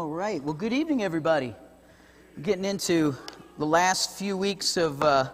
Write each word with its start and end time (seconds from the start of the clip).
All 0.00 0.08
right. 0.08 0.42
Well, 0.42 0.54
good 0.54 0.72
evening, 0.72 1.02
everybody. 1.02 1.54
Getting 2.40 2.64
into 2.64 3.14
the 3.58 3.66
last 3.66 4.16
few 4.16 4.34
weeks 4.34 4.78
of, 4.78 5.02
uh, 5.02 5.28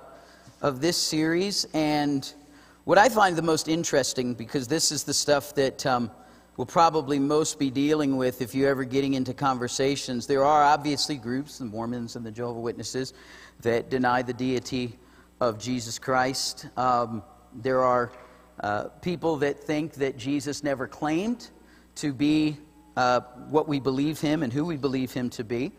of 0.61 0.81
this 0.81 0.97
series, 0.97 1.69
and 1.73 2.35
what 2.83 2.99
I 2.99 3.09
find 3.09 3.37
the 3.37 3.43
most 3.43 3.69
interesting, 3.69 4.35
because 4.35 4.67
this 4.67 4.91
is 4.91 5.05
the 5.05 5.15
stuff 5.15 5.55
that 5.55 5.87
um, 5.87 6.11
we'll 6.57 6.67
probably 6.67 7.21
most 7.21 7.61
be 7.61 7.71
dealing 7.71 8.17
with 8.17 8.43
if 8.43 8.57
you're 8.57 8.69
ever 8.69 8.83
getting 8.83 9.15
into 9.15 9.33
conversations. 9.33 10.27
There 10.27 10.45
are 10.45 10.65
obviously 10.65 11.15
groups, 11.15 11.59
the 11.59 11.67
Mormons 11.67 12.17
and 12.17 12.27
the 12.27 12.33
Jehovah 12.33 12.59
Witnesses, 12.59 13.15
that 13.61 13.89
deny 13.89 14.21
the 14.21 14.35
deity 14.35 14.99
of 15.41 15.61
Jesus 15.61 15.97
Christ. 15.97 16.67
Um, 16.77 17.23
there 17.55 17.85
are 17.85 18.11
uh, 18.59 18.89
people 19.01 19.37
that 19.37 19.61
think 19.61 19.93
that 19.93 20.17
Jesus 20.17 20.65
never 20.65 20.89
claimed 20.89 21.51
to 21.95 22.13
be 22.13 22.57
uh, 22.97 23.21
what 23.49 23.69
we 23.69 23.81
believe 23.81 24.21
him 24.21 24.43
and 24.43 24.53
who 24.53 24.65
we 24.65 24.77
believe 24.77 25.13
him 25.13 25.31
to 25.31 25.45
be. 25.45 25.73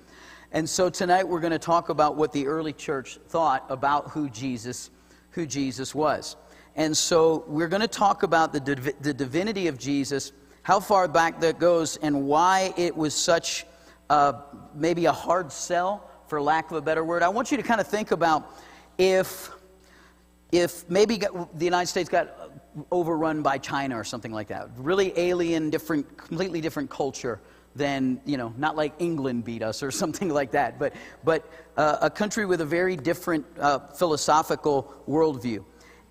And 0.51 0.69
so 0.69 0.89
tonight 0.89 1.27
we're 1.27 1.39
going 1.39 1.51
to 1.51 1.59
talk 1.59 1.89
about 1.89 2.15
what 2.15 2.31
the 2.31 2.47
early 2.47 2.73
church 2.73 3.19
thought 3.27 3.65
about 3.69 4.11
who 4.11 4.29
Jesus, 4.29 4.91
who 5.31 5.45
Jesus 5.45 5.93
was. 5.93 6.37
And 6.75 6.95
so 6.95 7.43
we're 7.47 7.67
going 7.67 7.81
to 7.81 7.87
talk 7.87 8.23
about 8.23 8.53
the, 8.53 8.59
div- 8.59 9.01
the 9.01 9.13
divinity 9.13 9.67
of 9.67 9.77
Jesus, 9.77 10.31
how 10.63 10.79
far 10.79 11.07
back 11.07 11.39
that 11.41 11.59
goes, 11.59 11.97
and 11.97 12.25
why 12.27 12.73
it 12.77 12.95
was 12.95 13.13
such 13.13 13.65
uh, 14.09 14.33
maybe 14.73 15.05
a 15.05 15.11
hard 15.11 15.51
sell, 15.51 16.09
for 16.27 16.41
lack 16.41 16.71
of 16.71 16.77
a 16.77 16.81
better 16.81 17.03
word. 17.03 17.23
I 17.23 17.29
want 17.29 17.51
you 17.51 17.57
to 17.57 17.63
kind 17.63 17.81
of 17.81 17.87
think 17.87 18.11
about 18.11 18.53
if, 18.97 19.49
if 20.51 20.89
maybe 20.89 21.17
the 21.17 21.65
United 21.65 21.87
States 21.87 22.09
got 22.09 22.46
overrun 22.91 23.41
by 23.41 23.57
China 23.57 23.97
or 23.97 24.03
something 24.03 24.31
like 24.31 24.47
that. 24.47 24.69
Really 24.77 25.17
alien, 25.17 25.69
different, 25.69 26.17
completely 26.17 26.61
different 26.61 26.89
culture 26.89 27.39
than, 27.75 28.19
you 28.25 28.37
know, 28.37 28.53
not 28.57 28.75
like 28.75 28.93
England 28.99 29.45
beat 29.45 29.61
us 29.61 29.83
or 29.83 29.91
something 30.01 30.29
like 30.29 30.51
that, 30.51 30.79
but, 30.79 30.93
but 31.23 31.49
uh, 31.77 31.97
a 32.01 32.09
country 32.09 32.45
with 32.45 32.61
a 32.61 32.65
very 32.65 32.95
different 32.95 33.45
uh, 33.59 33.79
philosophical 33.79 34.93
worldview. 35.07 35.63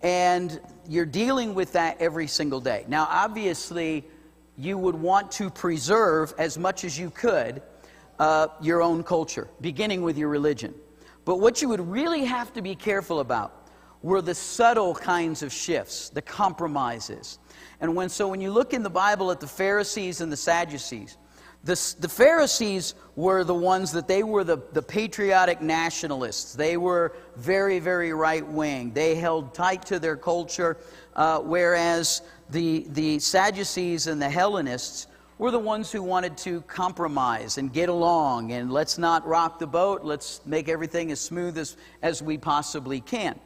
And 0.03 0.61
you're 0.89 1.07
dealing 1.07 1.55
with 1.55 1.73
that 1.73 2.01
every 2.01 2.27
single 2.27 2.61
day. 2.61 2.85
Now, 2.87 3.09
obviously, 3.11 4.05
you 4.57 4.79
would 4.79 4.95
want 4.95 5.31
to 5.33 5.51
preserve 5.51 6.33
as 6.39 6.57
much 6.57 6.85
as 6.85 6.99
you 6.99 7.11
could 7.11 7.63
uh, 8.19 8.49
your 8.61 8.83
own 8.83 9.03
culture, 9.03 9.49
beginning 9.61 10.03
with 10.03 10.17
your 10.17 10.29
religion. 10.29 10.75
But 11.25 11.41
what 11.41 11.61
you 11.61 11.69
would 11.69 11.81
really 11.81 12.25
have 12.25 12.53
to 12.55 12.63
be 12.63 12.75
careful 12.75 13.21
about 13.21 13.66
were 14.03 14.23
the 14.23 14.35
subtle 14.35 14.95
kinds 14.95 15.43
of 15.43 15.53
shifts, 15.53 16.11
the 16.11 16.23
compromises. 16.23 17.39
And 17.81 17.95
when, 17.95 18.09
so 18.09 18.29
when 18.29 18.41
you 18.41 18.51
look 18.51 18.73
in 18.73 18.83
the 18.83 18.91
Bible 18.91 19.31
at 19.31 19.41
the 19.41 19.47
Pharisees 19.47 20.21
and 20.21 20.31
the 20.31 20.37
Sadducees, 20.37 21.17
the, 21.65 21.95
the 21.99 22.09
Pharisees 22.09 22.95
were 23.17 23.43
the 23.43 23.55
ones 23.55 23.91
that 23.93 24.07
they 24.07 24.23
were 24.23 24.45
the, 24.45 24.59
the 24.73 24.83
patriotic 24.83 25.61
nationalists. 25.61 26.55
They 26.55 26.77
were 26.77 27.17
very, 27.35 27.81
very 27.81 28.13
right 28.13 28.47
wing. 28.47 28.93
They 28.93 29.17
held 29.17 29.53
tight 29.53 29.85
to 29.87 29.99
their 29.99 30.17
culture, 30.17 30.77
uh, 31.17 31.41
whereas 31.41 32.23
the, 32.51 32.87
the 32.91 33.19
Sadducees 33.19 34.07
and 34.07 34.23
the 34.23 34.31
Hellenists 34.31 35.09
were 35.39 35.51
the 35.51 35.59
ones 35.59 35.91
who 35.91 36.03
wanted 36.03 36.37
to 36.39 36.61
compromise 36.63 37.59
and 37.59 37.73
get 37.73 37.89
along 37.89 38.53
and 38.53 38.73
let's 38.73 38.97
not 38.97 39.27
rock 39.27 39.59
the 39.59 39.67
boat, 39.67 40.05
let's 40.05 40.41
make 40.47 40.69
everything 40.69 41.11
as 41.11 41.21
smooth 41.21 41.59
as, 41.59 41.77
as 42.01 42.23
we 42.23 42.39
possibly 42.39 43.01
can. 43.01 43.39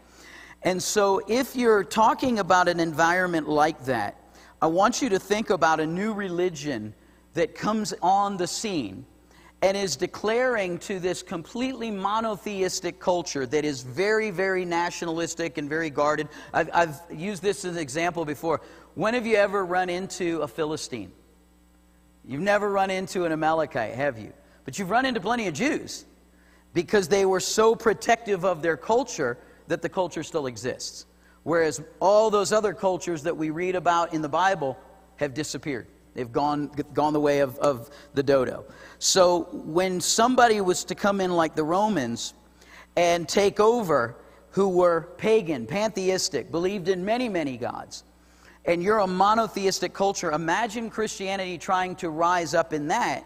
And 0.63 0.83
so, 0.83 1.23
if 1.27 1.57
you're 1.57 1.85
talking 1.85 2.39
about 2.39 2.69
an 2.69 2.81
environment 2.81 3.49
like 3.49 3.85
that, 3.87 4.17
I 4.61 4.67
want 4.67 5.01
you 5.01 5.09
to 5.09 5.19
think 5.19 5.49
about 5.49 5.81
a 5.81 5.87
new 5.87 6.13
religion 6.13 6.93
that 7.33 7.55
comes 7.55 7.95
on 8.03 8.37
the 8.37 8.47
scene 8.47 9.07
and 9.63 9.77
is 9.77 9.97
declaring 9.97 10.79
to 10.79 10.99
this 10.99 11.23
completely 11.23 11.91
monotheistic 11.91 12.99
culture 12.99 13.47
that 13.47 13.65
is 13.65 13.83
very, 13.83 14.31
very 14.31 14.65
nationalistic 14.65 15.59
and 15.59 15.69
very 15.69 15.91
guarded. 15.91 16.29
I've, 16.53 16.71
I've, 16.73 17.01
used 17.11 17.43
this 17.43 17.65
as 17.65 17.77
an 17.77 17.83
example 17.83 18.25
before. 18.25 18.61
When 18.95 19.15
have 19.15 19.27
you 19.27 19.37
ever 19.37 19.65
run 19.65 19.89
into 19.89 20.41
a 20.41 20.49
Philistine? 20.49 21.13
You've 22.27 22.41
never 22.41 22.71
run 22.71 22.91
into 22.91 23.25
an 23.25 23.33
Amalekite, 23.33 23.95
have 23.95 24.19
you? 24.19 24.33
But 24.65 24.79
you've 24.79 24.91
run 24.91 25.05
into 25.07 25.21
plenty 25.21 25.47
of 25.47 25.55
Jews 25.55 26.05
because 26.75 27.09
they 27.09 27.25
were 27.27 27.41
so 27.41 27.75
protective 27.75 28.45
of 28.45 28.63
their 28.63 28.77
culture 28.77 29.39
that 29.71 29.83
the 29.83 29.89
culture 29.89 30.25
still 30.25 30.47
exists. 30.47 31.07
Whereas 31.45 31.81
all 32.01 32.29
those 32.29 32.53
other 32.53 32.75
cultures 32.75 33.23
that 33.23 33.37
we 33.37 33.51
read 33.51 33.77
about 33.77 34.13
in 34.13 34.21
the 34.21 34.29
Bible 34.29 34.77
have 35.17 35.33
disappeared. 35.33 35.87
They've 36.13 36.31
gone, 36.31 36.73
gone 36.93 37.13
the 37.13 37.21
way 37.21 37.39
of, 37.39 37.57
of 37.59 37.89
the 38.15 38.23
dodo. 38.23 38.65
So 38.99 39.49
when 39.53 40.01
somebody 40.01 40.61
was 40.61 40.83
to 40.85 40.97
come 40.97 41.21
in 41.21 41.31
like 41.31 41.55
the 41.55 41.63
Romans 41.63 42.35
and 42.97 43.29
take 43.29 43.61
over, 43.61 44.17
who 44.51 44.69
were 44.69 45.13
pagan, 45.17 45.67
pantheistic, 45.67 46.51
believed 46.51 46.89
in 46.89 47.05
many, 47.05 47.29
many 47.29 47.57
gods, 47.57 48.03
and 48.65 48.83
you're 48.83 48.99
a 48.99 49.07
monotheistic 49.07 49.95
culture, 49.95 50.33
imagine 50.33 50.91
Christianity 50.91 51.57
trying 51.59 51.95
to 51.97 52.11
rise 52.11 52.55
up 52.55 52.73
in 52.73 52.89
that 52.89 53.25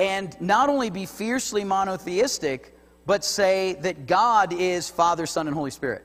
and 0.00 0.38
not 0.40 0.68
only 0.68 0.90
be 0.90 1.06
fiercely 1.06 1.62
monotheistic, 1.62 2.77
but 3.08 3.24
say 3.24 3.72
that 3.80 4.06
God 4.06 4.52
is 4.52 4.90
Father, 4.90 5.24
Son, 5.24 5.46
and 5.46 5.56
Holy 5.56 5.70
Spirit. 5.70 6.04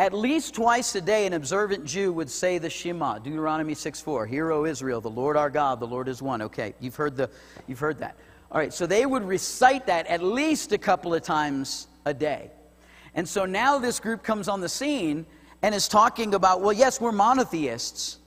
At 0.00 0.12
least 0.12 0.56
twice 0.56 0.92
a 0.96 1.00
day, 1.00 1.24
an 1.24 1.34
observant 1.34 1.84
Jew 1.84 2.12
would 2.12 2.28
say 2.28 2.58
the 2.58 2.68
Shema, 2.68 3.20
Deuteronomy 3.20 3.74
6 3.74 4.00
4. 4.00 4.26
Hear, 4.26 4.50
O 4.50 4.64
Israel, 4.64 5.00
the 5.00 5.08
Lord 5.08 5.36
our 5.36 5.50
God, 5.50 5.78
the 5.78 5.86
Lord 5.86 6.08
is 6.08 6.20
one. 6.20 6.42
Okay, 6.42 6.74
you've 6.80 6.96
heard, 6.96 7.16
the, 7.16 7.30
you've 7.68 7.78
heard 7.78 7.98
that. 7.98 8.16
All 8.50 8.58
right, 8.58 8.74
so 8.74 8.86
they 8.86 9.06
would 9.06 9.22
recite 9.22 9.86
that 9.86 10.08
at 10.08 10.20
least 10.20 10.72
a 10.72 10.78
couple 10.78 11.14
of 11.14 11.22
times 11.22 11.86
a 12.04 12.12
day. 12.12 12.50
And 13.14 13.28
so 13.28 13.44
now 13.44 13.78
this 13.78 14.00
group 14.00 14.24
comes 14.24 14.48
on 14.48 14.60
the 14.60 14.68
scene 14.68 15.26
and 15.62 15.76
is 15.76 15.86
talking 15.86 16.34
about, 16.34 16.60
well, 16.60 16.72
yes, 16.72 17.00
we're 17.00 17.12
monotheists, 17.12 18.18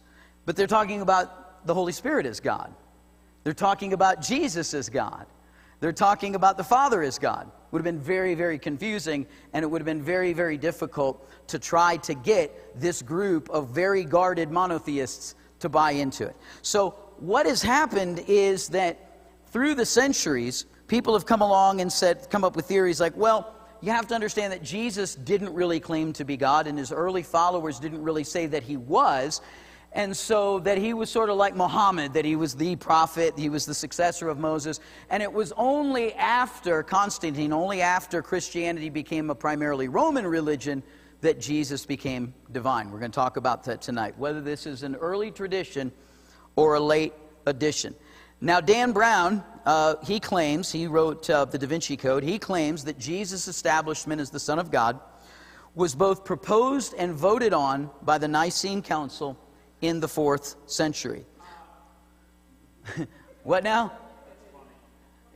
but 0.46 0.56
they're 0.56 0.68
talking 0.68 1.02
about 1.02 1.68
the 1.68 1.74
Holy 1.74 1.92
Spirit 1.92 2.26
as 2.26 2.40
God. 2.40 2.74
They're 3.44 3.52
talking 3.52 3.92
about 3.92 4.22
Jesus 4.22 4.74
as 4.74 4.88
God. 4.88 5.26
They're 5.80 5.94
talking 5.94 6.36
about 6.36 6.58
the 6.58 6.64
Father 6.64 7.02
as 7.02 7.20
God 7.20 7.50
would 7.72 7.80
have 7.80 7.86
been 7.86 8.00
very, 8.00 8.36
very 8.36 8.58
confusing, 8.58 9.28
and 9.54 9.64
it 9.64 9.68
would 9.68 9.82
have 9.82 9.86
been 9.86 10.02
very, 10.02 10.34
very 10.34 10.58
difficult 10.58 11.30
to 11.48 11.60
try 11.60 11.98
to 11.98 12.14
get 12.14 12.80
this 12.80 13.02
group 13.02 13.50
of 13.50 13.70
very 13.70 14.04
guarded 14.04 14.50
monotheists 14.50 15.36
to 15.60 15.70
buy 15.70 15.92
into 15.92 16.26
it. 16.26 16.36
So, 16.62 16.92
what 17.20 17.46
has 17.46 17.62
happened 17.62 18.24
is 18.28 18.70
that 18.70 18.98
through 19.48 19.76
the 19.76 19.86
centuries, 19.86 20.66
people 20.88 21.14
have 21.14 21.26
come 21.26 21.42
along 21.42 21.82
and 21.82 21.92
said, 21.92 22.30
come 22.30 22.44
up 22.44 22.56
with 22.56 22.66
theories 22.66 23.02
like, 23.02 23.16
well, 23.16 23.54
you 23.82 23.92
have 23.92 24.08
to 24.08 24.16
understand 24.16 24.54
that 24.54 24.64
Jesus 24.64 25.16
didn't 25.16 25.54
really 25.54 25.80
claim 25.80 26.14
to 26.14 26.26
be 26.26 26.38
God, 26.38 26.68
and 26.68 26.78
his 26.78 26.92
early 26.92 27.24
followers 27.24 27.80
didn't 27.80 28.02
really 28.02 28.24
say 28.24 28.46
that 28.48 28.64
he 28.64 28.78
was. 28.78 29.42
And 29.92 30.16
so 30.16 30.60
that 30.60 30.78
he 30.78 30.94
was 30.94 31.10
sort 31.10 31.30
of 31.30 31.38
like 31.38 31.56
Muhammad, 31.56 32.14
that 32.14 32.24
he 32.24 32.36
was 32.36 32.56
the 32.56 32.76
prophet, 32.76 33.34
he 33.38 33.50
was 33.50 33.66
the 33.66 33.74
successor 33.74 34.30
of 34.30 34.38
Moses. 34.38 34.80
And 35.10 35.24
it 35.24 35.32
was 35.32 35.52
only 35.58 36.14
after 36.14 36.84
Constantine, 36.84 37.52
only 37.52 37.82
after 37.82 38.22
Christianity 38.22 38.90
became 38.90 39.32
a 39.32 39.36
primarily 39.36 39.88
Roman 39.88 40.28
religion, 40.28 40.84
that 41.22 41.40
Jesus 41.40 41.86
became 41.86 42.34
divine. 42.52 42.92
We're 42.92 43.00
going 43.00 43.12
to 43.12 43.16
talk 43.16 43.36
about 43.36 43.64
that 43.66 43.82
tonight, 43.82 44.18
whether 44.18 44.42
this 44.42 44.66
is 44.66 44.84
an 44.84 44.96
early 44.96 45.32
tradition 45.32 45.92
or 46.56 46.76
a 46.76 46.80
late 46.80 47.14
addition. 47.46 47.96
Now, 48.42 48.62
Dan 48.62 48.94
Brown, 48.94 49.44
uh, 49.66 49.96
he 50.04 50.20
claims, 50.20 50.72
he 50.72 50.88
wrote 50.88 51.30
uh, 51.30 51.44
the 51.46 51.58
Da 51.58 51.68
Vinci 51.68 51.98
Code, 51.98 52.24
he 52.24 52.40
claims 52.40 52.86
that 52.86 52.98
Jesus' 52.98 53.50
establishment 53.50 54.22
as 54.22 54.30
the 54.30 54.40
Son 54.40 54.60
of 54.60 54.72
God 54.72 55.00
was 55.76 55.94
both 55.94 56.24
proposed 56.24 56.94
and 56.98 57.14
voted 57.14 57.54
on 57.54 57.90
by 58.04 58.18
the 58.18 58.28
Nicene 58.28 58.82
Council 58.82 59.38
in 59.82 60.00
the 60.00 60.08
fourth 60.08 60.56
century. 60.66 61.26
what 63.44 63.64
now? 63.64 63.92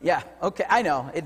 Yeah, 0.03 0.21
okay, 0.41 0.65
I 0.69 0.81
know. 0.81 1.09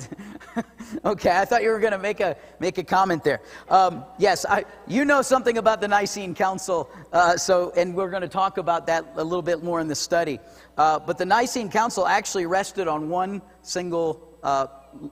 Okay, 1.03 1.29
I 1.29 1.43
thought 1.43 1.63
you 1.63 1.71
were 1.71 1.79
going 1.79 1.91
to 1.91 1.97
make 1.97 2.21
a, 2.21 2.37
make 2.59 2.77
a 2.77 2.83
comment 2.83 3.21
there. 3.21 3.41
Um, 3.69 4.05
yes, 4.17 4.45
I, 4.45 4.63
you 4.87 5.03
know 5.03 5.21
something 5.21 5.57
about 5.57 5.81
the 5.81 5.87
Nicene 5.87 6.33
Council, 6.33 6.89
uh, 7.11 7.35
so, 7.35 7.73
and 7.75 7.93
we're 7.93 8.09
going 8.09 8.21
to 8.21 8.29
talk 8.29 8.57
about 8.57 8.87
that 8.87 9.05
a 9.17 9.23
little 9.23 9.41
bit 9.41 9.63
more 9.63 9.81
in 9.81 9.89
the 9.89 9.95
study. 9.95 10.39
Uh, 10.77 10.97
but 10.97 11.17
the 11.17 11.25
Nicene 11.25 11.69
Council 11.69 12.07
actually 12.07 12.45
rested 12.45 12.87
on 12.87 13.09
one 13.09 13.41
single 13.63 14.39
uh, 14.43 14.67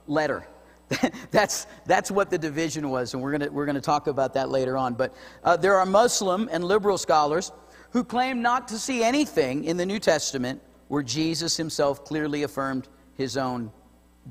letter. 0.06 0.46
that's, 1.30 1.66
that's 1.84 2.10
what 2.10 2.30
the 2.30 2.38
division 2.38 2.88
was, 2.88 3.12
and 3.12 3.22
we're 3.22 3.36
going 3.36 3.52
we're 3.52 3.66
to 3.66 3.80
talk 3.80 4.06
about 4.06 4.32
that 4.34 4.48
later 4.48 4.78
on. 4.78 4.94
But 4.94 5.14
uh, 5.44 5.56
there 5.56 5.76
are 5.76 5.84
Muslim 5.84 6.48
and 6.50 6.64
liberal 6.64 6.96
scholars 6.96 7.52
who 7.96 8.04
claim 8.04 8.42
not 8.42 8.68
to 8.68 8.78
see 8.78 9.02
anything 9.02 9.64
in 9.64 9.78
the 9.78 9.86
New 9.86 9.98
Testament 9.98 10.60
where 10.88 11.02
Jesus 11.02 11.56
himself 11.56 12.04
clearly 12.04 12.42
affirmed 12.42 12.88
his 13.14 13.38
own 13.38 13.72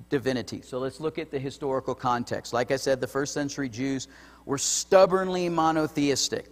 divinity. 0.09 0.61
So 0.61 0.77
let's 0.77 0.99
look 0.99 1.17
at 1.17 1.31
the 1.31 1.39
historical 1.39 1.95
context. 1.95 2.53
Like 2.53 2.69
I 2.69 2.75
said, 2.75 3.01
the 3.01 3.07
first 3.07 3.33
century 3.33 3.67
Jews 3.67 4.07
were 4.45 4.59
stubbornly 4.59 5.49
monotheistic. 5.49 6.45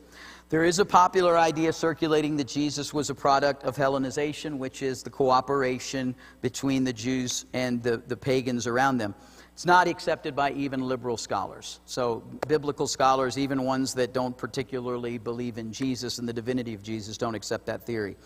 There 0.50 0.64
is 0.64 0.80
a 0.80 0.86
popular 0.86 1.38
idea 1.38 1.72
circulating 1.72 2.36
that 2.38 2.48
Jesus 2.48 2.96
was 2.96 3.12
a 3.12 3.16
product 3.16 3.64
of 3.64 3.76
Hellenization, 3.76 4.58
which 4.58 4.82
is 4.82 5.04
the 5.04 5.12
cooperation 5.12 6.16
between 6.42 6.84
the 6.84 6.94
Jews 6.94 7.46
and 7.54 7.84
the, 7.84 7.98
the 7.98 8.18
pagans 8.18 8.66
around 8.66 8.98
them. 8.98 9.14
It's 9.54 9.66
not 9.66 9.88
accepted 9.88 10.36
by 10.36 10.52
even 10.52 10.82
liberal 10.82 11.16
scholars. 11.16 11.80
So, 11.86 12.24
biblical 12.48 12.88
scholars, 12.88 13.38
even 13.38 13.64
ones 13.64 13.94
that 13.94 14.12
don't 14.12 14.36
particularly 14.36 15.20
believe 15.20 15.60
in 15.60 15.72
Jesus 15.72 16.18
and 16.18 16.28
the 16.28 16.34
divinity 16.34 16.74
of 16.74 16.82
Jesus, 16.82 17.18
don't 17.18 17.36
accept 17.36 17.68
that 17.68 17.86
theory. 17.86 18.18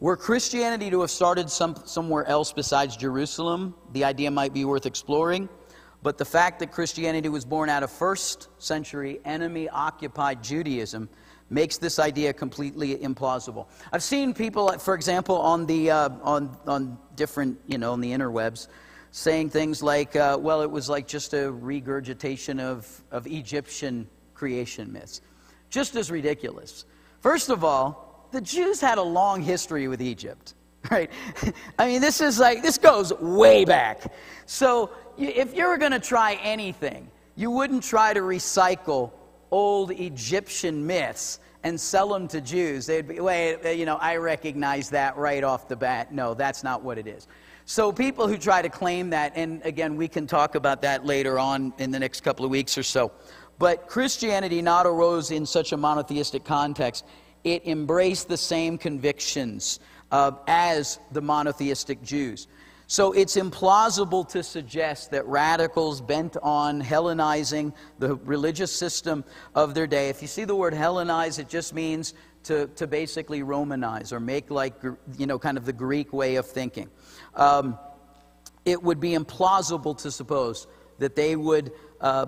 Were 0.00 0.16
Christianity 0.16 0.90
to 0.90 1.02
have 1.02 1.10
started 1.10 1.50
some, 1.50 1.76
somewhere 1.84 2.26
else 2.26 2.52
besides 2.52 2.96
Jerusalem, 2.96 3.74
the 3.92 4.04
idea 4.04 4.30
might 4.30 4.54
be 4.54 4.64
worth 4.64 4.86
exploring. 4.86 5.48
But 6.02 6.18
the 6.18 6.24
fact 6.24 6.60
that 6.60 6.70
Christianity 6.70 7.28
was 7.28 7.44
born 7.44 7.68
out 7.68 7.82
of 7.82 7.90
first 7.90 8.48
century 8.58 9.20
enemy 9.24 9.68
occupied 9.68 10.42
Judaism 10.42 11.08
makes 11.50 11.78
this 11.78 11.98
idea 11.98 12.32
completely 12.32 12.96
implausible. 12.96 13.66
I've 13.92 14.02
seen 14.02 14.34
people, 14.34 14.68
for 14.78 14.94
example, 14.94 15.36
on 15.36 15.66
the 15.66 15.90
uh, 15.90 16.10
on 16.22 16.56
on 16.66 16.98
different 17.14 17.58
you 17.66 17.78
know 17.78 17.92
on 17.92 18.00
the 18.00 18.12
interwebs, 18.12 18.68
saying 19.16 19.48
things 19.48 19.82
like, 19.82 20.14
uh, 20.14 20.36
"Well, 20.38 20.60
it 20.60 20.70
was 20.70 20.90
like 20.90 21.06
just 21.06 21.32
a 21.32 21.50
regurgitation 21.50 22.60
of 22.60 23.02
of 23.10 23.26
Egyptian 23.26 24.06
creation 24.34 24.92
myths," 24.92 25.22
just 25.70 25.96
as 25.96 26.10
ridiculous. 26.10 26.84
First 27.20 27.48
of 27.48 27.64
all, 27.64 28.28
the 28.30 28.42
Jews 28.42 28.78
had 28.78 28.98
a 28.98 29.02
long 29.02 29.40
history 29.40 29.88
with 29.88 30.02
Egypt. 30.02 30.54
Right? 30.88 31.10
I 31.80 31.88
mean, 31.88 32.00
this 32.00 32.20
is 32.20 32.38
like, 32.38 32.62
this 32.62 32.78
goes 32.78 33.12
way 33.14 33.64
back. 33.64 34.12
So, 34.44 34.90
if 35.18 35.52
you 35.56 35.66
were 35.66 35.78
going 35.78 35.90
to 35.90 35.98
try 35.98 36.34
anything, 36.34 37.10
you 37.34 37.50
wouldn't 37.50 37.82
try 37.82 38.14
to 38.14 38.20
recycle 38.20 39.10
old 39.50 39.90
Egyptian 39.90 40.86
myths 40.86 41.40
and 41.66 41.80
sell 41.80 42.08
them 42.10 42.28
to 42.28 42.40
Jews, 42.40 42.86
they'd 42.86 43.08
be, 43.08 43.18
wait, 43.18 43.76
you 43.76 43.86
know, 43.86 43.96
I 43.96 44.18
recognize 44.18 44.88
that 44.90 45.16
right 45.16 45.42
off 45.42 45.66
the 45.66 45.74
bat. 45.74 46.12
No, 46.12 46.32
that's 46.32 46.62
not 46.62 46.80
what 46.84 46.96
it 46.96 47.08
is. 47.08 47.26
So 47.64 47.90
people 47.90 48.28
who 48.28 48.38
try 48.38 48.62
to 48.62 48.68
claim 48.68 49.10
that, 49.10 49.32
and 49.34 49.60
again, 49.64 49.96
we 49.96 50.06
can 50.06 50.28
talk 50.28 50.54
about 50.54 50.80
that 50.82 51.04
later 51.04 51.40
on 51.40 51.72
in 51.78 51.90
the 51.90 51.98
next 51.98 52.20
couple 52.20 52.44
of 52.44 52.52
weeks 52.52 52.78
or 52.78 52.84
so. 52.84 53.10
But 53.58 53.88
Christianity 53.88 54.62
not 54.62 54.86
arose 54.86 55.32
in 55.32 55.44
such 55.44 55.72
a 55.72 55.76
monotheistic 55.76 56.44
context. 56.44 57.04
It 57.42 57.66
embraced 57.66 58.28
the 58.28 58.36
same 58.36 58.78
convictions 58.78 59.80
uh, 60.12 60.30
as 60.46 61.00
the 61.10 61.20
monotheistic 61.20 62.00
Jews. 62.00 62.46
So 62.88 63.10
it's 63.12 63.36
implausible 63.36 64.28
to 64.28 64.44
suggest 64.44 65.10
that 65.10 65.26
radicals 65.26 66.00
bent 66.00 66.36
on 66.40 66.80
Hellenizing 66.80 67.74
the 67.98 68.14
religious 68.16 68.70
system 68.70 69.24
of 69.56 69.74
their 69.74 69.88
day, 69.88 70.08
if 70.08 70.22
you 70.22 70.28
see 70.28 70.44
the 70.44 70.54
word 70.54 70.72
Hellenize, 70.72 71.40
it 71.40 71.48
just 71.48 71.74
means 71.74 72.14
to, 72.44 72.68
to 72.76 72.86
basically 72.86 73.42
Romanize 73.42 74.12
or 74.12 74.20
make 74.20 74.52
like, 74.52 74.74
you 75.18 75.26
know, 75.26 75.36
kind 75.36 75.58
of 75.58 75.64
the 75.66 75.72
Greek 75.72 76.12
way 76.12 76.36
of 76.36 76.46
thinking. 76.46 76.88
Um, 77.34 77.76
it 78.64 78.80
would 78.80 79.00
be 79.00 79.16
implausible 79.16 80.00
to 80.02 80.12
suppose 80.12 80.68
that 81.00 81.16
they 81.16 81.34
would 81.34 81.72
uh, 82.00 82.26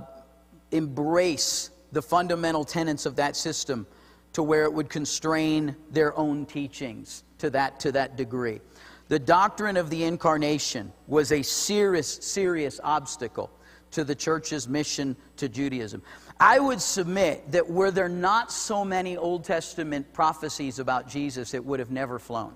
embrace 0.73 1.71
the 1.93 2.03
fundamental 2.03 2.65
tenets 2.65 3.07
of 3.07 3.15
that 3.17 3.37
system 3.37 3.87
to 4.33 4.43
where 4.43 4.65
it 4.65 4.73
would 4.73 4.91
constrain 4.91 5.77
their 5.91 6.17
own 6.19 6.47
teachings 6.47 7.23
to 7.39 7.49
that, 7.51 7.81
to 7.81 7.93
that 7.93 8.17
degree. 8.17 8.61
The 9.09 9.19
doctrine 9.19 9.77
of 9.77 9.91
the 9.91 10.05
incarnation 10.05 10.93
was 11.07 11.33
a 11.33 11.43
serious, 11.43 12.09
serious 12.21 12.79
obstacle 12.85 13.51
to 13.93 14.05
the 14.05 14.15
church's 14.15 14.69
mission 14.69 15.17
to 15.39 15.49
Judaism. 15.49 16.03
I 16.39 16.59
would 16.59 16.81
submit 16.81 17.51
that 17.53 17.69
were 17.69 17.91
there 17.91 18.09
not 18.09 18.53
so 18.53 18.85
many 18.85 19.17
Old 19.17 19.45
Testament 19.45 20.13
prophecies 20.13 20.79
about 20.79 21.09
Jesus, 21.09 21.55
it 21.55 21.65
would 21.65 21.81
have 21.81 21.91
never 21.91 22.19
flown. 22.19 22.55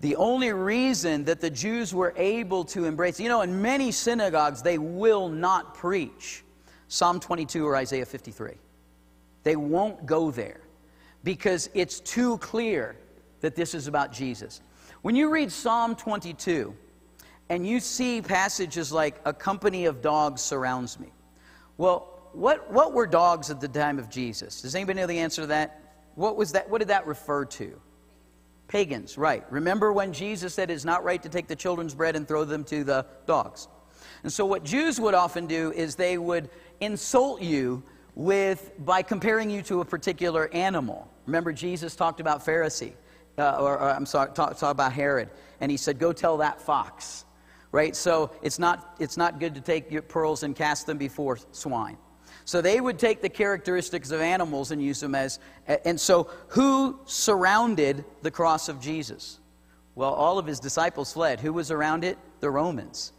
The 0.00 0.16
only 0.16 0.52
reason 0.52 1.24
that 1.24 1.40
the 1.40 1.50
Jews 1.50 1.94
were 1.94 2.12
able 2.16 2.64
to 2.66 2.84
embrace, 2.84 3.20
you 3.20 3.28
know, 3.28 3.40
in 3.40 3.62
many 3.62 3.92
synagogues, 3.92 4.60
they 4.60 4.76
will 4.76 5.28
not 5.28 5.74
preach 5.74 6.44
Psalm 6.88 7.20
22 7.20 7.66
or 7.66 7.76
Isaiah 7.76 8.04
53. 8.04 8.52
They 9.44 9.56
won't 9.56 10.04
go 10.04 10.30
there 10.30 10.60
because 11.22 11.70
it's 11.74 12.00
too 12.00 12.38
clear 12.38 12.96
that 13.40 13.54
this 13.54 13.74
is 13.74 13.86
about 13.86 14.12
Jesus. 14.12 14.60
When 15.04 15.14
you 15.14 15.28
read 15.28 15.52
Psalm 15.52 15.96
22 15.96 16.74
and 17.50 17.66
you 17.66 17.78
see 17.78 18.22
passages 18.22 18.90
like, 18.90 19.20
a 19.26 19.34
company 19.34 19.84
of 19.84 20.00
dogs 20.00 20.40
surrounds 20.40 20.98
me, 20.98 21.08
well, 21.76 22.30
what, 22.32 22.72
what 22.72 22.94
were 22.94 23.06
dogs 23.06 23.50
at 23.50 23.60
the 23.60 23.68
time 23.68 23.98
of 23.98 24.08
Jesus? 24.08 24.62
Does 24.62 24.74
anybody 24.74 25.00
know 25.00 25.06
the 25.06 25.18
answer 25.18 25.42
to 25.42 25.48
that? 25.48 25.78
What, 26.14 26.38
was 26.38 26.52
that? 26.52 26.70
what 26.70 26.78
did 26.78 26.88
that 26.88 27.06
refer 27.06 27.44
to? 27.44 27.78
Pagans, 28.66 29.18
right. 29.18 29.44
Remember 29.52 29.92
when 29.92 30.10
Jesus 30.10 30.54
said 30.54 30.70
it's 30.70 30.86
not 30.86 31.04
right 31.04 31.22
to 31.22 31.28
take 31.28 31.48
the 31.48 31.56
children's 31.56 31.94
bread 31.94 32.16
and 32.16 32.26
throw 32.26 32.44
them 32.46 32.64
to 32.64 32.82
the 32.82 33.04
dogs? 33.26 33.68
And 34.22 34.32
so, 34.32 34.46
what 34.46 34.64
Jews 34.64 34.98
would 34.98 35.12
often 35.12 35.46
do 35.46 35.70
is 35.72 35.96
they 35.96 36.16
would 36.16 36.48
insult 36.80 37.42
you 37.42 37.82
with 38.14 38.72
by 38.78 39.02
comparing 39.02 39.50
you 39.50 39.60
to 39.64 39.82
a 39.82 39.84
particular 39.84 40.48
animal. 40.54 41.10
Remember, 41.26 41.52
Jesus 41.52 41.94
talked 41.94 42.20
about 42.20 42.42
Pharisee 42.42 42.94
uh, 43.38 43.56
or, 43.60 43.78
or, 43.78 43.90
I'm 43.90 44.06
sorry, 44.06 44.30
talk, 44.32 44.56
talk 44.56 44.70
about 44.70 44.92
Herod, 44.92 45.30
and 45.60 45.70
he 45.70 45.76
said, 45.76 45.98
Go 45.98 46.12
tell 46.12 46.38
that 46.38 46.60
fox. 46.60 47.24
Right? 47.72 47.96
So 47.96 48.30
it's 48.40 48.60
not, 48.60 48.94
it's 49.00 49.16
not 49.16 49.40
good 49.40 49.56
to 49.56 49.60
take 49.60 49.90
your 49.90 50.02
pearls 50.02 50.44
and 50.44 50.54
cast 50.54 50.86
them 50.86 50.96
before 50.96 51.38
swine. 51.50 51.96
So 52.44 52.60
they 52.60 52.80
would 52.80 52.98
take 52.98 53.20
the 53.20 53.28
characteristics 53.28 54.10
of 54.10 54.20
animals 54.20 54.70
and 54.70 54.80
use 54.80 55.00
them 55.00 55.14
as. 55.14 55.40
And 55.66 55.98
so, 55.98 56.30
who 56.48 57.00
surrounded 57.06 58.04
the 58.22 58.30
cross 58.30 58.68
of 58.68 58.80
Jesus? 58.80 59.40
Well, 59.94 60.12
all 60.12 60.38
of 60.38 60.46
his 60.46 60.60
disciples 60.60 61.12
fled. 61.12 61.40
Who 61.40 61.52
was 61.52 61.70
around 61.70 62.04
it? 62.04 62.18
The 62.40 62.50
Romans. 62.50 63.12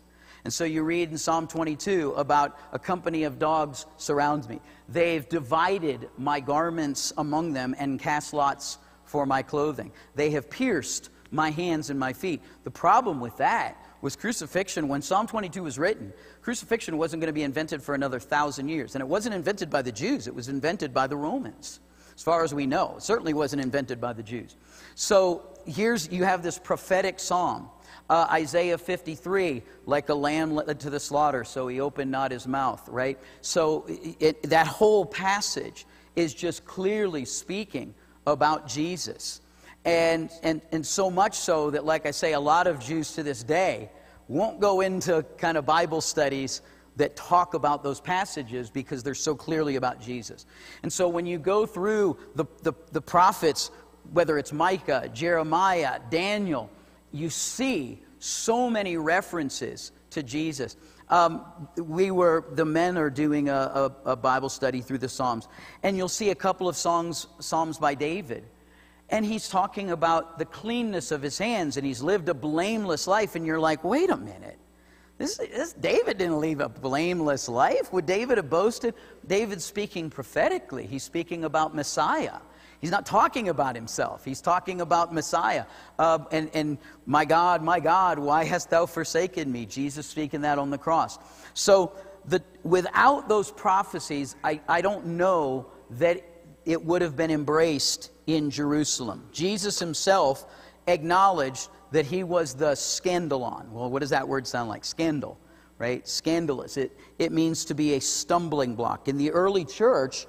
And 0.44 0.54
so 0.54 0.64
you 0.64 0.84
read 0.84 1.10
in 1.10 1.18
Psalm 1.18 1.48
22 1.48 2.14
about 2.18 2.58
a 2.72 2.78
company 2.78 3.24
of 3.24 3.40
dogs 3.40 3.88
surrounds 3.98 4.48
me. 4.48 4.62
They've 4.88 5.28
divided 5.28 6.08
my 6.20 6.40
garments 6.40 7.12
among 7.18 7.54
them 7.54 7.76
and 7.80 8.00
cast 8.00 8.32
lots 8.32 8.78
for 9.06 9.25
my 9.25 9.42
clothing. 9.42 9.92
They 10.16 10.31
have 10.31 10.50
pierced 10.50 11.10
my 11.31 11.52
hands 11.52 11.90
and 11.90 12.00
my 12.00 12.13
feet. 12.13 12.42
The 12.63 12.72
problem 12.72 13.19
with 13.19 13.38
that 13.38 13.78
was 14.02 14.16
crucifixion. 14.16 14.88
When 14.88 15.02
Psalm 15.02 15.28
22 15.28 15.63
was 15.63 15.80
written, 15.80 16.13
crucifixion 16.42 16.98
wasn't 16.98 17.22
going 17.22 17.30
to 17.30 17.34
be 17.34 17.44
invented 17.44 17.81
for 17.81 17.96
another 17.96 18.19
thousand 18.19 18.69
years. 18.69 18.96
And 18.96 19.02
it 19.02 19.07
wasn't 19.07 19.36
invented 19.36 19.69
by 19.69 19.81
the 19.81 19.92
Jews, 19.92 20.28
it 20.28 20.36
was 20.36 20.48
invented 20.48 20.94
by 20.94 21.07
the 21.07 21.18
Romans, 21.18 21.80
as 22.16 22.24
far 22.24 22.44
as 22.44 22.54
we 22.54 22.66
know. 22.66 22.96
It 22.98 23.04
certainly 23.04 23.34
wasn't 23.34 23.62
invented 23.62 24.00
by 24.00 24.13
the 24.13 24.24
Jews. 24.24 24.56
So 24.96 25.44
here's, 25.66 26.12
you 26.12 26.24
have 26.24 26.44
this 26.44 26.57
prophetic 26.57 27.19
psalm. 27.19 27.69
Uh, 28.07 28.28
Isaiah 28.31 28.78
53, 28.78 29.63
like 29.88 30.10
a 30.10 30.13
lamb 30.13 30.54
led 30.54 30.80
to 30.81 30.92
the 30.92 31.00
slaughter, 31.00 31.44
so 31.44 31.68
he 31.68 31.81
opened 31.81 32.12
not 32.12 32.30
his 32.30 32.45
mouth, 32.45 32.88
right? 32.88 33.18
So 33.42 33.85
it, 33.88 34.44
that 34.44 34.68
whole 34.68 35.07
passage 35.07 35.88
is 36.16 36.33
just 36.33 36.66
clearly 36.66 37.26
speaking 37.26 37.95
about 38.28 38.68
Jesus. 38.68 39.42
And, 39.84 40.32
and, 40.42 40.62
and 40.72 40.86
so 40.86 41.12
much 41.12 41.38
so 41.38 41.70
that, 41.70 41.86
like 41.86 42.06
I 42.06 42.12
say, 42.12 42.34
a 42.34 42.40
lot 42.40 42.66
of 42.66 42.80
Jews 42.80 43.14
to 43.14 43.24
this 43.24 43.44
day 43.44 43.90
won't 44.28 44.60
go 44.60 44.82
into 44.82 45.24
kind 45.38 45.58
of 45.58 45.66
Bible 45.66 46.02
studies 46.02 46.62
that 46.96 47.16
talk 47.16 47.54
about 47.54 47.84
those 47.84 48.00
passages 48.00 48.70
because 48.70 49.04
they're 49.04 49.14
so 49.14 49.36
clearly 49.36 49.76
about 49.76 50.02
Jesus. 50.02 50.46
And 50.82 50.92
so 50.92 51.08
when 51.08 51.26
you 51.26 51.38
go 51.38 51.66
through 51.66 52.18
the, 52.36 52.46
the, 52.64 52.74
the 52.92 53.02
prophets, 53.02 53.70
whether 54.12 54.38
it's 54.38 54.54
Micah, 54.54 55.10
Jeremiah, 55.14 56.00
Daniel, 56.10 56.70
you 57.12 57.30
see 57.30 58.02
so 58.20 58.70
many 58.70 58.98
references 58.98 59.92
to 60.12 60.24
Jesus. 60.24 60.78
Um, 61.09 61.45
we 61.78 62.09
were, 62.09 62.45
the 62.54 62.66
men 62.66 62.97
are 62.97 63.12
doing 63.12 63.50
a, 63.50 63.54
a, 64.06 64.12
a, 64.12 64.16
Bible 64.16 64.50
study 64.50 64.81
through 64.81 64.97
the 64.97 65.09
Psalms, 65.09 65.47
and 65.83 65.95
you'll 65.95 66.09
see 66.09 66.31
a 66.31 66.35
couple 66.35 66.68
of 66.68 66.76
songs, 66.76 67.28
Psalms 67.40 67.78
by 67.78 67.94
David. 67.94 68.44
And 69.09 69.24
he's 69.24 69.47
talking 69.47 69.92
about 69.92 70.40
the 70.40 70.45
cleanness 70.45 71.12
of 71.12 71.21
his 71.21 71.38
hands, 71.38 71.78
and 71.78 71.85
he's 71.85 72.02
lived 72.02 72.28
a 72.28 72.33
blameless 72.33 73.06
life. 73.06 73.35
And 73.35 73.45
you're 73.45 73.59
like, 73.59 73.83
wait 73.83 74.09
a 74.09 74.18
minute. 74.18 74.57
This, 75.18 75.38
this 75.38 75.74
David 75.74 76.18
didn't 76.18 76.40
live 76.40 76.59
a 76.59 76.68
blameless 76.68 77.47
life. 77.47 77.94
Would 77.94 78.06
David 78.06 78.38
have 78.38 78.50
boasted? 78.50 78.95
David's 79.28 79.64
speaking 79.64 80.09
prophetically. 80.09 80.88
He's 80.88 81.04
speaking 81.04 81.45
about 81.45 81.76
Messiah. 81.76 82.40
He's 82.82 82.92
not 82.92 83.06
talking 83.06 83.50
about 83.50 83.76
himself. 83.76 84.26
He's 84.26 84.42
talking 84.42 84.82
about 84.82 85.14
Messiah. 85.14 85.66
Uh, 85.98 86.20
and, 86.32 86.50
and 86.54 86.78
my 87.06 87.26
God, 87.26 87.64
my 87.64 87.80
God, 87.80 88.20
why 88.20 88.44
hast 88.44 88.70
thou 88.70 88.86
forsaken 88.86 89.52
me? 89.52 89.66
Jesus 89.66 90.06
speaking 90.06 90.42
that 90.42 90.60
on 90.60 90.70
the 90.70 90.78
cross. 90.78 91.18
So 91.54 91.94
the, 92.26 92.44
without 92.64 93.30
those 93.30 93.52
prophecies, 93.52 94.36
I, 94.44 94.62
I 94.68 94.82
don't 94.82 95.06
know 95.06 95.68
that 95.92 96.22
it 96.66 96.84
would 96.84 97.02
have 97.02 97.16
been 97.16 97.32
embraced 97.32 98.12
in 98.28 98.50
Jerusalem. 98.50 99.28
Jesus 99.32 99.80
himself 99.80 100.46
acknowledged 100.88 101.70
that 101.92 102.06
he 102.06 102.24
was 102.24 102.54
the 102.56 102.72
scandalon. 102.72 103.70
Well, 103.70 103.90
what 103.90 104.00
does 104.00 104.10
that 104.10 104.28
word 104.28 104.48
sound 104.48 104.70
like? 104.70 104.84
Scandal, 104.84 105.40
right? 105.78 106.08
Scandalous. 106.08 106.78
It, 106.78 106.98
it 107.20 107.32
means 107.32 107.66
to 107.66 107.74
be 107.74 107.94
a 107.94 108.02
stumbling 108.02 108.76
block. 108.76 109.08
In 109.08 109.18
the 109.18 109.32
early 109.32 109.64
church, 109.64 110.26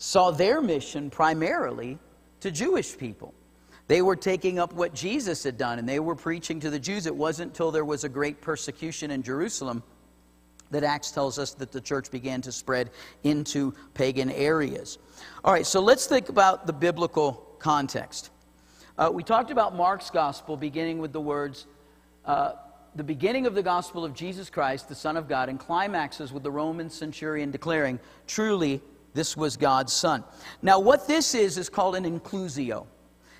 saw 0.00 0.30
their 0.30 0.62
mission 0.62 1.10
primarily 1.10 1.98
to 2.40 2.50
Jewish 2.50 2.96
people. 2.96 3.34
They 3.86 4.00
were 4.00 4.16
taking 4.16 4.58
up 4.58 4.72
what 4.72 4.94
Jesus 4.94 5.44
had 5.44 5.58
done 5.58 5.78
and 5.78 5.86
they 5.86 6.00
were 6.00 6.14
preaching 6.16 6.58
to 6.60 6.70
the 6.70 6.78
Jews. 6.78 7.04
It 7.04 7.14
wasn't 7.14 7.50
until 7.50 7.70
there 7.70 7.84
was 7.84 8.02
a 8.02 8.08
great 8.08 8.40
persecution 8.40 9.10
in 9.10 9.22
Jerusalem 9.22 9.82
that 10.70 10.84
Acts 10.84 11.10
tells 11.10 11.38
us 11.38 11.52
that 11.54 11.70
the 11.70 11.80
church 11.82 12.10
began 12.10 12.40
to 12.42 12.50
spread 12.50 12.90
into 13.24 13.74
pagan 13.92 14.30
areas. 14.30 14.98
All 15.44 15.52
right, 15.52 15.66
so 15.66 15.80
let's 15.80 16.06
think 16.06 16.30
about 16.30 16.66
the 16.66 16.72
biblical 16.72 17.32
context. 17.58 18.30
Uh, 18.96 19.10
we 19.12 19.22
talked 19.22 19.50
about 19.50 19.76
Mark's 19.76 20.08
gospel 20.08 20.56
beginning 20.56 20.98
with 20.98 21.12
the 21.12 21.20
words, 21.20 21.66
uh, 22.24 22.52
the 22.94 23.04
beginning 23.04 23.44
of 23.46 23.54
the 23.54 23.62
gospel 23.62 24.04
of 24.04 24.14
Jesus 24.14 24.48
Christ, 24.48 24.88
the 24.88 24.94
Son 24.94 25.18
of 25.18 25.28
God, 25.28 25.50
and 25.50 25.58
climaxes 25.58 26.32
with 26.32 26.42
the 26.42 26.50
Roman 26.50 26.88
centurion 26.88 27.50
declaring, 27.50 27.98
Truly, 28.26 28.80
this 29.12 29.36
was 29.36 29.56
God's 29.56 29.92
Son. 29.92 30.24
Now, 30.62 30.78
what 30.78 31.06
this 31.06 31.34
is, 31.34 31.58
is 31.58 31.68
called 31.68 31.96
an 31.96 32.04
inclusio. 32.04 32.86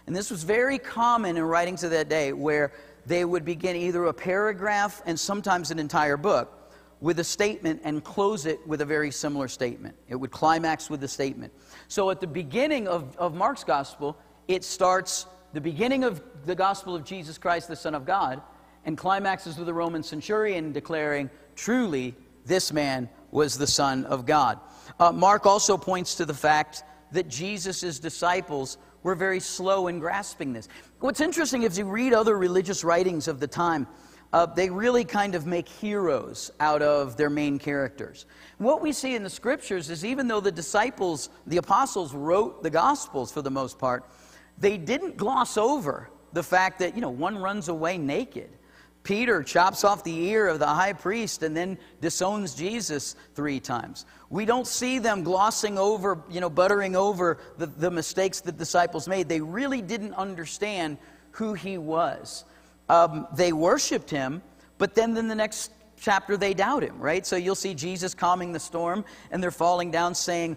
And 0.07 0.17
this 0.17 0.31
was 0.31 0.43
very 0.43 0.79
common 0.79 1.37
in 1.37 1.45
writings 1.45 1.85
of 1.85 1.91
that 1.93 2.09
day, 2.09 2.33
where 2.33 2.73
they 3.07 3.25
would 3.25 3.45
begin 3.45 3.77
either 3.77 4.07
a 4.07 4.13
paragraph 4.13 5.03
and 5.07 5.19
sometimes 5.19 5.71
an 5.71 5.79
entire 5.79 6.17
book 6.17 6.73
with 7.01 7.19
a 7.19 7.25
statement 7.25 7.81
and 7.85 8.05
close 8.05 8.45
it 8.47 8.65
with 8.67 8.81
a 8.81 8.85
very 8.85 9.11
similar 9.11 9.49
statement. 9.49 9.97
It 10.09 10.17
would 10.17 10.31
climax 10.31 10.91
with 10.91 11.03
a 11.03 11.09
statement. 11.09 11.53
So 11.89 12.11
at 12.11 12.21
the 12.21 12.27
beginning 12.27 12.89
of, 12.89 13.17
of 13.17 13.35
Mark's 13.35 13.65
gospel, 13.65 14.19
it 14.49 14.65
starts 14.65 15.27
the 15.53 15.61
beginning 15.61 16.05
of 16.05 16.23
the 16.45 16.55
gospel 16.55 16.95
of 16.95 17.05
Jesus 17.05 17.39
Christ, 17.39 17.69
the 17.69 17.77
Son 17.77 17.95
of 17.95 18.05
God, 18.05 18.43
and 18.85 18.97
climaxes 18.97 19.57
with 19.57 19.67
the 19.67 19.75
Roman 19.75 20.03
centurion 20.03 20.73
declaring, 20.73 21.31
Truly, 21.57 22.15
this 22.45 22.73
man 22.73 23.09
was 23.31 23.59
the 23.59 23.67
Son 23.67 24.05
of 24.07 24.27
God. 24.27 24.59
Uh, 24.99 25.13
Mark 25.13 25.47
also 25.47 25.77
points 25.77 26.15
to 26.17 26.27
the 26.27 26.35
fact 26.35 26.83
that 27.13 27.29
Jesus' 27.29 27.99
disciples 27.99 28.79
were 29.03 29.15
very 29.15 29.41
slow 29.41 29.89
in 29.89 29.99
grasping 29.99 30.53
this. 30.53 30.69
What's 31.01 31.21
interesting, 31.21 31.63
if 31.63 31.77
you 31.79 31.85
read 31.85 32.13
other 32.13 32.37
religious 32.37 32.85
writings 32.85 33.29
of 33.29 33.41
the 33.41 33.47
time, 33.47 33.87
uh, 34.33 34.47
they 34.47 34.71
really 34.71 35.05
kind 35.05 35.35
of 35.35 35.47
make 35.47 35.69
heroes 35.69 36.53
out 36.61 36.83
of 36.83 37.17
their 37.17 37.31
main 37.31 37.59
characters. 37.59 38.27
What 38.59 38.81
we 38.81 38.93
see 38.93 39.15
in 39.15 39.25
the 39.25 39.31
scriptures 39.31 39.91
is 39.91 40.05
even 40.05 40.29
though 40.29 40.41
the 40.41 40.53
disciples, 40.53 41.31
the 41.47 41.57
apostles, 41.57 42.15
wrote 42.15 42.63
the 42.63 42.71
gospels 42.71 43.33
for 43.33 43.43
the 43.43 43.51
most 43.51 43.79
part, 43.79 44.05
they 44.59 44.77
didn't 44.77 45.17
gloss 45.17 45.57
over 45.57 46.11
the 46.33 46.43
fact 46.43 46.79
that, 46.79 46.95
you 46.95 47.01
know, 47.01 47.11
one 47.11 47.39
runs 47.39 47.69
away 47.69 47.99
naked. 47.99 48.51
Peter 49.03 49.43
chops 49.43 49.83
off 49.83 50.05
the 50.05 50.25
ear 50.29 50.47
of 50.47 50.59
the 50.59 50.67
high 50.67 50.93
priest 50.93 51.43
and 51.43 51.57
then 51.57 51.79
disowns 52.01 52.55
Jesus 52.55 53.17
three 53.35 53.59
times. 53.59 54.05
We 54.29 54.45
don't 54.45 54.67
see 54.67 54.99
them 54.99 55.23
glossing 55.23 55.79
over, 55.79 56.23
you 56.31 56.41
know, 56.41 56.51
buttering 56.51 56.95
over 56.95 57.39
the, 57.57 57.67
the 57.67 57.91
mistakes 57.91 58.41
the 58.41 58.53
disciples 58.53 59.09
made. 59.09 59.29
They 59.29 59.41
really 59.41 59.81
didn't 59.81 60.15
understand 60.15 60.99
who 61.33 61.55
he 61.55 61.79
was 61.79 62.45
um, 62.91 63.29
they 63.33 63.53
worshiped 63.53 64.11
him, 64.11 64.43
but 64.77 64.97
then 64.97 65.17
in 65.17 65.29
the 65.29 65.35
next 65.35 65.71
chapter 66.01 66.37
they 66.37 66.53
doubt 66.53 66.83
him, 66.83 66.99
right? 66.99 67.25
So 67.25 67.37
you'll 67.37 67.55
see 67.55 67.73
Jesus 67.73 68.15
calming 68.15 68.53
the 68.53 68.59
storm 68.59 69.05
and 69.31 69.41
they're 69.41 69.53
falling 69.53 69.93
down 69.93 70.15
saying, 70.15 70.57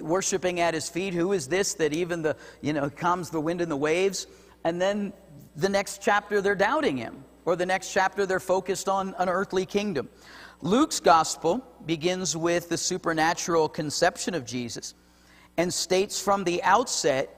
worshiping 0.00 0.60
at 0.60 0.72
his 0.72 0.88
feet, 0.88 1.12
who 1.12 1.32
is 1.32 1.46
this 1.46 1.74
that 1.74 1.92
even 1.92 2.22
the, 2.22 2.36
you 2.62 2.72
know, 2.72 2.88
calms 2.88 3.28
the 3.28 3.40
wind 3.40 3.60
and 3.60 3.70
the 3.70 3.76
waves? 3.76 4.26
And 4.64 4.80
then 4.80 5.12
the 5.56 5.68
next 5.68 6.00
chapter 6.00 6.40
they're 6.40 6.54
doubting 6.54 6.96
him, 6.96 7.22
or 7.44 7.56
the 7.56 7.66
next 7.66 7.92
chapter 7.92 8.26
they're 8.26 8.40
focused 8.40 8.88
on 8.88 9.14
an 9.18 9.28
earthly 9.28 9.66
kingdom. 9.66 10.08
Luke's 10.62 11.00
gospel 11.00 11.64
begins 11.84 12.36
with 12.36 12.68
the 12.68 12.78
supernatural 12.78 13.68
conception 13.68 14.34
of 14.34 14.46
Jesus 14.46 14.94
and 15.56 15.72
states 15.72 16.20
from 16.20 16.44
the 16.44 16.62
outset 16.62 17.30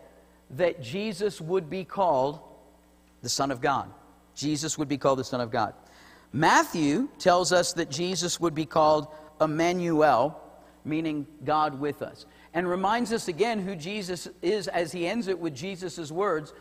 that 0.50 0.82
Jesus 0.82 1.40
would 1.40 1.68
be 1.68 1.84
called 1.84 2.40
the 3.22 3.28
Son 3.28 3.50
of 3.50 3.60
God. 3.60 3.90
Jesus 4.34 4.78
would 4.78 4.88
be 4.88 4.98
called 4.98 5.18
the 5.18 5.24
Son 5.24 5.40
of 5.40 5.50
God. 5.50 5.74
Matthew 6.32 7.08
tells 7.18 7.52
us 7.52 7.72
that 7.74 7.90
Jesus 7.90 8.38
would 8.38 8.54
be 8.54 8.66
called 8.66 9.08
Emmanuel, 9.40 10.40
meaning 10.84 11.26
God 11.44 11.80
with 11.80 12.02
us, 12.02 12.26
and 12.54 12.68
reminds 12.68 13.12
us 13.12 13.28
again 13.28 13.58
who 13.60 13.74
Jesus 13.74 14.28
is 14.42 14.68
as 14.68 14.92
he 14.92 15.06
ends 15.06 15.28
it 15.28 15.38
with 15.38 15.54
Jesus' 15.54 16.10
words 16.10 16.52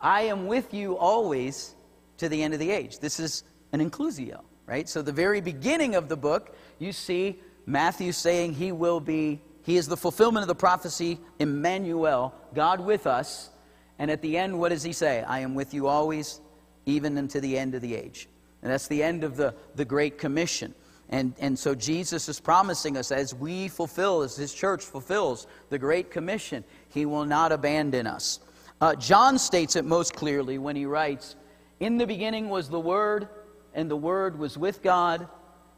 I 0.00 0.22
am 0.22 0.46
with 0.46 0.74
you 0.74 0.98
always 0.98 1.76
to 2.22 2.28
the 2.28 2.42
end 2.42 2.54
of 2.54 2.60
the 2.60 2.70
age. 2.70 3.00
This 3.00 3.18
is 3.18 3.44
an 3.72 3.80
inclusio, 3.88 4.40
right? 4.66 4.88
So, 4.88 5.02
the 5.02 5.12
very 5.12 5.40
beginning 5.40 5.94
of 5.96 6.08
the 6.08 6.16
book, 6.16 6.56
you 6.78 6.92
see 6.92 7.40
Matthew 7.66 8.12
saying 8.12 8.54
he 8.54 8.72
will 8.72 9.00
be, 9.00 9.40
he 9.64 9.76
is 9.76 9.88
the 9.88 9.96
fulfillment 9.96 10.42
of 10.42 10.48
the 10.48 10.54
prophecy, 10.54 11.18
Emmanuel, 11.38 12.34
God 12.54 12.80
with 12.80 13.06
us. 13.06 13.50
And 13.98 14.10
at 14.10 14.22
the 14.22 14.38
end, 14.38 14.58
what 14.58 14.70
does 14.70 14.82
he 14.82 14.92
say? 14.92 15.22
I 15.22 15.40
am 15.40 15.54
with 15.54 15.74
you 15.74 15.88
always 15.88 16.40
even 16.86 17.18
unto 17.18 17.40
the 17.40 17.58
end 17.58 17.74
of 17.74 17.82
the 17.82 17.94
age. 17.94 18.28
And 18.62 18.70
that's 18.70 18.88
the 18.88 19.02
end 19.02 19.24
of 19.24 19.36
the, 19.36 19.54
the 19.74 19.84
Great 19.84 20.18
Commission. 20.18 20.74
And, 21.08 21.34
and 21.40 21.58
so 21.58 21.74
Jesus 21.74 22.28
is 22.28 22.40
promising 22.40 22.96
us 22.96 23.10
as 23.12 23.34
we 23.34 23.68
fulfill, 23.68 24.22
as 24.22 24.36
his 24.36 24.54
church 24.54 24.82
fulfills 24.82 25.46
the 25.70 25.78
Great 25.78 26.10
Commission, 26.10 26.64
he 26.88 27.04
will 27.04 27.24
not 27.24 27.52
abandon 27.52 28.06
us. 28.06 28.40
Uh, 28.80 28.94
John 28.94 29.38
states 29.38 29.76
it 29.76 29.84
most 29.84 30.14
clearly 30.14 30.58
when 30.58 30.74
he 30.74 30.86
writes, 30.86 31.36
In 31.82 31.98
the 31.98 32.06
beginning 32.06 32.48
was 32.48 32.68
the 32.68 32.78
Word, 32.78 33.28
and 33.74 33.90
the 33.90 33.96
Word 33.96 34.38
was 34.38 34.56
with 34.56 34.82
God, 34.82 35.26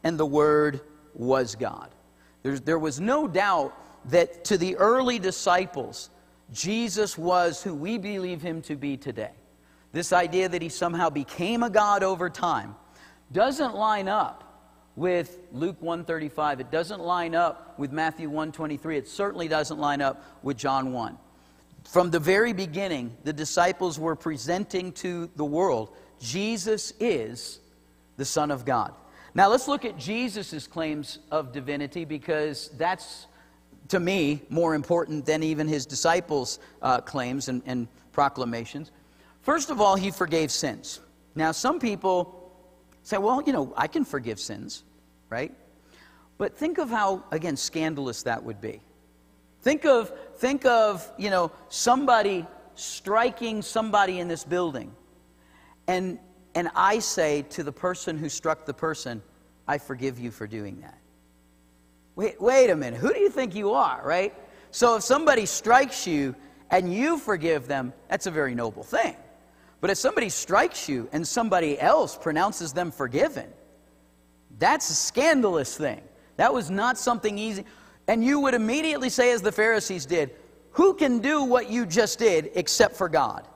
and 0.03 0.19
the 0.19 0.25
Word 0.25 0.81
was 1.15 1.55
God. 1.55 1.89
There's, 2.43 2.61
there 2.61 2.77
was 2.77 2.99
no 2.99 3.27
doubt 3.27 3.73
that 4.11 4.45
to 4.45 4.57
the 4.57 4.77
early 4.77 5.17
disciples, 5.17 6.11
Jesus 6.53 7.17
was 7.17 7.63
who 7.63 7.73
we 7.73 7.97
believe 7.97 8.43
him 8.43 8.61
to 8.61 8.75
be 8.75 8.97
today 8.97 9.31
this 9.95 10.13
idea 10.13 10.47
that 10.49 10.61
he 10.61 10.69
somehow 10.69 11.09
became 11.09 11.63
a 11.63 11.69
god 11.69 12.03
over 12.03 12.29
time 12.29 12.75
doesn't 13.31 13.73
line 13.73 14.07
up 14.07 14.43
with 14.95 15.39
Luke 15.51 15.81
135. 15.81 16.59
It 16.59 16.69
doesn't 16.69 16.99
line 16.99 17.33
up 17.33 17.79
with 17.79 17.91
Matthew 17.91 18.27
123. 18.27 18.97
It 18.97 19.07
certainly 19.07 19.47
doesn't 19.47 19.79
line 19.79 20.01
up 20.01 20.21
with 20.43 20.57
John 20.57 20.93
1. 20.93 21.17
From 21.85 22.11
the 22.11 22.19
very 22.19 22.51
beginning, 22.51 23.15
the 23.23 23.33
disciples 23.33 23.99
were 23.99 24.15
presenting 24.15 24.91
to 24.93 25.29
the 25.35 25.45
world 25.45 25.95
Jesus 26.19 26.93
is 26.99 27.59
the 28.17 28.25
Son 28.25 28.51
of 28.51 28.65
God. 28.65 28.93
Now 29.33 29.49
let's 29.49 29.67
look 29.67 29.85
at 29.85 29.97
Jesus' 29.97 30.65
claims 30.65 31.19
of 31.29 31.51
divinity 31.51 32.05
because 32.05 32.69
that's, 32.77 33.27
to 33.89 33.99
me, 33.99 34.41
more 34.49 34.75
important 34.75 35.25
than 35.25 35.43
even 35.43 35.67
his 35.67 35.85
disciples' 35.85 36.59
uh, 36.81 37.01
claims 37.01 37.49
and, 37.49 37.61
and 37.65 37.87
proclamations. 38.13 38.91
First 39.41 39.69
of 39.69 39.81
all, 39.81 39.95
he 39.95 40.09
forgave 40.09 40.51
sins. 40.51 41.01
Now, 41.35 41.51
some 41.51 41.79
people 41.79 42.51
say, 43.03 43.17
well, 43.17 43.43
you 43.43 43.53
know, 43.53 43.73
I 43.75 43.87
can 43.87 44.05
forgive 44.05 44.39
sins, 44.39 44.83
right? 45.29 45.53
But 46.37 46.57
think 46.57 46.77
of 46.77 46.89
how, 46.89 47.23
again, 47.31 47.57
scandalous 47.57 48.23
that 48.23 48.43
would 48.43 48.61
be. 48.61 48.81
Think 49.65 49.83
of, 49.83 50.11
think 50.37 50.63
of, 50.67 51.11
you 51.17 51.31
know, 51.31 51.51
somebody 51.69 52.45
striking 52.75 53.63
somebody 53.63 54.19
in 54.19 54.27
this 54.27 54.43
building. 54.43 54.93
And, 55.87 56.19
and 56.53 56.69
I 56.75 56.99
say 56.99 57.41
to 57.49 57.63
the 57.63 57.71
person 57.71 58.15
who 58.15 58.29
struck 58.29 58.67
the 58.67 58.75
person, 58.75 59.23
I 59.67 59.79
forgive 59.79 60.19
you 60.19 60.29
for 60.29 60.45
doing 60.45 60.81
that. 60.81 60.99
Wait, 62.15 62.39
wait 62.39 62.69
a 62.69 62.75
minute. 62.75 62.99
Who 62.99 63.11
do 63.11 63.19
you 63.19 63.31
think 63.31 63.55
you 63.55 63.71
are, 63.71 64.03
right? 64.05 64.35
So 64.69 64.97
if 64.97 65.01
somebody 65.01 65.47
strikes 65.47 66.05
you 66.05 66.35
and 66.69 66.93
you 66.93 67.17
forgive 67.17 67.67
them, 67.67 67.91
that's 68.07 68.27
a 68.27 68.31
very 68.31 68.53
noble 68.53 68.83
thing. 68.83 69.15
But 69.81 69.89
if 69.89 69.97
somebody 69.97 70.29
strikes 70.29 70.87
you 70.87 71.09
and 71.11 71.27
somebody 71.27 71.79
else 71.79 72.15
pronounces 72.15 72.71
them 72.71 72.91
forgiven, 72.91 73.47
that's 74.59 74.91
a 74.91 74.95
scandalous 74.95 75.75
thing. 75.75 76.01
That 76.37 76.53
was 76.53 76.69
not 76.69 76.99
something 76.99 77.39
easy. 77.39 77.65
And 78.07 78.23
you 78.23 78.39
would 78.41 78.53
immediately 78.53 79.09
say, 79.09 79.31
as 79.31 79.41
the 79.41 79.51
Pharisees 79.51 80.05
did, 80.05 80.31
Who 80.71 80.93
can 80.93 81.19
do 81.19 81.43
what 81.43 81.69
you 81.69 81.85
just 81.85 82.19
did 82.19 82.51
except 82.55 82.95
for 82.95 83.09
God? 83.09 83.47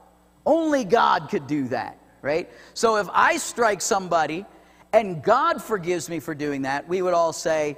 Only 0.45 0.83
God 0.83 1.29
could 1.29 1.47
do 1.47 1.67
that, 1.67 1.99
right? 2.21 2.49
So 2.73 2.97
if 2.97 3.07
I 3.11 3.37
strike 3.37 3.81
somebody 3.81 4.45
and 4.93 5.23
God 5.23 5.61
forgives 5.61 6.09
me 6.09 6.19
for 6.19 6.33
doing 6.33 6.63
that, 6.63 6.87
we 6.87 7.01
would 7.01 7.13
all 7.13 7.33
say, 7.33 7.77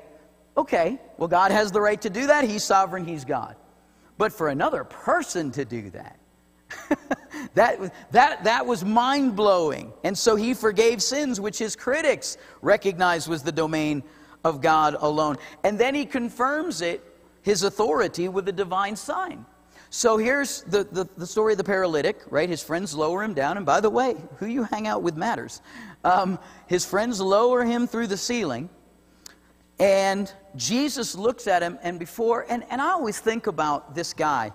Okay, 0.57 0.99
well, 1.17 1.27
God 1.27 1.51
has 1.51 1.71
the 1.71 1.81
right 1.81 2.01
to 2.01 2.09
do 2.09 2.27
that. 2.27 2.43
He's 2.43 2.63
sovereign, 2.63 3.05
He's 3.05 3.25
God. 3.25 3.55
But 4.17 4.31
for 4.33 4.49
another 4.49 4.83
person 4.83 5.51
to 5.51 5.65
do 5.65 5.89
that, 5.91 6.19
that, 7.53 7.93
that, 8.11 8.43
that 8.43 8.65
was 8.65 8.85
mind 8.85 9.35
blowing. 9.35 9.93
And 10.03 10.17
so 10.17 10.35
he 10.35 10.53
forgave 10.53 11.01
sins 11.01 11.39
which 11.39 11.57
his 11.57 11.75
critics 11.75 12.37
recognized 12.61 13.27
was 13.27 13.43
the 13.43 13.51
domain 13.51 14.03
of 14.43 14.62
God 14.62 14.95
alone. 15.00 15.38
And 15.63 15.79
then 15.79 15.95
he 15.95 16.05
confirms 16.05 16.81
it, 16.81 17.03
his 17.41 17.63
authority, 17.63 18.27
with 18.27 18.48
a 18.48 18.51
divine 18.51 18.95
sign. 18.95 19.45
So 19.93 20.17
here's 20.17 20.62
the, 20.63 20.86
the, 20.86 21.07
the, 21.17 21.27
story 21.27 21.53
of 21.53 21.57
the 21.57 21.65
paralytic, 21.65 22.21
right? 22.29 22.48
His 22.48 22.63
friends 22.63 22.95
lower 22.95 23.24
him 23.24 23.33
down. 23.33 23.57
And 23.57 23.65
by 23.65 23.81
the 23.81 23.89
way, 23.89 24.15
who 24.38 24.45
you 24.45 24.63
hang 24.63 24.88
out 24.88 25.03
with 25.03 25.17
matters. 25.17 25.62
Um, 26.05 26.39
his 26.67 26.86
friends 26.86 27.19
lower 27.19 27.65
him 27.65 27.88
through 27.88 28.07
the 28.07 28.15
ceiling. 28.15 28.69
And 29.81 30.31
Jesus 30.55 31.13
looks 31.13 31.48
at 31.48 31.63
him, 31.63 31.79
and 31.81 31.98
before, 31.98 32.45
and, 32.48 32.63
and 32.69 32.79
I 32.79 32.91
always 32.91 33.19
think 33.19 33.48
about 33.48 33.95
this 33.95 34.13
guy, 34.13 34.51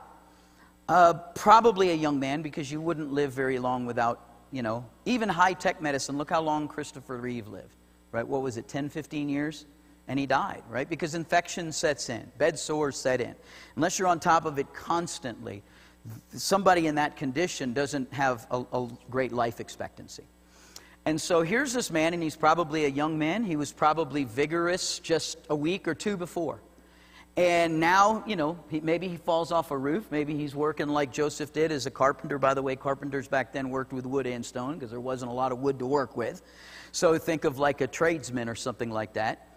uh, 0.88 1.14
probably 1.35 1.90
a 1.90 1.95
young 1.95 2.21
man, 2.21 2.43
because 2.43 2.71
you 2.71 2.81
wouldn't 2.81 3.12
live 3.12 3.33
very 3.33 3.59
long 3.59 3.87
without, 3.87 4.21
you 4.52 4.62
know, 4.62 4.87
even 5.05 5.28
high 5.28 5.52
tech 5.52 5.83
medicine. 5.83 6.16
Look 6.16 6.31
how 6.31 6.40
long 6.40 6.69
Christopher 6.69 7.16
Reeve 7.16 7.49
lived, 7.49 7.75
right? 8.12 8.26
What 8.26 8.43
was 8.43 8.57
it, 8.57 8.69
10, 8.69 8.88
15 8.88 9.28
years? 9.28 9.66
And 10.08 10.18
he 10.18 10.26
died, 10.26 10.62
right? 10.68 10.88
Because 10.88 11.14
infection 11.14 11.72
sets 11.72 12.08
in, 12.08 12.30
bed 12.38 12.58
sores 12.58 12.96
set 12.96 13.20
in. 13.20 13.34
Unless 13.75 13.98
you're 13.98 14.08
on 14.08 14.20
top 14.20 14.44
of 14.44 14.58
it 14.58 14.72
constantly, 14.72 15.62
somebody 16.32 16.86
in 16.86 16.94
that 16.94 17.16
condition 17.16 17.72
doesn't 17.72 18.12
have 18.12 18.46
a, 18.50 18.64
a 18.72 18.88
great 19.10 19.32
life 19.32 19.58
expectancy. 19.60 20.25
And 21.04 21.20
so 21.20 21.42
here's 21.42 21.72
this 21.72 21.90
man, 21.90 22.14
and 22.14 22.22
he's 22.22 22.36
probably 22.36 22.84
a 22.84 22.88
young 22.88 23.18
man. 23.18 23.44
He 23.44 23.56
was 23.56 23.72
probably 23.72 24.25
vigorous 24.25 24.98
just 24.98 25.38
a 25.50 25.56
week 25.56 25.86
or 25.86 25.94
two 25.94 26.16
before. 26.16 26.60
And 27.36 27.78
now, 27.78 28.25
you 28.26 28.34
know, 28.34 28.58
he, 28.70 28.80
maybe 28.80 29.08
he 29.08 29.16
falls 29.16 29.52
off 29.52 29.70
a 29.70 29.76
roof. 29.76 30.06
Maybe 30.10 30.34
he's 30.34 30.54
working 30.54 30.88
like 30.88 31.12
Joseph 31.12 31.52
did 31.52 31.70
as 31.70 31.84
a 31.84 31.90
carpenter. 31.90 32.38
By 32.38 32.54
the 32.54 32.62
way, 32.62 32.76
carpenters 32.76 33.28
back 33.28 33.52
then 33.52 33.68
worked 33.68 33.92
with 33.92 34.06
wood 34.06 34.26
and 34.26 34.44
stone 34.44 34.75
because 34.75 34.90
there 34.90 35.00
wasn't 35.00 35.30
a 35.30 35.34
lot 35.34 35.52
of 35.52 35.58
wood 35.58 35.78
to 35.80 35.86
work 35.86 36.16
with. 36.16 36.42
So 36.92 37.18
think 37.18 37.44
of 37.44 37.58
like 37.58 37.82
a 37.82 37.86
tradesman 37.86 38.48
or 38.48 38.54
something 38.54 38.90
like 38.90 39.12
that. 39.12 39.55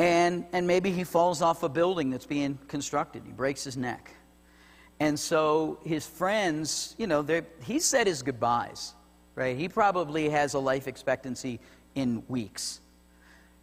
And, 0.00 0.46
and 0.52 0.66
maybe 0.66 0.90
he 0.90 1.04
falls 1.04 1.42
off 1.42 1.62
a 1.62 1.68
building 1.68 2.10
that's 2.10 2.26
being 2.26 2.58
constructed. 2.68 3.22
He 3.26 3.32
breaks 3.32 3.64
his 3.64 3.76
neck. 3.76 4.14
And 4.98 5.18
so 5.18 5.78
his 5.84 6.06
friends, 6.06 6.94
you 6.98 7.06
know, 7.06 7.26
he 7.62 7.78
said 7.78 8.06
his 8.06 8.22
goodbyes 8.22 8.94
right? 9.40 9.56
He 9.56 9.68
probably 9.68 10.28
has 10.28 10.52
a 10.52 10.58
life 10.58 10.86
expectancy 10.86 11.60
in 11.94 12.22
weeks. 12.28 12.80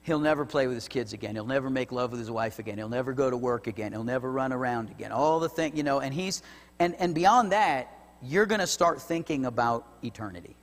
He'll 0.01 0.19
never 0.19 0.45
play 0.45 0.67
with 0.67 0.75
his 0.75 0.87
kids 0.87 1.13
again. 1.13 1.35
He'll 1.35 1.45
never 1.45 1.69
make 1.69 1.91
love 1.91 2.11
with 2.11 2.19
his 2.19 2.31
wife 2.31 2.59
again. 2.59 2.77
He'll 2.77 2.89
never 2.89 3.13
go 3.13 3.29
to 3.29 3.37
work 3.37 3.67
again. 3.67 3.91
He'll 3.91 4.03
never 4.03 4.31
run 4.31 4.53
around 4.53 4.89
again. 4.89 5.11
All 5.11 5.39
the 5.39 5.49
thing, 5.49 5.75
you 5.75 5.83
know, 5.83 5.99
and 5.99 6.13
he's 6.13 6.41
and 6.79 6.95
and 6.95 7.13
beyond 7.13 7.51
that, 7.51 7.93
you're 8.23 8.45
going 8.45 8.61
to 8.61 8.67
start 8.67 9.01
thinking 9.01 9.45
about 9.45 9.85
eternity. 10.03 10.55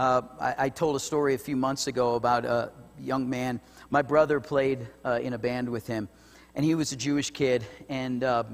Uh, 0.00 0.22
I, 0.40 0.54
I, 0.56 0.68
told 0.70 0.96
a 0.96 0.98
story 0.98 1.34
a 1.34 1.38
few 1.38 1.56
months 1.56 1.86
ago 1.86 2.14
about 2.14 2.46
a 2.46 2.72
young 2.98 3.28
man. 3.28 3.60
My 3.90 4.00
brother 4.00 4.40
played 4.40 4.88
uh, 5.04 5.20
in 5.22 5.34
a 5.34 5.38
band 5.38 5.68
with 5.68 5.86
him, 5.86 6.08
and 6.54 6.64
he 6.64 6.74
was 6.74 6.92
a 6.92 6.96
Jewish 6.96 7.30
kid, 7.30 7.66
and. 7.90 8.24
Uh, 8.24 8.44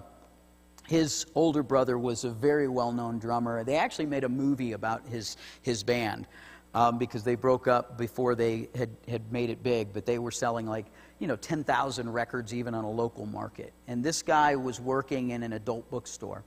his 0.89 1.27
older 1.35 1.65
brother 1.65 1.99
was 1.99 2.23
a 2.23 2.31
very 2.31 2.69
well 2.69 2.93
known 2.93 3.19
drummer. 3.19 3.65
They 3.65 3.75
actually 3.75 4.07
made 4.07 4.23
a 4.23 4.29
movie 4.29 4.71
about 4.71 5.05
his, 5.09 5.37
his 5.63 5.83
band 5.83 6.29
um, 6.75 6.97
because 6.97 7.25
they 7.25 7.35
broke 7.35 7.67
up 7.67 7.99
before 7.99 8.37
they 8.37 8.69
had, 8.77 8.91
had 9.09 9.33
made 9.33 9.51
it 9.51 9.65
big, 9.65 9.93
but 9.93 10.07
they 10.07 10.21
were 10.21 10.31
selling 10.31 10.65
like, 10.65 10.87
you 11.19 11.27
know, 11.27 11.35
10,000 11.35 12.13
records 12.13 12.55
even 12.55 12.73
on 12.73 12.85
a 12.85 12.91
local 12.91 13.27
market. 13.27 13.73
And 13.89 14.05
this 14.05 14.23
guy 14.23 14.55
was 14.55 14.79
working 14.81 15.31
in 15.31 15.43
an 15.43 15.55
adult 15.55 15.91
bookstore. 15.91 16.45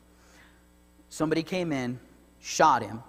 Somebody 1.10 1.44
came 1.44 1.74
in, 1.74 2.00
shot 2.40 2.82
him, 2.82 3.04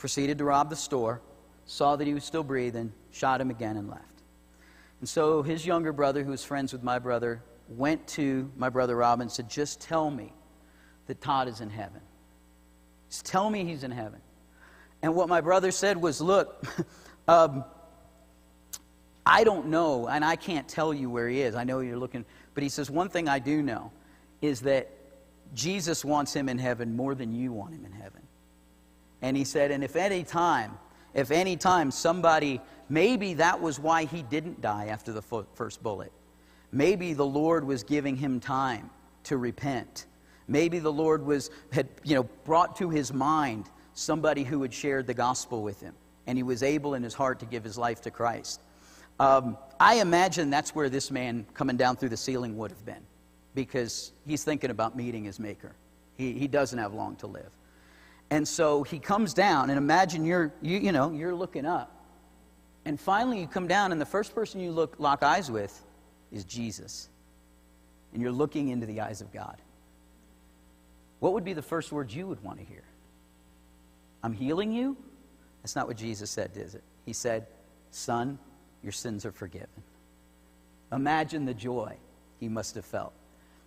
proceeded 0.00 0.38
to 0.38 0.44
rob 0.44 0.70
the 0.70 0.76
store, 0.76 1.20
saw 1.66 1.94
that 1.94 2.06
he 2.06 2.14
was 2.14 2.24
still 2.24 2.42
breathing, 2.42 2.92
shot 3.12 3.40
him 3.40 3.50
again, 3.50 3.76
and 3.76 3.88
left. 3.88 4.22
And 5.00 5.08
so 5.08 5.42
his 5.42 5.64
younger 5.64 5.92
brother, 5.92 6.24
who 6.24 6.30
was 6.30 6.42
friends 6.42 6.72
with 6.72 6.82
my 6.82 6.98
brother, 6.98 7.42
went 7.68 8.06
to 8.08 8.50
my 8.56 8.70
brother 8.70 8.96
Robin 8.96 9.22
and 9.22 9.32
said, 9.32 9.48
Just 9.48 9.80
tell 9.80 10.10
me 10.10 10.32
that 11.06 11.20
Todd 11.20 11.48
is 11.48 11.60
in 11.60 11.70
heaven. 11.70 12.00
Just 13.08 13.26
tell 13.26 13.48
me 13.48 13.64
he's 13.64 13.84
in 13.84 13.90
heaven. 13.90 14.20
And 15.02 15.14
what 15.14 15.28
my 15.28 15.40
brother 15.40 15.70
said 15.70 15.96
was, 15.96 16.20
Look, 16.20 16.64
um, 17.28 17.64
I 19.24 19.44
don't 19.44 19.66
know, 19.66 20.08
and 20.08 20.24
I 20.24 20.36
can't 20.36 20.66
tell 20.66 20.92
you 20.92 21.10
where 21.10 21.28
he 21.28 21.42
is. 21.42 21.54
I 21.54 21.64
know 21.64 21.80
you're 21.80 21.98
looking, 21.98 22.24
but 22.54 22.62
he 22.62 22.68
says, 22.68 22.90
One 22.90 23.10
thing 23.10 23.28
I 23.28 23.38
do 23.38 23.62
know 23.62 23.92
is 24.40 24.62
that 24.62 24.90
Jesus 25.54 26.04
wants 26.04 26.34
him 26.34 26.48
in 26.48 26.58
heaven 26.58 26.96
more 26.96 27.14
than 27.14 27.34
you 27.34 27.52
want 27.52 27.74
him 27.74 27.84
in 27.84 27.92
heaven. 27.92 28.22
And 29.22 29.36
he 29.36 29.44
said, 29.44 29.70
And 29.70 29.84
if 29.84 29.96
any 29.96 30.24
time, 30.24 30.78
if 31.14 31.30
any 31.30 31.56
time 31.56 31.90
somebody, 31.90 32.60
maybe 32.88 33.34
that 33.34 33.60
was 33.60 33.78
why 33.78 34.04
he 34.04 34.22
didn't 34.22 34.60
die 34.60 34.86
after 34.86 35.12
the 35.12 35.22
first 35.22 35.82
bullet 35.82 36.12
Maybe 36.72 37.12
the 37.14 37.26
Lord 37.26 37.64
was 37.64 37.82
giving 37.82 38.16
him 38.16 38.40
time 38.40 38.90
to 39.24 39.36
repent. 39.36 40.06
Maybe 40.46 40.78
the 40.78 40.92
Lord 40.92 41.24
was, 41.24 41.50
had 41.72 41.88
you 42.04 42.14
know, 42.14 42.22
brought 42.44 42.76
to 42.76 42.90
his 42.90 43.12
mind 43.12 43.66
somebody 43.94 44.44
who 44.44 44.62
had 44.62 44.72
shared 44.72 45.06
the 45.06 45.14
gospel 45.14 45.62
with 45.62 45.80
him, 45.80 45.94
and 46.26 46.38
he 46.38 46.42
was 46.42 46.62
able 46.62 46.94
in 46.94 47.02
his 47.02 47.14
heart 47.14 47.40
to 47.40 47.46
give 47.46 47.64
his 47.64 47.76
life 47.76 48.00
to 48.02 48.10
Christ. 48.10 48.60
Um, 49.18 49.58
I 49.78 49.96
imagine 49.96 50.48
that's 50.48 50.74
where 50.74 50.88
this 50.88 51.10
man 51.10 51.44
coming 51.54 51.76
down 51.76 51.96
through 51.96 52.08
the 52.08 52.16
ceiling 52.16 52.56
would 52.56 52.70
have 52.70 52.84
been, 52.86 53.04
because 53.54 54.12
he's 54.26 54.44
thinking 54.44 54.70
about 54.70 54.96
meeting 54.96 55.24
his 55.24 55.38
Maker. 55.38 55.74
He, 56.16 56.32
he 56.32 56.48
doesn't 56.48 56.78
have 56.78 56.94
long 56.94 57.16
to 57.16 57.26
live. 57.26 57.50
And 58.30 58.46
so 58.46 58.84
he 58.84 58.98
comes 58.98 59.34
down, 59.34 59.70
and 59.70 59.78
imagine 59.78 60.24
you're, 60.24 60.52
you, 60.62 60.78
you 60.78 60.92
know, 60.92 61.10
you're 61.10 61.34
looking 61.34 61.66
up. 61.66 61.96
And 62.84 62.98
finally, 62.98 63.40
you 63.40 63.46
come 63.46 63.66
down, 63.66 63.92
and 63.92 64.00
the 64.00 64.06
first 64.06 64.34
person 64.34 64.60
you 64.60 64.70
look, 64.70 64.96
lock 64.98 65.22
eyes 65.22 65.50
with 65.50 65.84
is 66.30 66.44
Jesus. 66.44 67.08
And 68.12 68.22
you're 68.22 68.32
looking 68.32 68.68
into 68.68 68.86
the 68.86 69.00
eyes 69.00 69.20
of 69.20 69.32
God. 69.32 69.56
What 71.18 71.32
would 71.34 71.44
be 71.44 71.52
the 71.52 71.62
first 71.62 71.92
words 71.92 72.14
you 72.14 72.26
would 72.28 72.42
want 72.42 72.58
to 72.58 72.64
hear? 72.64 72.84
I'm 74.22 74.32
healing 74.32 74.72
you? 74.72 74.96
That's 75.62 75.76
not 75.76 75.86
what 75.86 75.96
Jesus 75.96 76.30
said, 76.30 76.52
is 76.54 76.74
it? 76.74 76.82
He 77.04 77.12
said, 77.12 77.46
Son, 77.90 78.38
your 78.82 78.92
sins 78.92 79.26
are 79.26 79.32
forgiven. 79.32 79.68
Imagine 80.92 81.44
the 81.44 81.54
joy 81.54 81.96
he 82.38 82.48
must 82.48 82.74
have 82.76 82.84
felt. 82.84 83.12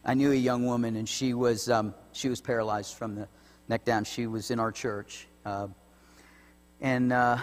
I 0.05 0.13
knew 0.13 0.31
a 0.31 0.35
young 0.35 0.65
woman, 0.65 0.95
and 0.95 1.07
she 1.07 1.33
was, 1.33 1.69
um, 1.69 1.93
she 2.11 2.29
was 2.29 2.41
paralyzed 2.41 2.95
from 2.95 3.15
the 3.15 3.27
neck 3.67 3.85
down. 3.85 4.03
She 4.03 4.27
was 4.27 4.51
in 4.51 4.59
our 4.59 4.71
church. 4.71 5.27
Uh, 5.45 5.67
and 6.81 7.13
uh, 7.13 7.37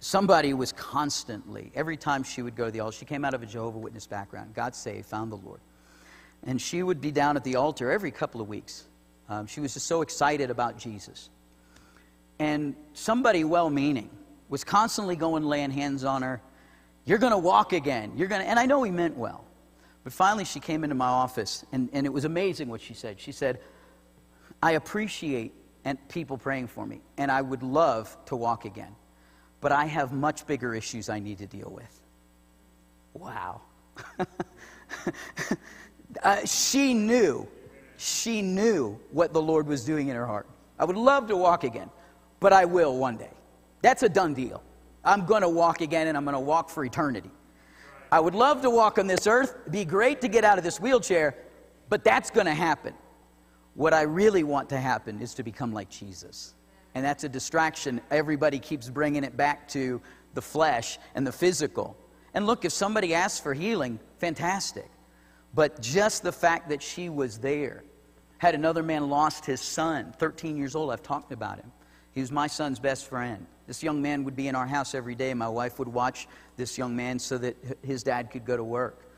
somebody 0.00 0.54
was 0.54 0.72
constantly, 0.72 1.70
every 1.74 1.96
time 1.96 2.22
she 2.22 2.42
would 2.42 2.56
go 2.56 2.66
to 2.66 2.70
the 2.70 2.80
altar, 2.80 2.96
she 2.98 3.04
came 3.04 3.24
out 3.24 3.34
of 3.34 3.42
a 3.42 3.46
Jehovah 3.46 3.78
Witness 3.78 4.06
background, 4.06 4.54
got 4.54 4.74
saved, 4.74 5.06
found 5.06 5.30
the 5.30 5.36
Lord. 5.36 5.60
And 6.44 6.60
she 6.60 6.82
would 6.82 7.00
be 7.00 7.10
down 7.10 7.36
at 7.36 7.44
the 7.44 7.56
altar 7.56 7.90
every 7.90 8.10
couple 8.10 8.40
of 8.40 8.48
weeks. 8.48 8.84
Um, 9.28 9.46
she 9.46 9.60
was 9.60 9.74
just 9.74 9.86
so 9.86 10.02
excited 10.02 10.50
about 10.50 10.78
Jesus. 10.78 11.30
And 12.38 12.76
somebody 12.94 13.44
well 13.44 13.70
meaning 13.70 14.10
was 14.48 14.64
constantly 14.64 15.16
going 15.16 15.44
laying 15.44 15.70
hands 15.70 16.04
on 16.04 16.22
her. 16.22 16.40
You're 17.04 17.18
going 17.18 17.32
to 17.32 17.38
walk 17.38 17.72
again. 17.72 18.12
You're 18.16 18.28
going 18.28 18.42
to, 18.42 18.48
and 18.48 18.58
I 18.58 18.66
know 18.66 18.82
he 18.82 18.90
meant 18.90 19.16
well. 19.16 19.44
But 20.04 20.12
finally, 20.12 20.44
she 20.44 20.60
came 20.60 20.84
into 20.84 20.94
my 20.94 21.08
office, 21.08 21.64
and, 21.72 21.88
and 21.92 22.06
it 22.06 22.12
was 22.12 22.24
amazing 22.24 22.68
what 22.68 22.80
she 22.80 22.94
said. 22.94 23.20
She 23.20 23.32
said, 23.32 23.58
I 24.62 24.72
appreciate 24.72 25.54
and 25.84 25.96
people 26.08 26.36
praying 26.36 26.66
for 26.66 26.84
me, 26.84 27.00
and 27.16 27.30
I 27.30 27.40
would 27.40 27.62
love 27.62 28.16
to 28.26 28.36
walk 28.36 28.64
again 28.64 28.94
but 29.60 29.72
I 29.72 29.86
have 29.86 30.12
much 30.12 30.46
bigger 30.46 30.74
issues 30.74 31.08
I 31.08 31.18
need 31.18 31.38
to 31.38 31.46
deal 31.46 31.72
with. 31.74 32.00
Wow. 33.14 33.62
uh, 36.22 36.44
she 36.44 36.94
knew, 36.94 37.48
she 37.96 38.42
knew 38.42 38.98
what 39.10 39.32
the 39.32 39.42
Lord 39.42 39.66
was 39.66 39.84
doing 39.84 40.08
in 40.08 40.16
her 40.16 40.26
heart. 40.26 40.46
I 40.78 40.84
would 40.84 40.96
love 40.96 41.26
to 41.28 41.36
walk 41.36 41.64
again, 41.64 41.90
but 42.38 42.52
I 42.52 42.64
will 42.64 42.96
one 42.96 43.16
day. 43.16 43.30
That's 43.82 44.02
a 44.04 44.08
done 44.08 44.34
deal. 44.34 44.62
I'm 45.04 45.24
going 45.26 45.42
to 45.42 45.48
walk 45.48 45.80
again 45.80 46.06
and 46.06 46.16
I'm 46.16 46.24
going 46.24 46.34
to 46.34 46.40
walk 46.40 46.70
for 46.70 46.84
eternity. 46.84 47.30
I 48.10 48.20
would 48.20 48.34
love 48.34 48.62
to 48.62 48.70
walk 48.70 48.98
on 48.98 49.06
this 49.06 49.26
earth. 49.26 49.56
Be 49.70 49.84
great 49.84 50.20
to 50.20 50.28
get 50.28 50.44
out 50.44 50.58
of 50.58 50.64
this 50.64 50.80
wheelchair, 50.80 51.34
but 51.88 52.04
that's 52.04 52.30
going 52.30 52.46
to 52.46 52.54
happen. 52.54 52.94
What 53.78 53.94
I 53.94 54.02
really 54.02 54.42
want 54.42 54.68
to 54.70 54.76
happen 54.76 55.22
is 55.22 55.32
to 55.34 55.42
become 55.42 55.72
like 55.72 55.88
Jesus 55.88 56.54
and 56.98 57.04
that's 57.04 57.22
a 57.22 57.28
distraction. 57.28 58.00
Everybody 58.10 58.58
keeps 58.58 58.90
bringing 58.90 59.22
it 59.22 59.36
back 59.36 59.68
to 59.68 60.00
the 60.34 60.42
flesh 60.42 60.98
and 61.14 61.24
the 61.24 61.30
physical. 61.30 61.96
And 62.34 62.44
look, 62.44 62.64
if 62.64 62.72
somebody 62.72 63.14
asks 63.14 63.38
for 63.38 63.54
healing, 63.54 64.00
fantastic. 64.18 64.90
But 65.54 65.80
just 65.80 66.24
the 66.24 66.32
fact 66.32 66.70
that 66.70 66.82
she 66.82 67.08
was 67.08 67.38
there. 67.38 67.84
Had 68.38 68.56
another 68.56 68.82
man 68.82 69.08
lost 69.08 69.44
his 69.44 69.60
son, 69.60 70.12
13 70.18 70.56
years 70.56 70.74
old, 70.74 70.90
I've 70.90 71.04
talked 71.04 71.30
about 71.30 71.58
him. 71.58 71.70
He 72.10 72.20
was 72.20 72.32
my 72.32 72.48
son's 72.48 72.80
best 72.80 73.08
friend. 73.08 73.46
This 73.68 73.80
young 73.80 74.02
man 74.02 74.24
would 74.24 74.34
be 74.34 74.48
in 74.48 74.56
our 74.56 74.66
house 74.66 74.92
every 74.92 75.14
day. 75.14 75.32
My 75.34 75.48
wife 75.48 75.78
would 75.78 75.86
watch 75.86 76.26
this 76.56 76.76
young 76.76 76.96
man 76.96 77.20
so 77.20 77.38
that 77.38 77.56
his 77.84 78.02
dad 78.02 78.32
could 78.32 78.44
go 78.44 78.56
to 78.56 78.64
work. 78.64 79.08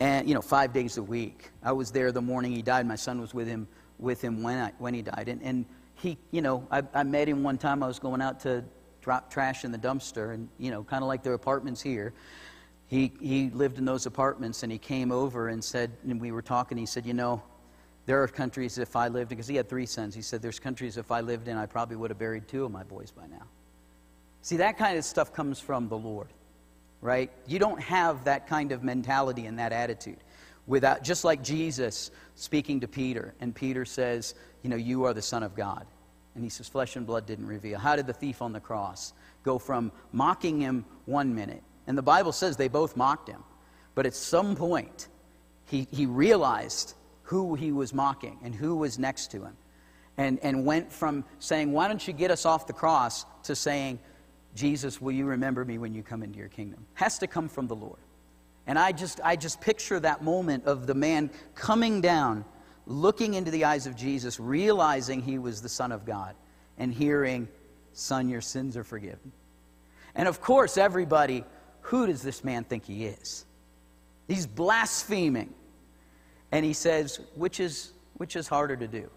And, 0.00 0.28
you 0.28 0.34
know, 0.34 0.42
five 0.42 0.74
days 0.74 0.98
a 0.98 1.02
week. 1.02 1.50
I 1.62 1.72
was 1.72 1.90
there 1.92 2.12
the 2.12 2.20
morning 2.20 2.52
he 2.52 2.60
died. 2.60 2.86
My 2.86 2.96
son 2.96 3.22
was 3.22 3.32
with 3.32 3.48
him, 3.48 3.68
with 4.02 4.20
him 4.20 4.42
when, 4.42 4.58
I, 4.58 4.72
when 4.78 4.92
he 4.92 5.02
died. 5.02 5.28
And, 5.28 5.42
and 5.42 5.64
he, 5.94 6.18
you 6.30 6.42
know, 6.42 6.66
I, 6.70 6.82
I 6.92 7.04
met 7.04 7.28
him 7.28 7.42
one 7.42 7.56
time. 7.56 7.82
I 7.82 7.86
was 7.86 7.98
going 7.98 8.20
out 8.20 8.40
to 8.40 8.62
drop 9.00 9.30
trash 9.30 9.64
in 9.64 9.72
the 9.72 9.78
dumpster, 9.78 10.34
and, 10.34 10.48
you 10.58 10.70
know, 10.70 10.84
kind 10.84 11.02
of 11.02 11.08
like 11.08 11.22
their 11.22 11.34
apartments 11.34 11.80
here. 11.80 12.12
He, 12.88 13.12
he 13.20 13.50
lived 13.50 13.78
in 13.78 13.84
those 13.84 14.06
apartments, 14.06 14.62
and 14.62 14.70
he 14.70 14.78
came 14.78 15.10
over 15.10 15.48
and 15.48 15.64
said, 15.64 15.90
and 16.08 16.20
we 16.20 16.30
were 16.30 16.42
talking, 16.42 16.76
he 16.76 16.86
said, 16.86 17.06
you 17.06 17.14
know, 17.14 17.42
there 18.04 18.22
are 18.22 18.28
countries 18.28 18.78
if 18.78 18.94
I 18.94 19.08
lived, 19.08 19.30
because 19.30 19.48
he 19.48 19.56
had 19.56 19.68
three 19.68 19.86
sons, 19.86 20.14
he 20.14 20.22
said, 20.22 20.42
there's 20.42 20.58
countries 20.58 20.98
if 20.98 21.10
I 21.10 21.20
lived 21.20 21.48
in, 21.48 21.56
I 21.56 21.66
probably 21.66 21.96
would 21.96 22.10
have 22.10 22.18
buried 22.18 22.48
two 22.48 22.64
of 22.64 22.70
my 22.70 22.82
boys 22.82 23.10
by 23.10 23.26
now. 23.26 23.46
See, 24.42 24.58
that 24.58 24.76
kind 24.76 24.98
of 24.98 25.04
stuff 25.04 25.32
comes 25.32 25.58
from 25.58 25.88
the 25.88 25.96
Lord. 25.96 26.28
right? 27.02 27.30
You 27.46 27.58
don't 27.58 27.82
have 27.82 28.24
that 28.24 28.46
kind 28.46 28.72
of 28.72 28.82
mentality 28.82 29.44
and 29.44 29.58
that 29.58 29.72
attitude. 29.72 30.16
Without, 30.66 31.02
just 31.02 31.24
like 31.24 31.42
Jesus 31.42 32.10
speaking 32.34 32.80
to 32.80 32.88
Peter, 32.88 33.34
and 33.40 33.54
Peter 33.54 33.84
says, 33.84 34.34
You 34.62 34.70
know, 34.70 34.76
you 34.76 35.04
are 35.04 35.14
the 35.14 35.22
Son 35.22 35.42
of 35.42 35.54
God. 35.54 35.86
And 36.34 36.44
he 36.44 36.50
says, 36.50 36.68
Flesh 36.68 36.96
and 36.96 37.06
blood 37.06 37.26
didn't 37.26 37.46
reveal. 37.46 37.78
How 37.78 37.96
did 37.96 38.06
the 38.06 38.12
thief 38.12 38.40
on 38.42 38.52
the 38.52 38.60
cross 38.60 39.12
go 39.42 39.58
from 39.58 39.92
mocking 40.12 40.60
him 40.60 40.84
one 41.04 41.34
minute? 41.34 41.62
And 41.86 41.98
the 41.98 42.02
Bible 42.02 42.32
says 42.32 42.56
they 42.56 42.68
both 42.68 42.96
mocked 42.96 43.28
him. 43.28 43.42
But 43.94 44.06
at 44.06 44.14
some 44.14 44.56
point, 44.56 45.08
he, 45.66 45.86
he 45.90 46.06
realized 46.06 46.94
who 47.24 47.54
he 47.54 47.72
was 47.72 47.92
mocking 47.92 48.38
and 48.42 48.54
who 48.54 48.76
was 48.76 48.98
next 48.98 49.30
to 49.32 49.44
him. 49.44 49.56
And, 50.16 50.38
and 50.42 50.66
went 50.66 50.92
from 50.92 51.24
saying, 51.38 51.72
Why 51.72 51.88
don't 51.88 52.06
you 52.06 52.12
get 52.12 52.30
us 52.30 52.46
off 52.46 52.66
the 52.66 52.72
cross, 52.72 53.24
to 53.44 53.56
saying, 53.56 53.98
Jesus, 54.54 55.00
will 55.00 55.12
you 55.12 55.24
remember 55.24 55.64
me 55.64 55.78
when 55.78 55.94
you 55.94 56.02
come 56.02 56.22
into 56.22 56.38
your 56.38 56.48
kingdom? 56.48 56.86
Has 56.94 57.18
to 57.18 57.26
come 57.26 57.48
from 57.48 57.66
the 57.66 57.74
Lord. 57.74 57.98
And 58.66 58.78
I 58.78 58.92
just, 58.92 59.20
I 59.24 59.36
just 59.36 59.60
picture 59.60 59.98
that 60.00 60.22
moment 60.22 60.66
of 60.66 60.86
the 60.86 60.94
man 60.94 61.30
coming 61.54 62.00
down, 62.00 62.44
looking 62.86 63.34
into 63.34 63.50
the 63.50 63.64
eyes 63.64 63.86
of 63.86 63.96
Jesus, 63.96 64.38
realizing 64.38 65.20
he 65.20 65.38
was 65.38 65.62
the 65.62 65.68
Son 65.68 65.92
of 65.92 66.04
God, 66.04 66.34
and 66.78 66.92
hearing, 66.92 67.48
Son, 67.92 68.28
your 68.28 68.40
sins 68.40 68.76
are 68.76 68.84
forgiven. 68.84 69.32
And 70.14 70.28
of 70.28 70.40
course, 70.40 70.76
everybody, 70.76 71.44
who 71.80 72.06
does 72.06 72.22
this 72.22 72.44
man 72.44 72.64
think 72.64 72.84
he 72.84 73.06
is? 73.06 73.44
He's 74.28 74.46
blaspheming. 74.46 75.52
And 76.52 76.64
he 76.64 76.72
says, 76.72 77.20
which 77.34 77.60
is, 77.60 77.92
which 78.14 78.36
is 78.36 78.46
harder 78.46 78.76
to 78.76 78.86
do? 78.86 79.10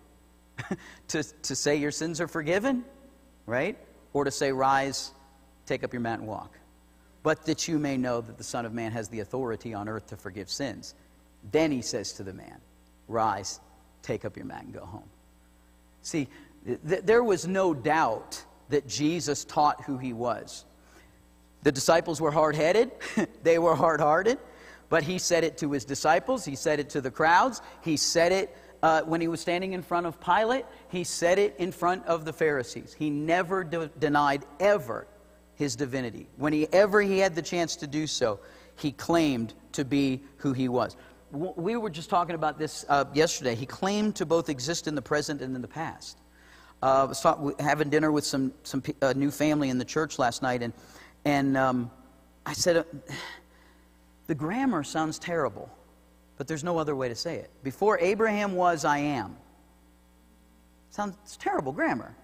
to, 1.09 1.23
to 1.23 1.55
say 1.55 1.75
your 1.75 1.91
sins 1.91 2.21
are 2.21 2.27
forgiven, 2.27 2.85
right? 3.45 3.77
Or 4.13 4.23
to 4.23 4.31
say, 4.31 4.51
rise, 4.51 5.11
take 5.65 5.83
up 5.83 5.93
your 5.93 6.01
mat 6.01 6.19
and 6.19 6.27
walk. 6.27 6.57
But 7.25 7.47
that 7.47 7.67
you 7.67 7.79
may 7.79 7.97
know 7.97 8.21
that 8.21 8.37
the 8.37 8.43
Son 8.43 8.67
of 8.67 8.73
Man 8.73 8.91
has 8.91 9.09
the 9.09 9.21
authority 9.21 9.73
on 9.73 9.89
earth 9.89 10.05
to 10.09 10.15
forgive 10.15 10.47
sins. 10.47 10.93
Then 11.51 11.71
he 11.71 11.81
says 11.81 12.13
to 12.13 12.23
the 12.23 12.33
man, 12.33 12.61
rise, 13.07 13.59
take 14.03 14.25
up 14.25 14.37
your 14.37 14.45
mat 14.45 14.63
and 14.63 14.71
go 14.71 14.85
home. 14.85 15.09
See, 16.03 16.27
th- 16.67 17.01
there 17.01 17.23
was 17.23 17.47
no 17.47 17.73
doubt 17.73 18.43
that 18.69 18.87
Jesus 18.87 19.43
taught 19.43 19.85
who 19.85 19.97
he 19.97 20.13
was. 20.13 20.65
The 21.63 21.71
disciples 21.71 22.21
were 22.21 22.29
hard 22.29 22.55
headed, 22.55 22.91
they 23.41 23.57
were 23.57 23.73
hard 23.73 24.01
hearted. 24.01 24.37
But 24.89 25.01
he 25.01 25.17
said 25.17 25.43
it 25.43 25.57
to 25.57 25.71
his 25.71 25.83
disciples, 25.83 26.45
he 26.45 26.55
said 26.55 26.79
it 26.79 26.91
to 26.91 27.01
the 27.01 27.09
crowds, 27.09 27.59
he 27.81 27.97
said 27.97 28.33
it 28.33 28.55
uh, 28.83 29.01
when 29.01 29.19
he 29.19 29.27
was 29.27 29.41
standing 29.41 29.73
in 29.73 29.81
front 29.81 30.05
of 30.05 30.21
Pilate, 30.21 30.65
he 30.89 31.03
said 31.03 31.39
it 31.39 31.55
in 31.57 31.71
front 31.71 32.05
of 32.05 32.23
the 32.23 32.33
Pharisees. 32.33 32.93
He 32.93 33.09
never 33.09 33.63
de- 33.63 33.87
denied 33.87 34.45
ever 34.59 35.07
his 35.55 35.75
divinity. 35.75 36.27
Whenever 36.37 37.01
he 37.01 37.19
had 37.19 37.35
the 37.35 37.41
chance 37.41 37.75
to 37.77 37.87
do 37.87 38.07
so, 38.07 38.39
he 38.77 38.91
claimed 38.91 39.53
to 39.71 39.85
be 39.85 40.21
who 40.37 40.53
he 40.53 40.67
was. 40.69 40.95
We 41.31 41.75
were 41.75 41.89
just 41.89 42.09
talking 42.09 42.35
about 42.35 42.57
this 42.59 42.85
uh, 42.87 43.05
yesterday. 43.13 43.55
He 43.55 43.65
claimed 43.65 44.15
to 44.17 44.25
both 44.25 44.49
exist 44.49 44.87
in 44.87 44.95
the 44.95 45.01
present 45.01 45.41
and 45.41 45.55
in 45.55 45.61
the 45.61 45.67
past. 45.67 46.19
Uh, 46.81 47.07
was 47.09 47.55
having 47.59 47.89
dinner 47.89 48.11
with 48.11 48.25
some, 48.25 48.53
some 48.63 48.83
uh, 49.01 49.13
new 49.15 49.31
family 49.31 49.69
in 49.69 49.77
the 49.77 49.85
church 49.85 50.19
last 50.19 50.41
night, 50.41 50.61
and, 50.61 50.73
and 51.23 51.57
um, 51.57 51.89
I 52.45 52.53
said, 52.53 52.77
uh, 52.77 52.83
the 54.27 54.35
grammar 54.35 54.83
sounds 54.83 55.17
terrible, 55.17 55.69
but 56.37 56.47
there's 56.47 56.63
no 56.63 56.77
other 56.77 56.95
way 56.95 57.09
to 57.09 57.15
say 57.15 57.37
it. 57.37 57.49
Before 57.63 57.97
Abraham 57.99 58.55
was, 58.55 58.85
I 58.85 58.99
am. 58.99 59.35
Sounds 60.89 61.37
terrible 61.37 61.71
grammar. 61.71 62.15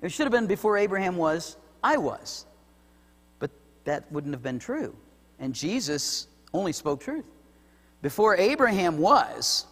It 0.00 0.10
should 0.10 0.24
have 0.24 0.32
been 0.32 0.46
before 0.46 0.76
Abraham 0.76 1.16
was, 1.16 1.56
I 1.82 1.96
was. 1.96 2.46
That 3.88 4.04
wouldn't 4.12 4.34
have 4.34 4.42
been 4.42 4.58
true. 4.58 4.94
And 5.38 5.54
Jesus 5.54 6.26
only 6.52 6.72
spoke 6.72 7.00
truth. 7.00 7.24
Before 8.02 8.36
Abraham 8.36 8.98
was, 8.98 9.64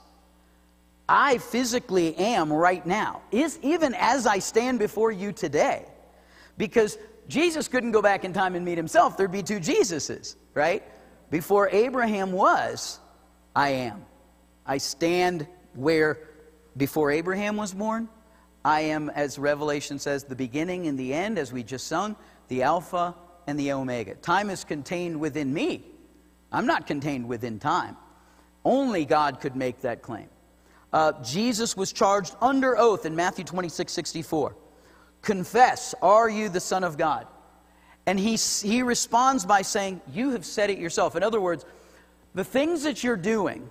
I 1.06 1.36
physically 1.36 2.16
am 2.16 2.50
right 2.50 2.84
now, 2.86 3.20
is 3.30 3.58
even 3.60 3.92
as 3.92 4.26
I 4.26 4.38
stand 4.38 4.78
before 4.78 5.12
you 5.12 5.32
today. 5.32 5.84
Because 6.56 6.96
Jesus 7.28 7.68
couldn't 7.68 7.92
go 7.92 8.00
back 8.00 8.24
in 8.24 8.32
time 8.32 8.54
and 8.54 8.64
meet 8.64 8.78
himself. 8.78 9.18
There'd 9.18 9.30
be 9.30 9.42
two 9.42 9.60
Jesuses, 9.60 10.36
right? 10.54 10.82
Before 11.30 11.68
Abraham 11.68 12.32
was, 12.32 12.98
I 13.54 13.68
am. 13.68 14.02
I 14.64 14.78
stand 14.78 15.46
where 15.74 16.20
before 16.74 17.10
Abraham 17.10 17.58
was 17.58 17.74
born, 17.74 18.08
I 18.64 18.80
am, 18.80 19.10
as 19.10 19.38
Revelation 19.38 19.98
says, 19.98 20.24
the 20.24 20.36
beginning 20.36 20.86
and 20.86 20.98
the 20.98 21.12
end, 21.12 21.38
as 21.38 21.52
we 21.52 21.62
just 21.62 21.86
sung, 21.86 22.16
the 22.48 22.62
Alpha 22.62 23.14
and 23.46 23.58
the 23.58 23.72
Omega. 23.72 24.14
Time 24.16 24.50
is 24.50 24.64
contained 24.64 25.18
within 25.18 25.52
me. 25.52 25.84
I'm 26.52 26.66
not 26.66 26.86
contained 26.86 27.28
within 27.28 27.58
time. 27.58 27.96
Only 28.64 29.04
God 29.04 29.40
could 29.40 29.56
make 29.56 29.80
that 29.82 30.02
claim. 30.02 30.28
Uh, 30.92 31.12
Jesus 31.22 31.76
was 31.76 31.92
charged 31.92 32.34
under 32.40 32.76
oath 32.78 33.06
in 33.06 33.14
Matthew 33.14 33.44
26 33.44 33.92
64. 33.92 34.56
Confess, 35.22 35.94
are 36.02 36.28
you 36.28 36.48
the 36.48 36.60
Son 36.60 36.84
of 36.84 36.96
God? 36.96 37.26
And 38.06 38.18
he, 38.18 38.36
he 38.36 38.82
responds 38.82 39.44
by 39.44 39.62
saying, 39.62 40.00
You 40.12 40.30
have 40.30 40.44
said 40.44 40.70
it 40.70 40.78
yourself. 40.78 41.16
In 41.16 41.22
other 41.22 41.40
words, 41.40 41.64
the 42.34 42.44
things 42.44 42.84
that 42.84 43.02
you're 43.02 43.16
doing 43.16 43.68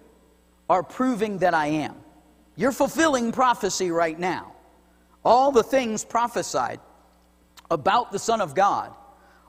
are 0.70 0.84
proving 0.84 1.40
that 1.40 1.54
I 1.54 1.68
am. 1.68 1.96
You're 2.56 2.72
fulfilling 2.72 3.32
prophecy 3.32 3.92
right 3.92 4.18
now. 4.18 4.54
All 5.24 5.52
the 5.52 5.64
things 5.64 6.04
prophesied 6.04 6.80
about 7.72 8.12
the 8.12 8.20
Son 8.20 8.42
of 8.42 8.54
God, 8.56 8.94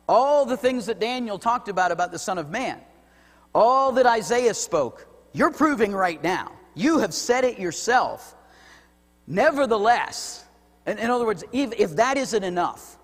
all 0.09 0.47
the 0.47 0.57
things 0.57 0.87
that 0.87 1.01
Daniel 1.01 1.39
talked 1.39 1.69
about 1.69 1.93
about 1.93 2.13
the 2.13 2.19
Son 2.19 2.39
of 2.39 2.51
Man, 2.51 2.81
all 3.55 3.93
that 3.93 4.07
Isaiah 4.07 4.55
spoke, 4.55 5.07
you're 5.33 5.51
proving 5.51 5.93
right 5.93 6.23
now. 6.23 6.53
You 6.75 6.99
have 6.99 7.15
said 7.15 7.45
it 7.45 7.59
yourself. 7.59 8.35
Nevertheless, 9.27 10.45
in, 10.87 10.99
in 10.99 11.11
other 11.11 11.27
words, 11.27 11.43
if, 11.53 11.73
if 11.79 11.97
that 11.97 12.17
isn't 12.17 12.45
enough, 12.45 12.99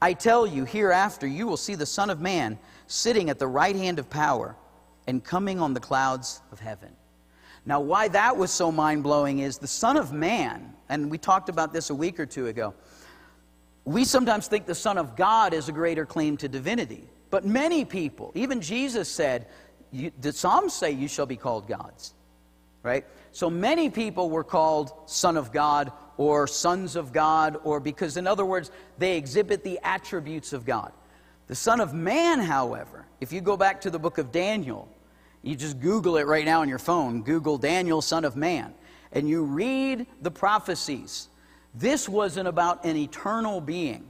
I 0.00 0.12
tell 0.12 0.46
you, 0.46 0.64
hereafter 0.64 1.26
you 1.26 1.46
will 1.46 1.56
see 1.56 1.74
the 1.74 1.86
Son 1.86 2.10
of 2.10 2.20
Man 2.20 2.58
sitting 2.86 3.30
at 3.30 3.38
the 3.38 3.46
right 3.46 3.74
hand 3.74 3.98
of 3.98 4.10
power 4.10 4.56
and 5.06 5.24
coming 5.24 5.60
on 5.60 5.74
the 5.74 5.80
clouds 5.80 6.42
of 6.52 6.60
heaven. 6.60 6.90
Now, 7.66 7.80
why 7.80 8.08
that 8.08 8.36
was 8.36 8.50
so 8.50 8.70
mind 8.70 9.02
blowing 9.02 9.38
is 9.38 9.56
the 9.56 9.66
Son 9.66 9.96
of 9.96 10.12
Man, 10.12 10.74
and 10.90 11.10
we 11.10 11.16
talked 11.16 11.48
about 11.48 11.72
this 11.72 11.88
a 11.88 11.94
week 11.94 12.20
or 12.20 12.26
two 12.26 12.48
ago. 12.48 12.74
We 13.84 14.04
sometimes 14.04 14.48
think 14.48 14.66
the 14.66 14.74
Son 14.74 14.98
of 14.98 15.16
God 15.16 15.52
is 15.52 15.68
a 15.68 15.72
greater 15.72 16.06
claim 16.06 16.36
to 16.38 16.48
divinity. 16.48 17.04
But 17.30 17.44
many 17.44 17.84
people, 17.84 18.32
even 18.34 18.60
Jesus 18.60 19.08
said, 19.08 19.46
the 20.20 20.32
Psalms 20.32 20.72
say 20.72 20.92
you 20.92 21.08
shall 21.08 21.26
be 21.26 21.36
called 21.36 21.68
gods, 21.68 22.14
right? 22.82 23.04
So 23.32 23.50
many 23.50 23.90
people 23.90 24.30
were 24.30 24.44
called 24.44 24.92
Son 25.06 25.36
of 25.36 25.52
God 25.52 25.92
or 26.16 26.46
sons 26.46 26.94
of 26.94 27.12
God, 27.12 27.58
or 27.64 27.80
because, 27.80 28.16
in 28.16 28.26
other 28.26 28.44
words, 28.44 28.70
they 28.98 29.16
exhibit 29.16 29.64
the 29.64 29.80
attributes 29.82 30.52
of 30.52 30.64
God. 30.64 30.92
The 31.48 31.56
Son 31.56 31.80
of 31.80 31.92
Man, 31.92 32.38
however, 32.38 33.04
if 33.20 33.32
you 33.32 33.40
go 33.40 33.56
back 33.56 33.80
to 33.80 33.90
the 33.90 33.98
book 33.98 34.18
of 34.18 34.30
Daniel, 34.30 34.88
you 35.42 35.56
just 35.56 35.80
Google 35.80 36.16
it 36.16 36.26
right 36.26 36.44
now 36.44 36.60
on 36.60 36.68
your 36.68 36.78
phone, 36.78 37.22
Google 37.22 37.58
Daniel, 37.58 38.00
Son 38.00 38.24
of 38.24 38.36
Man, 38.36 38.72
and 39.12 39.28
you 39.28 39.42
read 39.42 40.06
the 40.22 40.30
prophecies. 40.30 41.28
This 41.74 42.08
wasn't 42.08 42.48
about 42.48 42.84
an 42.84 42.96
eternal 42.96 43.60
being 43.60 44.06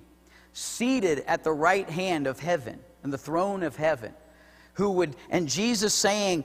seated 0.53 1.25
at 1.27 1.43
the 1.43 1.53
right 1.53 1.89
hand 1.89 2.27
of 2.27 2.39
heaven, 2.39 2.79
and 3.03 3.13
the 3.13 3.19
throne 3.19 3.63
of 3.63 3.77
heaven, 3.77 4.15
who 4.75 4.91
would, 4.93 5.17
and 5.31 5.49
Jesus 5.49 5.95
saying, 5.95 6.45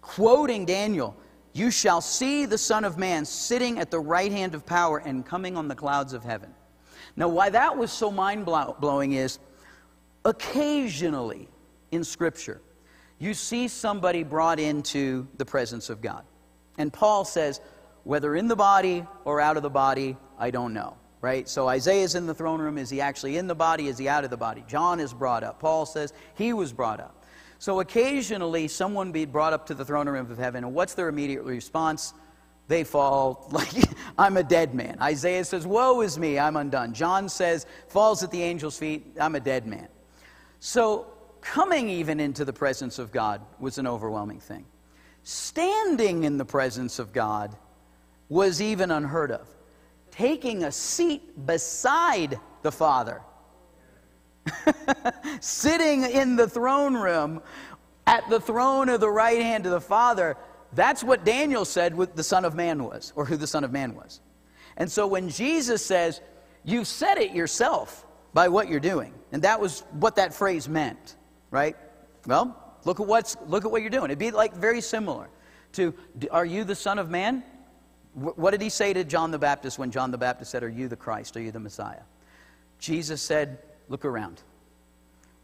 quoting 0.00 0.64
Daniel, 0.64 1.16
you 1.52 1.70
shall 1.70 2.00
see 2.00 2.46
the 2.46 2.58
Son 2.58 2.84
of 2.84 2.96
Man 2.96 3.24
sitting 3.24 3.78
at 3.78 3.90
the 3.90 4.00
right 4.00 4.30
hand 4.30 4.54
of 4.54 4.64
power 4.64 4.98
and 4.98 5.26
coming 5.26 5.56
on 5.56 5.68
the 5.68 5.74
clouds 5.74 6.12
of 6.12 6.22
heaven. 6.22 6.54
Now, 7.16 7.28
why 7.28 7.50
that 7.50 7.76
was 7.76 7.92
so 7.92 8.10
mind 8.10 8.44
blowing 8.44 9.12
is 9.12 9.38
occasionally 10.24 11.48
in 11.90 12.04
Scripture, 12.04 12.60
you 13.18 13.34
see 13.34 13.68
somebody 13.68 14.22
brought 14.22 14.58
into 14.60 15.26
the 15.36 15.44
presence 15.44 15.90
of 15.90 16.00
God. 16.00 16.24
And 16.78 16.92
Paul 16.92 17.24
says, 17.24 17.60
whether 18.04 18.34
in 18.36 18.48
the 18.48 18.56
body 18.56 19.04
or 19.24 19.40
out 19.40 19.56
of 19.56 19.62
the 19.62 19.70
body, 19.70 20.16
I 20.38 20.50
don't 20.50 20.72
know. 20.72 20.96
Right? 21.20 21.46
So 21.48 21.68
Isaiah 21.68 22.04
is 22.04 22.14
in 22.14 22.26
the 22.26 22.34
throne 22.34 22.60
room. 22.60 22.78
Is 22.78 22.88
he 22.88 23.02
actually 23.02 23.36
in 23.36 23.46
the 23.46 23.54
body? 23.54 23.88
Is 23.88 23.98
he 23.98 24.08
out 24.08 24.24
of 24.24 24.30
the 24.30 24.38
body? 24.38 24.64
John 24.66 25.00
is 25.00 25.12
brought 25.12 25.44
up. 25.44 25.60
Paul 25.60 25.84
says 25.84 26.14
he 26.34 26.54
was 26.54 26.72
brought 26.72 26.98
up. 26.98 27.20
So 27.58 27.80
occasionally, 27.80 28.68
someone 28.68 29.12
be 29.12 29.26
brought 29.26 29.52
up 29.52 29.66
to 29.66 29.74
the 29.74 29.84
throne 29.84 30.08
room 30.08 30.30
of 30.30 30.38
heaven, 30.38 30.64
and 30.64 30.72
what's 30.72 30.94
their 30.94 31.08
immediate 31.08 31.42
response? 31.42 32.14
They 32.68 32.84
fall 32.84 33.48
like, 33.50 33.68
I'm 34.16 34.38
a 34.38 34.42
dead 34.42 34.74
man. 34.74 34.96
Isaiah 35.02 35.44
says, 35.44 35.66
Woe 35.66 36.00
is 36.00 36.18
me, 36.18 36.38
I'm 36.38 36.56
undone. 36.56 36.94
John 36.94 37.28
says, 37.28 37.66
falls 37.88 38.22
at 38.22 38.30
the 38.30 38.42
angel's 38.42 38.78
feet, 38.78 39.14
I'm 39.20 39.34
a 39.34 39.40
dead 39.40 39.66
man. 39.66 39.88
So, 40.60 41.06
coming 41.42 41.90
even 41.90 42.18
into 42.18 42.46
the 42.46 42.52
presence 42.52 42.98
of 42.98 43.12
God 43.12 43.42
was 43.58 43.76
an 43.76 43.86
overwhelming 43.86 44.40
thing. 44.40 44.64
Standing 45.22 46.24
in 46.24 46.38
the 46.38 46.46
presence 46.46 46.98
of 46.98 47.12
God 47.12 47.54
was 48.30 48.62
even 48.62 48.90
unheard 48.90 49.30
of. 49.30 49.46
Taking 50.10 50.64
a 50.64 50.72
seat 50.72 51.44
beside 51.46 52.40
the 52.62 52.72
Father 52.72 53.20
sitting 55.40 56.04
in 56.04 56.36
the 56.36 56.48
throne 56.48 56.94
room 56.94 57.42
at 58.06 58.28
the 58.30 58.40
throne 58.40 58.88
of 58.88 59.00
the 59.00 59.10
right 59.10 59.40
hand 59.40 59.66
of 59.66 59.72
the 59.72 59.80
Father. 59.80 60.36
That's 60.72 61.04
what 61.04 61.24
Daniel 61.24 61.64
said 61.64 61.94
what 61.94 62.16
the 62.16 62.22
Son 62.22 62.44
of 62.44 62.54
Man 62.54 62.84
was, 62.84 63.12
or 63.16 63.24
who 63.24 63.36
the 63.36 63.46
Son 63.46 63.64
of 63.64 63.72
Man 63.72 63.94
was. 63.94 64.20
And 64.76 64.90
so 64.90 65.06
when 65.06 65.28
Jesus 65.28 65.84
says, 65.84 66.20
You've 66.62 66.86
said 66.86 67.16
it 67.16 67.32
yourself 67.32 68.04
by 68.34 68.48
what 68.48 68.68
you're 68.68 68.80
doing, 68.80 69.14
and 69.32 69.42
that 69.44 69.58
was 69.60 69.80
what 69.92 70.16
that 70.16 70.34
phrase 70.34 70.68
meant, 70.68 71.16
right? 71.50 71.74
Well, 72.26 72.76
look 72.84 73.00
at, 73.00 73.06
what's, 73.06 73.34
look 73.46 73.64
at 73.64 73.70
what 73.70 73.80
you're 73.80 73.90
doing. 73.90 74.06
It'd 74.06 74.18
be 74.18 74.30
like 74.30 74.54
very 74.54 74.82
similar 74.82 75.30
to, 75.72 75.94
Are 76.30 76.44
you 76.44 76.64
the 76.64 76.74
Son 76.74 76.98
of 76.98 77.08
Man? 77.08 77.42
What 78.14 78.50
did 78.50 78.60
he 78.60 78.70
say 78.70 78.92
to 78.92 79.04
John 79.04 79.30
the 79.30 79.38
Baptist 79.38 79.78
when 79.78 79.90
John 79.90 80.10
the 80.10 80.18
Baptist 80.18 80.50
said, 80.50 80.62
Are 80.62 80.68
you 80.68 80.88
the 80.88 80.96
Christ? 80.96 81.36
Are 81.36 81.40
you 81.40 81.52
the 81.52 81.60
Messiah? 81.60 82.02
Jesus 82.78 83.22
said, 83.22 83.58
Look 83.88 84.04
around. 84.04 84.42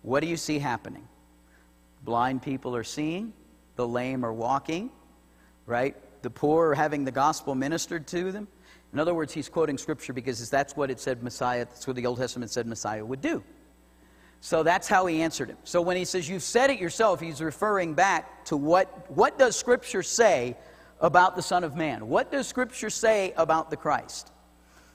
What 0.03 0.21
do 0.21 0.27
you 0.27 0.37
see 0.37 0.59
happening? 0.59 1.07
Blind 2.05 2.43
people 2.43 2.75
are 2.77 2.85
seeing, 2.85 3.33
the 3.77 3.87
lame 3.87 4.25
are 4.25 4.33
walking, 4.33 4.91
right? 5.67 5.97
The 6.23 6.31
poor 6.31 6.71
are 6.71 6.75
having 6.75 7.05
the 7.05 7.11
gospel 7.11 7.55
ministered 7.55 8.07
to 8.09 8.33
them. 8.33 8.49
In 8.93 9.01
other 9.01 9.15
words, 9.15 9.33
he's 9.33 9.49
quoting 9.49 9.79
scripture 9.79 10.13
because 10.13 10.49
that's 10.49 10.77
what 10.77 10.91
it 10.91 10.99
said 10.99 11.23
Messiah, 11.23 11.65
that's 11.65 11.87
what 11.87 11.97
the 11.97 12.07
Old 12.07 12.19
Testament 12.19 12.51
said 12.51 12.67
Messiah 12.67 13.05
would 13.05 13.21
do. 13.21 13.43
So 14.41 14.63
that's 14.63 14.87
how 14.87 15.07
he 15.07 15.23
answered 15.23 15.49
him. 15.49 15.59
So 15.65 15.81
when 15.83 15.97
he 15.97 16.05
says, 16.05 16.29
You've 16.29 16.43
said 16.43 16.71
it 16.71 16.79
yourself, 16.79 17.21
he's 17.21 17.41
referring 17.41 17.95
back 17.95 18.45
to 18.47 18.57
what, 18.57 19.11
what 19.11 19.39
does 19.39 19.57
scripture 19.57 20.03
say 20.03 20.57
about 21.01 21.37
the 21.37 21.43
Son 21.43 21.65
of 21.65 21.77
Man? 21.77 22.09
What 22.09 22.31
does 22.33 22.47
scripture 22.47 22.91
say 22.91 23.33
about 23.37 23.71
the 23.71 23.77
Christ? 23.77 24.31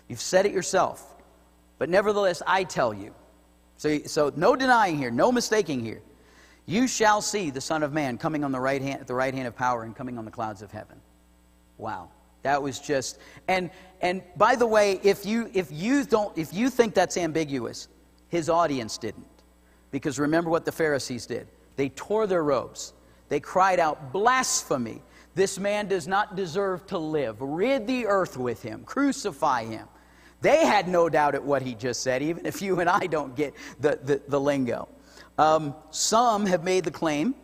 You've 0.07 0.21
said 0.21 0.45
it 0.45 0.51
yourself. 0.51 1.15
But 1.77 1.89
nevertheless, 1.89 2.41
I 2.45 2.63
tell 2.63 2.93
you. 2.93 3.13
So, 3.77 3.99
so 4.03 4.31
no 4.35 4.55
denying 4.55 4.97
here, 4.97 5.09
no 5.09 5.31
mistaking 5.31 5.83
here. 5.83 6.01
You 6.65 6.87
shall 6.87 7.21
see 7.21 7.49
the 7.49 7.61
Son 7.61 7.81
of 7.81 7.93
Man 7.93 8.17
coming 8.17 8.43
on 8.43 8.51
the 8.51 8.59
right 8.59 8.81
hand, 8.81 9.01
at 9.01 9.07
the 9.07 9.15
right 9.15 9.33
hand 9.33 9.47
of 9.47 9.55
power 9.55 9.83
and 9.83 9.95
coming 9.95 10.17
on 10.17 10.25
the 10.25 10.31
clouds 10.31 10.61
of 10.61 10.71
heaven. 10.71 11.01
Wow. 11.77 12.09
That 12.43 12.61
was 12.61 12.79
just 12.79 13.19
and 13.47 13.69
and 14.01 14.21
by 14.35 14.55
the 14.55 14.67
way, 14.67 14.99
if 15.03 15.25
you 15.25 15.49
if 15.53 15.71
you 15.71 16.05
don't 16.05 16.35
if 16.37 16.53
you 16.53 16.69
think 16.69 16.93
that's 16.93 17.17
ambiguous, 17.17 17.87
his 18.29 18.49
audience 18.49 18.97
didn't. 18.97 19.25
Because 19.91 20.19
remember 20.19 20.49
what 20.49 20.65
the 20.65 20.71
Pharisees 20.71 21.25
did. 21.25 21.47
They 21.75 21.89
tore 21.89 22.27
their 22.27 22.43
robes. 22.43 22.93
They 23.29 23.39
cried 23.39 23.79
out, 23.79 24.11
Blasphemy! 24.11 25.01
This 25.34 25.58
man 25.60 25.88
does 25.88 26.08
not 26.08 26.36
deserve 26.36 26.86
to 26.88 26.98
live. 26.98 27.38
Rid 27.39 27.88
the 27.88 28.08
earth 28.08 28.38
with 28.38 28.62
him. 28.62 28.84
Crucify 28.84 29.65
him. 29.65 29.88
They 30.41 30.65
had 30.65 30.88
no 30.88 31.08
doubt 31.08 31.36
at 31.36 31.44
what 31.44 31.62
he 31.62 31.76
just 31.76 32.02
said, 32.02 32.22
even 32.22 32.46
if 32.46 32.62
you 32.62 32.80
and 32.80 32.89
I 32.89 33.08
don't 33.08 33.36
get 33.36 33.54
the, 33.80 34.00
the, 34.04 34.22
the 34.28 34.39
lingo. 34.39 34.89
Um, 35.38 35.76
some 35.91 36.46
have 36.46 36.63
made 36.63 36.84
the 36.84 36.91
claim 36.91 37.36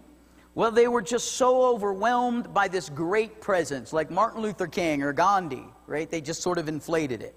well, 0.58 0.72
they 0.72 0.88
were 0.88 1.04
just 1.04 1.34
so 1.34 1.72
overwhelmed 1.72 2.52
by 2.52 2.68
this 2.68 2.90
great 2.90 3.42
presence, 3.42 3.94
like 3.94 4.10
Martin 4.10 4.42
Luther 4.42 4.66
King 4.66 5.04
or 5.04 5.14
Gandhi, 5.14 5.64
right? 5.86 6.10
They 6.10 6.20
just 6.20 6.42
sort 6.42 6.58
of 6.58 6.68
inflated 6.68 7.22
it. 7.22 7.36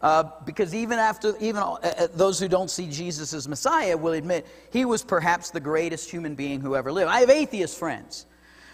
Uh, 0.00 0.24
because 0.46 0.74
even 0.74 0.98
after, 0.98 1.36
even 1.38 1.62
uh, 1.62 1.72
uh, 1.82 2.08
those 2.14 2.40
who 2.40 2.48
don't 2.48 2.70
see 2.70 2.86
Jesus 2.86 3.34
as 3.34 3.46
Messiah 3.46 3.94
will 3.94 4.14
admit 4.14 4.46
he 4.70 4.86
was 4.86 5.04
perhaps 5.04 5.50
the 5.50 5.60
greatest 5.60 6.10
human 6.10 6.34
being 6.34 6.62
who 6.62 6.74
ever 6.74 6.90
lived. 6.90 7.10
I 7.10 7.20
have 7.20 7.28
atheist 7.28 7.78
friends 7.78 8.24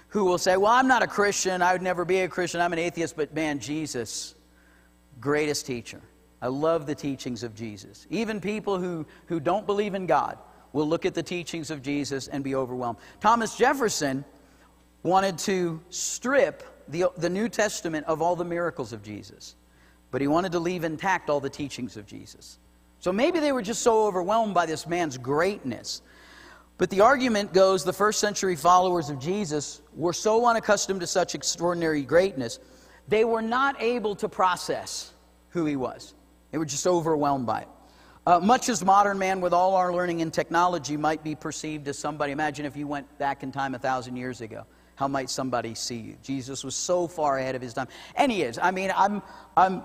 who 0.08 0.24
will 0.24 0.38
say, 0.38 0.56
Well, 0.56 0.72
I'm 0.72 0.88
not 0.88 1.02
a 1.02 1.06
Christian. 1.06 1.62
I 1.62 1.72
would 1.72 1.82
never 1.82 2.04
be 2.04 2.20
a 2.20 2.28
Christian. 2.28 2.60
I'm 2.60 2.72
an 2.72 2.78
atheist. 2.78 3.16
But 3.16 3.34
man, 3.34 3.58
Jesus, 3.58 4.34
greatest 5.20 5.66
teacher. 5.66 6.00
I 6.40 6.48
love 6.48 6.86
the 6.86 6.94
teachings 6.94 7.42
of 7.42 7.54
Jesus. 7.54 8.06
Even 8.10 8.40
people 8.40 8.78
who, 8.78 9.06
who 9.26 9.40
don't 9.40 9.66
believe 9.66 9.94
in 9.94 10.06
God 10.06 10.38
will 10.72 10.86
look 10.86 11.04
at 11.04 11.14
the 11.14 11.22
teachings 11.22 11.70
of 11.70 11.82
Jesus 11.82 12.28
and 12.28 12.44
be 12.44 12.54
overwhelmed. 12.54 12.98
Thomas 13.20 13.56
Jefferson 13.56 14.24
wanted 15.02 15.38
to 15.38 15.80
strip 15.90 16.62
the, 16.88 17.06
the 17.16 17.30
New 17.30 17.48
Testament 17.48 18.06
of 18.06 18.22
all 18.22 18.36
the 18.36 18.44
miracles 18.44 18.92
of 18.92 19.02
Jesus, 19.02 19.56
but 20.10 20.20
he 20.20 20.26
wanted 20.26 20.52
to 20.52 20.58
leave 20.58 20.84
intact 20.84 21.30
all 21.30 21.40
the 21.40 21.50
teachings 21.50 21.96
of 21.96 22.06
Jesus. 22.06 22.58
So 23.00 23.12
maybe 23.12 23.40
they 23.40 23.52
were 23.52 23.62
just 23.62 23.82
so 23.82 24.06
overwhelmed 24.06 24.54
by 24.54 24.66
this 24.66 24.86
man's 24.86 25.18
greatness. 25.18 26.02
But 26.78 26.90
the 26.90 27.00
argument 27.00 27.52
goes 27.52 27.84
the 27.84 27.92
first 27.92 28.20
century 28.20 28.54
followers 28.54 29.10
of 29.10 29.18
Jesus 29.18 29.82
were 29.94 30.12
so 30.12 30.46
unaccustomed 30.46 31.00
to 31.00 31.06
such 31.08 31.34
extraordinary 31.34 32.02
greatness, 32.02 32.60
they 33.08 33.24
were 33.24 33.42
not 33.42 33.80
able 33.82 34.14
to 34.16 34.28
process 34.28 35.12
who 35.50 35.64
he 35.64 35.74
was. 35.74 36.14
They 36.52 36.58
were 36.58 36.64
just 36.64 36.86
overwhelmed 36.86 37.46
by 37.46 37.62
it. 37.62 37.68
Uh, 38.26 38.38
much 38.38 38.68
as 38.68 38.84
modern 38.84 39.18
man, 39.18 39.40
with 39.40 39.52
all 39.52 39.74
our 39.74 39.92
learning 39.92 40.22
and 40.22 40.32
technology, 40.32 40.96
might 40.96 41.24
be 41.24 41.34
perceived 41.34 41.88
as 41.88 41.98
somebody. 41.98 42.30
Imagine 42.30 42.66
if 42.66 42.76
you 42.76 42.86
went 42.86 43.18
back 43.18 43.42
in 43.42 43.50
time 43.50 43.74
a 43.74 43.78
thousand 43.78 44.16
years 44.16 44.40
ago. 44.40 44.64
How 44.96 45.08
might 45.08 45.30
somebody 45.30 45.74
see 45.74 45.96
you? 45.96 46.16
Jesus 46.22 46.62
was 46.62 46.74
so 46.74 47.08
far 47.08 47.38
ahead 47.38 47.54
of 47.54 47.62
his 47.62 47.72
time. 47.72 47.88
And 48.16 48.30
he 48.30 48.42
is. 48.42 48.58
I 48.60 48.70
mean, 48.70 48.92
I'm, 48.94 49.22
I'm 49.56 49.82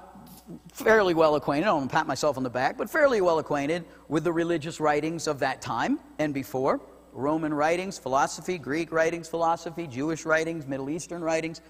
fairly 0.74 1.14
well 1.14 1.36
acquainted, 1.36 1.64
I 1.68 1.72
don't 1.72 1.92
pat 1.92 2.08
myself 2.08 2.38
on 2.38 2.44
the 2.44 2.50
back, 2.50 2.78
but 2.78 2.90
fairly 2.90 3.22
well 3.22 3.40
acquainted 3.40 3.86
with 4.08 4.24
the 4.24 4.32
religious 4.32 4.80
writings 4.80 5.28
of 5.28 5.40
that 5.40 5.62
time 5.62 6.00
and 6.20 6.34
before. 6.34 6.82
Roman 7.12 7.54
writings, 7.54 8.00
philosophy, 8.00 8.58
Greek 8.58 8.92
writings, 8.92 9.28
philosophy, 9.28 9.88
Jewish 9.88 10.26
writings, 10.26 10.66
Middle 10.66 10.90
Eastern 10.90 11.22
writings. 11.22 11.62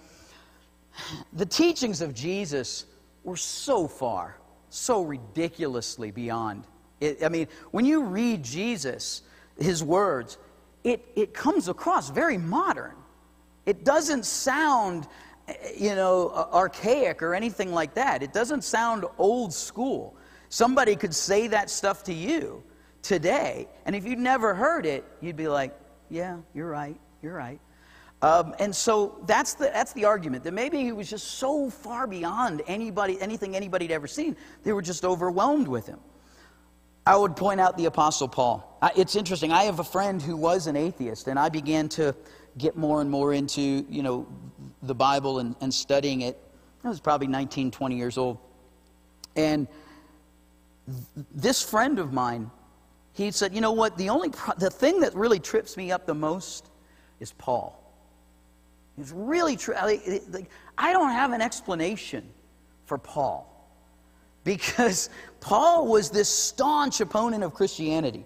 The 1.34 1.46
teachings 1.46 2.02
of 2.02 2.14
Jesus 2.14 2.86
were 3.24 3.38
so 3.38 3.88
far 3.88 4.38
so 4.74 5.04
ridiculously 5.04 6.10
beyond. 6.10 6.66
It, 7.00 7.24
I 7.24 7.30
mean, 7.30 7.48
when 7.72 7.86
you 7.86 8.04
read 8.04 8.44
Jesus, 8.44 9.22
his 9.60 9.84
words, 9.84 10.38
it, 10.84 11.06
it 11.16 11.34
comes 11.34 11.68
across 11.68 12.10
very 12.10 12.38
modern. 12.38 12.96
It 13.68 13.86
doesn't 13.86 14.26
sound, 14.26 15.08
you 15.78 15.96
know, 15.96 16.32
archaic 16.54 17.22
or 17.22 17.36
anything 17.36 17.74
like 17.74 17.94
that. 17.96 18.24
It 18.24 18.34
doesn't 18.34 18.64
sound 18.64 19.06
old 19.18 19.54
school. 19.54 20.16
Somebody 20.50 20.96
could 20.96 21.14
say 21.14 21.48
that 21.48 21.70
stuff 21.70 22.04
to 22.04 22.14
you 22.14 22.64
today, 23.02 23.68
and 23.86 23.96
if 23.96 24.06
you'd 24.06 24.20
never 24.20 24.54
heard 24.54 24.86
it, 24.86 25.04
you'd 25.20 25.36
be 25.36 25.48
like, 25.48 25.78
yeah, 26.10 26.38
you're 26.54 26.70
right, 26.70 27.00
you're 27.22 27.34
right. 27.34 27.60
Um, 28.22 28.56
and 28.60 28.74
so 28.74 29.22
that's 29.26 29.56
the, 29.56 29.66
that's 29.66 29.92
the 29.94 30.06
argument 30.06 30.46
that 30.46 30.54
maybe 30.54 30.78
he 30.78 30.94
was 30.94 31.10
just 31.10 31.28
so 31.28 31.70
far 31.70 32.08
beyond 32.08 32.62
anybody, 32.68 33.20
anything 33.20 33.54
anybody'd 33.54 33.92
ever 33.92 34.08
seen, 34.08 34.38
they 34.64 34.72
were 34.72 34.82
just 34.82 35.04
overwhelmed 35.04 35.68
with 35.68 35.86
him. 35.88 36.00
I 37.06 37.18
would 37.18 37.36
point 37.36 37.60
out 37.60 37.78
the 37.78 37.86
Apostle 37.86 38.30
Paul. 38.30 38.80
It's 38.96 39.18
interesting. 39.18 39.52
I 39.52 39.64
have 39.64 39.80
a 39.80 39.84
friend 39.84 40.22
who 40.22 40.38
was 40.38 40.68
an 40.68 40.78
atheist, 40.78 41.28
and 41.28 41.38
I 41.38 41.50
began 41.50 41.90
to 41.90 42.16
get 42.58 42.78
more 42.78 43.02
and 43.02 43.10
more 43.10 43.34
into 43.34 43.62
you 43.90 44.04
know 44.04 44.28
the 44.84 44.96
Bible 44.96 45.40
and, 45.40 45.56
and 45.62 45.74
studying 45.74 46.22
it. 46.22 46.38
I 46.84 46.90
was 46.90 47.00
probably 47.00 47.28
19, 47.28 47.72
20 47.72 47.96
years 47.96 48.18
old. 48.18 48.38
And 49.36 49.68
th- 50.86 51.26
this 51.34 51.62
friend 51.62 51.98
of 51.98 52.14
mine, 52.14 52.52
he 53.14 53.32
said, 53.32 53.54
you 53.54 53.62
know 53.62 53.72
what, 53.72 53.98
the 53.98 54.10
only 54.10 54.30
pro- 54.30 54.56
the 54.56 54.70
thing 54.70 55.00
that 55.00 55.16
really 55.16 55.40
trips 55.40 55.78
me 55.78 55.92
up 55.92 56.06
the 56.06 56.14
most 56.14 56.70
is 57.20 57.32
Paul. 57.34 57.80
It's 58.98 59.12
really 59.12 59.56
true. 59.56 59.76
I 59.76 60.94
don't 60.94 61.10
have 61.10 61.32
an 61.32 61.42
explanation 61.42 62.30
for 62.86 62.98
Paul 62.98 63.50
because 64.44 65.10
Paul 65.40 65.88
was 65.88 66.10
this 66.10 66.30
staunch 66.30 67.02
opponent 67.02 67.44
of 67.44 67.54
Christianity. 67.54 68.26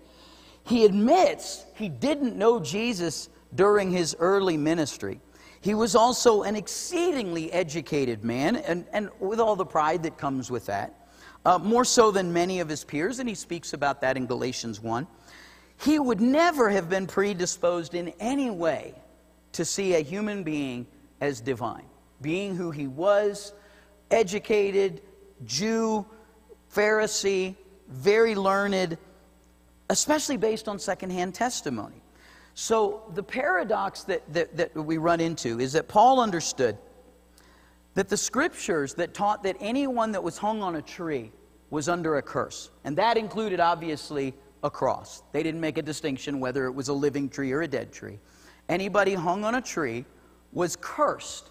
He 0.65 0.84
admits 0.86 1.65
he 1.76 1.88
didn't 1.88 2.36
know 2.36 2.60
Jesus 2.60 3.30
during 3.56 3.91
his 3.91 4.15
early 4.20 4.58
ministry. 4.58 5.22
He 5.67 5.73
was 5.73 5.97
also 5.97 6.43
an 6.43 6.56
exceedingly 6.56 7.51
educated 7.51 8.23
man, 8.23 8.56
and, 8.56 8.86
and 8.93 9.10
with 9.19 9.41
all 9.41 9.58
the 9.58 9.65
pride 9.65 10.03
that 10.03 10.17
comes 10.17 10.49
with 10.49 10.67
that, 10.67 11.10
uh, 11.45 11.58
more 11.58 11.84
so 11.84 12.10
than 12.10 12.32
many 12.32 12.62
of 12.62 12.69
his 12.69 12.86
peers, 12.86 13.19
and 13.19 13.27
he 13.27 13.36
speaks 13.36 13.73
about 13.73 13.99
that 13.99 14.15
in 14.15 14.27
Galatians 14.27 14.80
1. 14.80 15.06
He 15.84 15.99
would 15.99 16.21
never 16.21 16.69
have 16.69 16.88
been 16.88 17.06
predisposed 17.06 17.95
in 17.95 18.13
any 18.21 18.49
way 18.49 18.95
to 19.51 19.65
see 19.65 19.95
a 19.95 19.99
human 19.99 20.41
being 20.43 20.88
as 21.19 21.41
divine, 21.41 21.89
being 22.21 22.56
who 22.56 22.71
he 22.71 22.88
was, 22.88 23.51
educated, 24.10 25.01
Jew, 25.43 26.06
Pharisee, 26.73 27.58
very 27.89 28.36
learned, 28.36 28.97
especially 29.89 30.38
based 30.38 30.69
on 30.69 30.80
secondhand 30.80 31.36
testimony. 31.36 32.01
So, 32.60 33.04
the 33.13 33.22
paradox 33.22 34.02
that, 34.06 34.34
that, 34.34 34.58
that 34.58 34.74
we 34.74 34.98
run 34.98 35.20
into 35.20 35.60
is 35.60 35.74
that 35.74 35.88
Paul 35.88 36.20
understood 36.20 36.76
that 37.93 38.10
the 38.10 38.17
scriptures 38.17 38.96
that 38.96 39.13
taught 39.13 39.43
that 39.43 39.58
anyone 39.60 40.12
that 40.13 40.24
was 40.24 40.39
hung 40.39 40.63
on 40.63 40.76
a 40.76 40.82
tree 40.82 41.32
was 41.70 41.88
under 41.88 42.17
a 42.17 42.22
curse. 42.24 42.72
And 42.84 42.98
that 42.98 43.15
included, 43.15 43.60
obviously, 43.60 44.34
a 44.63 44.72
cross. 44.72 45.22
They 45.34 45.43
didn't 45.43 45.62
make 45.62 45.78
a 45.78 45.84
distinction 45.84 46.39
whether 46.39 46.65
it 46.65 46.72
was 46.72 46.88
a 46.88 46.93
living 46.93 47.30
tree 47.30 47.52
or 47.52 47.62
a 47.62 47.67
dead 47.67 47.93
tree 47.93 48.17
anybody 48.70 49.13
hung 49.13 49.43
on 49.43 49.56
a 49.56 49.62
tree 49.62 50.06
was 50.52 50.78
cursed. 50.80 51.50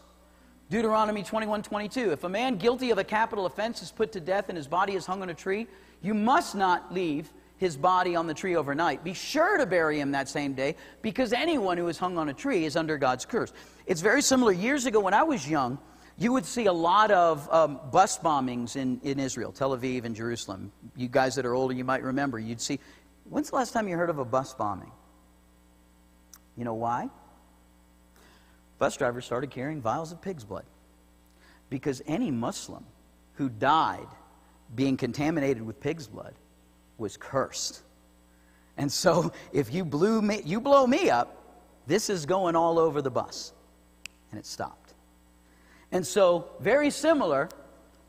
Deuteronomy 0.71 1.23
21 1.23 1.63
22. 1.63 2.13
If 2.13 2.25
a 2.25 2.29
man 2.29 2.57
guilty 2.57 2.91
of 2.91 2.99
a 2.99 3.05
capital 3.05 3.47
offense 3.47 3.83
is 3.83 3.93
put 3.93 4.13
to 4.13 4.21
death 4.21 4.49
and 4.49 4.57
his 4.57 4.67
body 4.67 4.95
is 4.95 5.07
hung 5.07 5.23
on 5.23 5.31
a 5.31 5.35
tree, 5.35 5.67
you 6.03 6.15
must 6.15 6.55
not 6.55 6.93
leave 6.93 7.33
his 7.59 7.77
body 7.77 8.17
on 8.17 8.27
the 8.27 8.35
tree 8.35 8.57
overnight. 8.57 9.03
Be 9.03 9.15
sure 9.15 9.59
to 9.59 9.67
bury 9.67 10.01
him 10.01 10.13
that 10.13 10.29
same 10.29 10.55
day 10.55 10.77
because 11.03 11.33
anyone 11.33 11.79
who 11.79 11.89
is 11.89 11.99
hung 11.99 12.19
on 12.19 12.29
a 12.29 12.35
tree 12.35 12.65
is 12.65 12.77
under 12.77 12.99
God's 12.99 13.25
curse. 13.25 13.53
It's 13.87 14.01
very 14.01 14.23
similar. 14.23 14.53
Years 14.53 14.87
ago, 14.87 15.01
when 15.01 15.15
I 15.15 15.23
was 15.23 15.49
young, 15.49 15.79
you 16.19 16.33
would 16.33 16.45
see 16.45 16.67
a 16.67 16.73
lot 16.73 17.11
of 17.11 17.51
um, 17.53 17.81
bus 17.91 18.19
bombings 18.19 18.77
in, 18.77 19.01
in 19.03 19.19
Israel, 19.19 19.53
Tel 19.53 19.77
Aviv 19.77 20.05
and 20.05 20.15
Jerusalem. 20.15 20.73
You 20.97 21.09
guys 21.09 21.35
that 21.35 21.45
are 21.47 21.55
older, 21.55 21.75
you 21.75 21.85
might 21.85 22.03
remember. 22.03 22.39
You'd 22.39 22.61
see. 22.61 22.79
When's 23.29 23.51
the 23.51 23.57
last 23.57 23.73
time 23.73 23.89
you 23.89 23.97
heard 23.97 24.11
of 24.11 24.19
a 24.19 24.25
bus 24.25 24.55
bombing? 24.55 24.93
You 26.57 26.65
know 26.65 26.75
why? 26.75 27.11
Bus 28.79 28.97
drivers 28.97 29.25
started 29.25 29.51
carrying 29.51 29.81
vials 29.81 30.13
of 30.13 30.21
pig's 30.21 30.45
blood. 30.45 30.65
Because 31.69 32.03
any 32.07 32.31
Muslim 32.31 32.85
who 33.35 33.49
died 33.49 34.07
being 34.75 34.97
contaminated 34.97 35.63
with 35.63 35.81
pig's 35.81 36.07
blood 36.07 36.35
was 36.99 37.17
cursed. 37.17 37.83
And 38.77 38.91
so 38.91 39.33
if 39.53 39.73
you 39.73 39.85
blew 39.85 40.21
me, 40.23 40.43
you 40.45 40.61
blow 40.61 40.87
me 40.87 41.11
up, 41.11 41.37
this 41.87 42.11
is 42.11 42.27
going 42.27 42.57
all 42.57 42.79
over 42.79 43.01
the 43.01 43.11
bus. 43.11 43.53
And 44.31 44.39
it 44.39 44.47
stopped. 44.47 44.95
And 45.93 46.07
so, 46.07 46.49
very 46.61 46.91
similar, 46.91 47.49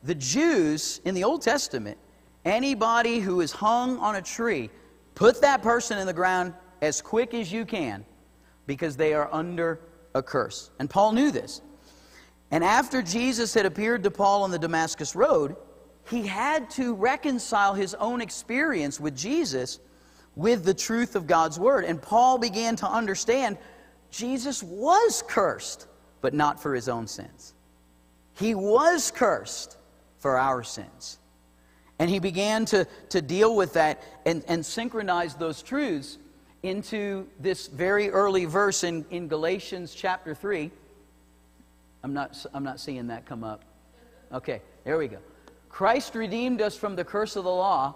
the 0.02 0.14
Jews 0.14 1.00
in 1.04 1.14
the 1.14 1.24
Old 1.24 1.42
Testament, 1.42 1.96
anybody 2.44 3.20
who 3.20 3.40
is 3.40 3.52
hung 3.52 3.98
on 3.98 4.16
a 4.16 4.22
tree, 4.22 4.68
put 5.14 5.40
that 5.42 5.62
person 5.62 5.98
in 5.98 6.06
the 6.06 6.12
ground 6.12 6.54
as 6.82 7.00
quick 7.00 7.34
as 7.34 7.52
you 7.52 7.64
can 7.64 8.04
because 8.66 8.96
they 8.96 9.14
are 9.14 9.32
under 9.32 9.80
a 10.14 10.22
curse. 10.22 10.70
And 10.78 10.90
Paul 10.90 11.12
knew 11.12 11.30
this. 11.30 11.62
And 12.50 12.64
after 12.64 13.02
Jesus 13.02 13.54
had 13.54 13.66
appeared 13.66 14.02
to 14.04 14.10
Paul 14.10 14.42
on 14.42 14.50
the 14.50 14.58
Damascus 14.58 15.14
Road, 15.14 15.56
he 16.08 16.26
had 16.26 16.70
to 16.70 16.94
reconcile 16.94 17.74
his 17.74 17.94
own 17.94 18.20
experience 18.20 18.98
with 18.98 19.16
Jesus 19.16 19.78
with 20.36 20.64
the 20.64 20.74
truth 20.74 21.16
of 21.16 21.26
God's 21.26 21.58
word. 21.58 21.84
And 21.84 22.00
Paul 22.00 22.38
began 22.38 22.76
to 22.76 22.86
understand 22.86 23.58
Jesus 24.10 24.62
was 24.62 25.22
cursed, 25.26 25.86
but 26.20 26.32
not 26.32 26.62
for 26.62 26.74
his 26.74 26.88
own 26.88 27.06
sins. 27.06 27.54
He 28.38 28.54
was 28.54 29.10
cursed 29.10 29.76
for 30.18 30.38
our 30.38 30.62
sins. 30.62 31.18
And 31.98 32.08
he 32.08 32.20
began 32.20 32.64
to, 32.66 32.86
to 33.10 33.20
deal 33.20 33.54
with 33.54 33.74
that 33.74 34.02
and, 34.24 34.44
and 34.46 34.64
synchronize 34.64 35.34
those 35.34 35.62
truths 35.62 36.18
into 36.62 37.26
this 37.40 37.66
very 37.66 38.08
early 38.10 38.44
verse 38.44 38.84
in, 38.84 39.04
in 39.10 39.28
Galatians 39.28 39.94
chapter 39.94 40.34
3. 40.34 40.70
I'm 42.02 42.14
not, 42.14 42.46
I'm 42.54 42.64
not 42.64 42.80
seeing 42.80 43.08
that 43.08 43.26
come 43.26 43.42
up. 43.42 43.64
Okay, 44.32 44.62
there 44.84 44.96
we 44.96 45.08
go. 45.08 45.18
Christ 45.78 46.16
redeemed 46.16 46.60
us 46.60 46.76
from 46.76 46.96
the 46.96 47.04
curse 47.04 47.36
of 47.36 47.44
the 47.44 47.50
law 47.50 47.94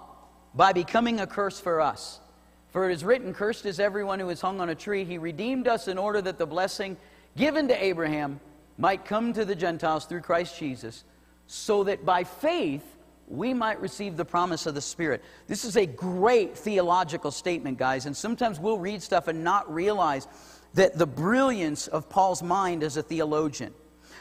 by 0.55 0.73
becoming 0.73 1.19
a 1.19 1.27
curse 1.27 1.59
for 1.59 1.81
us. 1.81 2.21
For 2.69 2.89
it 2.89 2.93
is 2.93 3.03
written, 3.03 3.35
Cursed 3.35 3.67
is 3.67 3.81
everyone 3.81 4.21
who 4.21 4.29
is 4.29 4.41
hung 4.41 4.61
on 4.61 4.69
a 4.69 4.75
tree. 4.77 5.05
He 5.05 5.19
redeemed 5.19 5.67
us 5.67 5.89
in 5.89 5.99
order 5.99 6.23
that 6.23 6.39
the 6.39 6.47
blessing 6.47 6.97
given 7.37 7.67
to 7.67 7.85
Abraham 7.85 8.39
might 8.79 9.05
come 9.05 9.33
to 9.33 9.45
the 9.45 9.57
Gentiles 9.57 10.05
through 10.05 10.21
Christ 10.21 10.57
Jesus, 10.61 11.03
so 11.49 11.83
that 11.83 12.05
by 12.05 12.23
faith 12.23 12.85
we 13.27 13.53
might 13.53 13.81
receive 13.81 14.17
the 14.17 14.25
promise 14.25 14.67
of 14.67 14.77
the 14.77 14.81
Spirit. 14.81 15.21
This 15.49 15.65
is 15.65 15.77
a 15.77 15.85
great 15.85 16.57
theological 16.57 17.33
statement, 17.33 17.79
guys, 17.79 18.07
and 18.07 18.17
sometimes 18.17 18.61
we'll 18.61 18.79
read 18.79 19.03
stuff 19.03 19.27
and 19.27 19.43
not 19.43 19.75
realize 19.75 20.29
that 20.75 20.97
the 20.97 21.07
brilliance 21.09 21.89
of 21.89 22.09
Paul's 22.09 22.45
mind 22.45 22.85
as 22.85 22.97
a 22.97 23.03
theologian. 23.03 23.75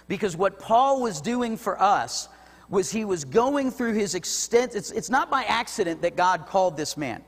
Because 0.08 0.36
what 0.36 0.58
Paul 0.58 1.04
was 1.04 1.21
doing 1.21 1.58
for 1.58 1.80
us 1.80 2.28
was 2.72 2.90
he 2.90 3.06
was 3.06 3.26
going 3.26 3.70
through 3.70 3.94
his 3.94 4.16
extent. 4.16 4.74
It's, 4.74 4.90
it's 4.92 5.10
not 5.10 5.30
by 5.30 5.44
accident 5.44 6.02
that 6.02 6.16
God 6.16 6.48
called 6.48 6.78
this 6.78 6.98
man, 6.98 7.22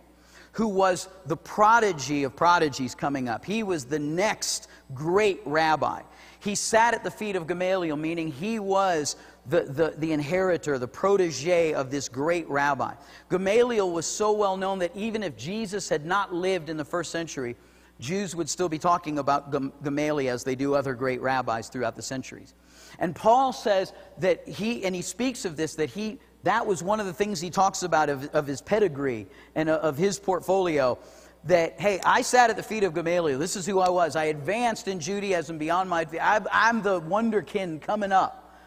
who 0.54 0.68
was 0.70 1.10
the 1.26 1.38
prodigy 1.38 2.24
of 2.24 2.36
prodigies 2.36 2.96
coming 2.96 3.28
up. 3.30 3.46
He 3.46 3.62
was 3.62 3.86
the 3.86 4.00
next 4.00 4.70
great 4.96 5.42
rabbi. 5.46 6.02
He 6.40 6.56
sat 6.56 6.94
at 6.94 7.04
the 7.04 7.12
feet 7.12 7.36
of 7.36 7.46
Gamaliel, 7.46 7.98
meaning 7.98 8.32
he 8.32 8.58
was 8.58 9.18
the, 9.46 9.64
the, 9.64 9.94
the 9.98 10.14
inheritor, 10.14 10.80
the 10.80 10.88
protege 10.88 11.74
of 11.74 11.92
this 11.92 12.08
great 12.08 12.50
rabbi. 12.50 12.94
Gamaliel 13.30 13.92
was 13.92 14.06
so 14.06 14.32
well 14.32 14.56
known 14.56 14.80
that 14.80 14.96
even 14.96 15.24
if 15.24 15.36
Jesus 15.36 15.90
had 15.90 16.06
not 16.06 16.34
lived 16.34 16.70
in 16.70 16.78
the 16.78 16.86
first 16.86 17.12
century, 17.12 17.58
Jews 18.00 18.34
would 18.36 18.50
still 18.50 18.70
be 18.70 18.80
talking 18.80 19.20
about 19.20 19.52
Gamaliel 19.84 20.34
as 20.34 20.46
they 20.46 20.56
do 20.56 20.74
other 20.74 20.94
great 20.94 21.22
rabbis 21.22 21.68
throughout 21.68 21.96
the 21.98 22.02
centuries. 22.02 22.54
And 23.00 23.16
Paul 23.16 23.54
says 23.54 23.94
that 24.20 24.48
he, 24.48 24.86
and 24.86 24.96
he 24.96 25.02
speaks 25.02 25.46
of 25.46 25.56
this, 25.56 25.76
that 25.76 25.90
he, 25.90 26.20
that 26.44 26.66
was 26.66 26.84
one 26.84 27.00
of 27.00 27.06
the 27.06 27.14
things 27.14 27.40
he 27.40 27.50
talks 27.50 27.84
about 27.84 28.10
of, 28.10 28.26
of 28.30 28.48
his 28.48 28.62
pedigree 28.62 29.28
and 29.56 29.70
of 29.70 29.98
his 29.98 30.20
portfolio. 30.20 30.98
That, 31.46 31.80
hey, 31.80 32.00
I 32.06 32.22
sat 32.22 32.50
at 32.50 32.56
the 32.56 32.64
feet 32.64 32.84
of 32.84 32.94
Gamaliel. 32.94 33.38
This 33.38 33.56
is 33.56 33.66
who 33.66 33.80
I 33.80 33.90
was. 33.90 34.16
I 34.16 34.26
advanced 34.26 34.88
in 34.88 35.00
Judaism 35.00 35.58
beyond 35.58 35.90
my. 35.90 36.08
I'm 36.22 36.82
the 36.82 37.02
wonderkin 37.02 37.82
coming 37.82 38.14
up. 38.14 38.58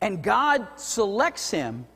And 0.00 0.22
God 0.22 0.66
selects 0.76 1.50
him 1.50 1.86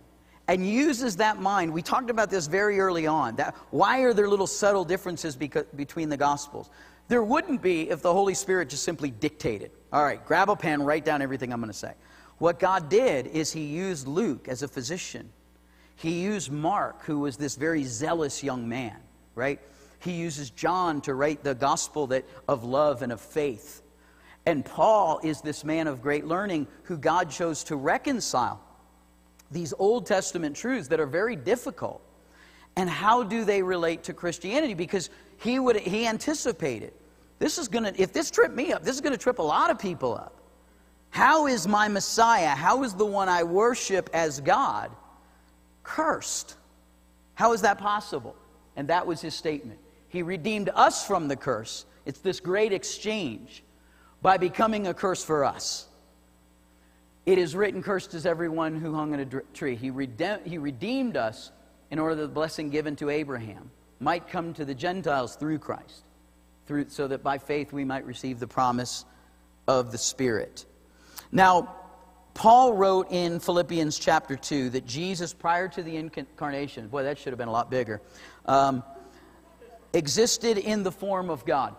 and 0.49 0.68
uses 0.68 1.16
that 1.16 1.40
mind. 1.40 1.73
We 1.73 1.83
talked 1.83 2.11
about 2.11 2.31
this 2.31 2.47
very 2.47 2.81
early 2.81 3.07
on. 3.07 3.37
That, 3.37 3.55
why 3.70 4.01
are 4.01 4.12
there 4.12 4.29
little 4.29 4.47
subtle 4.47 4.85
differences 4.85 5.37
beca- 5.37 5.66
between 5.77 6.09
the 6.09 6.16
Gospels? 6.16 6.68
There 7.09 7.23
wouldn't 7.23 7.62
be 7.62 7.90
if 7.90 8.03
the 8.03 8.12
Holy 8.12 8.35
Spirit 8.35 8.68
just 8.68 8.83
simply 8.83 9.11
dictated. 9.11 9.70
All 9.94 10.02
right, 10.02 10.26
grab 10.26 10.50
a 10.50 10.57
pen, 10.57 10.83
write 10.83 11.04
down 11.04 11.22
everything 11.22 11.52
I'm 11.52 11.61
going 11.61 11.72
to 11.72 11.78
say. 11.78 11.92
What 12.38 12.59
God 12.59 12.88
did 12.88 13.28
is 13.28 13.52
He 13.52 13.66
used 13.66 14.09
Luke 14.09 14.48
as 14.48 14.64
a 14.64 14.68
physician. 14.68 15.30
He 15.94 16.20
used 16.22 16.50
Mark, 16.50 17.04
who 17.04 17.20
was 17.20 17.37
this 17.37 17.54
very 17.54 17.85
zealous 17.85 18.42
young 18.42 18.68
man, 18.68 18.96
right? 19.37 19.61
He 20.00 20.11
uses 20.11 20.50
John 20.50 21.00
to 21.02 21.14
write 21.14 21.44
the 21.44 21.54
gospel 21.54 22.09
that, 22.09 22.24
of 22.48 22.64
love 22.64 23.02
and 23.02 23.12
of 23.12 23.20
faith. 23.20 23.83
And 24.44 24.64
Paul 24.64 25.20
is 25.22 25.40
this 25.42 25.62
man 25.62 25.87
of 25.87 26.02
great 26.02 26.26
learning 26.26 26.66
who 26.83 26.98
God 26.98 27.30
chose 27.30 27.62
to 27.64 27.76
reconcile 27.76 28.61
these 29.52 29.72
Old 29.78 30.07
Testament 30.07 30.57
truths 30.57 30.88
that 30.88 30.98
are 30.98 31.07
very 31.07 31.37
difficult. 31.37 32.02
And 32.74 32.90
how 32.90 33.22
do 33.22 33.44
they 33.44 33.62
relate 33.62 34.02
to 34.04 34.12
Christianity? 34.12 34.74
Because 34.74 35.09
he 35.38 35.61
would 35.61 35.76
he 35.76 36.04
anticipated 36.09 36.92
this 37.44 37.59
is 37.59 37.68
going 37.68 37.85
to, 37.85 38.00
if 38.00 38.11
this 38.11 38.30
tripped 38.30 38.57
me 38.57 38.72
up, 38.72 38.83
this 38.85 38.94
is 38.94 39.02
going 39.02 39.12
to 39.12 39.18
trip 39.18 39.38
a 39.38 39.42
lot 39.42 39.70
of 39.70 39.78
people 39.78 40.14
up. 40.14 40.33
How 41.11 41.46
is 41.46 41.68
my 41.68 41.88
Messiah, 41.88 42.48
how 42.48 42.85
is 42.85 42.94
the 42.94 43.04
one 43.04 43.28
I 43.28 43.42
worship 43.42 44.09
as 44.14 44.40
God, 44.40 44.90
cursed? 45.83 46.57
How 47.35 47.52
is 47.52 47.61
that 47.61 47.76
possible? 47.76 48.35
And 48.76 48.88
that 48.88 49.07
was 49.07 49.20
his 49.20 49.35
statement. 49.35 49.78
He 50.09 50.22
redeemed 50.22 50.70
us 50.74 51.07
from 51.07 51.28
the 51.28 51.37
curse. 51.37 51.85
It's 52.07 52.20
this 52.20 52.40
great 52.40 52.72
exchange 52.72 53.62
by 54.22 54.38
becoming 54.38 54.87
a 54.87 54.94
curse 54.94 55.22
for 55.22 55.44
us. 55.44 55.87
It 57.26 57.37
is 57.37 57.54
written, 57.54 57.83
Cursed 57.83 58.14
is 58.14 58.24
everyone 58.24 58.80
who 58.80 58.94
hung 58.94 59.12
on 59.12 59.20
a 59.20 59.26
tree. 59.52 59.76
He, 59.76 59.90
rede- 59.90 60.40
he 60.46 60.57
redeemed 60.57 61.18
us 61.18 61.52
in 61.90 61.98
order 61.98 62.14
that 62.14 62.22
the 62.22 62.28
blessing 62.28 62.70
given 62.70 62.96
to 62.96 63.11
Abraham 63.11 63.70
might 64.00 64.28
come 64.28 64.54
to 64.54 64.64
the 64.64 64.74
Gentiles 64.74 65.37
through 65.37 65.59
Christ 65.59 66.04
through, 66.66 66.88
so 66.88 67.09
that 67.09 67.22
by 67.22 67.38
faith 67.38 67.72
we 67.72 67.85
might 67.85 68.05
receive 68.07 68.40
the 68.40 68.46
promise 68.46 69.05
of 69.66 69.92
the 69.92 69.98
Spirit. 69.98 70.64
Now, 71.33 71.74
Paul 72.35 72.74
wrote 72.74 73.12
in 73.12 73.38
Philippians 73.38 73.98
chapter 73.98 74.37
2 74.37 74.70
that 74.70 74.87
Jesus, 74.87 75.33
prior 75.33 75.68
to 75.68 75.83
the 75.83 75.96
incarnation, 75.96 76.88
boy, 76.88 77.05
that 77.05 77.18
should 77.18 77.33
have 77.33 77.38
been 77.38 77.48
a 77.48 77.53
lot 77.53 77.70
bigger, 77.70 78.03
um, 78.46 78.83
existed 79.92 80.59
in 80.59 80.83
the 80.83 80.90
form 80.90 81.31
of 81.31 81.44
God. 81.44 81.77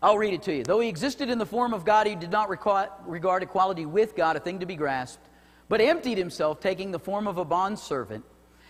I'll 0.00 0.18
read 0.18 0.34
it 0.34 0.42
to 0.42 0.54
you. 0.54 0.62
Though 0.62 0.80
he 0.80 0.88
existed 0.88 1.28
in 1.28 1.38
the 1.38 1.46
form 1.46 1.74
of 1.74 1.84
God, 1.84 2.06
he 2.06 2.14
did 2.14 2.30
not 2.30 2.48
regard 2.50 3.42
equality 3.42 3.86
with 3.86 4.14
God 4.14 4.36
a 4.36 4.40
thing 4.40 4.60
to 4.60 4.66
be 4.66 4.76
grasped, 4.76 5.26
but 5.68 5.80
emptied 5.80 6.18
himself, 6.18 6.60
taking 6.60 6.92
the 6.92 7.00
form 7.00 7.26
of 7.26 7.38
a 7.38 7.44
bondservant, 7.44 8.24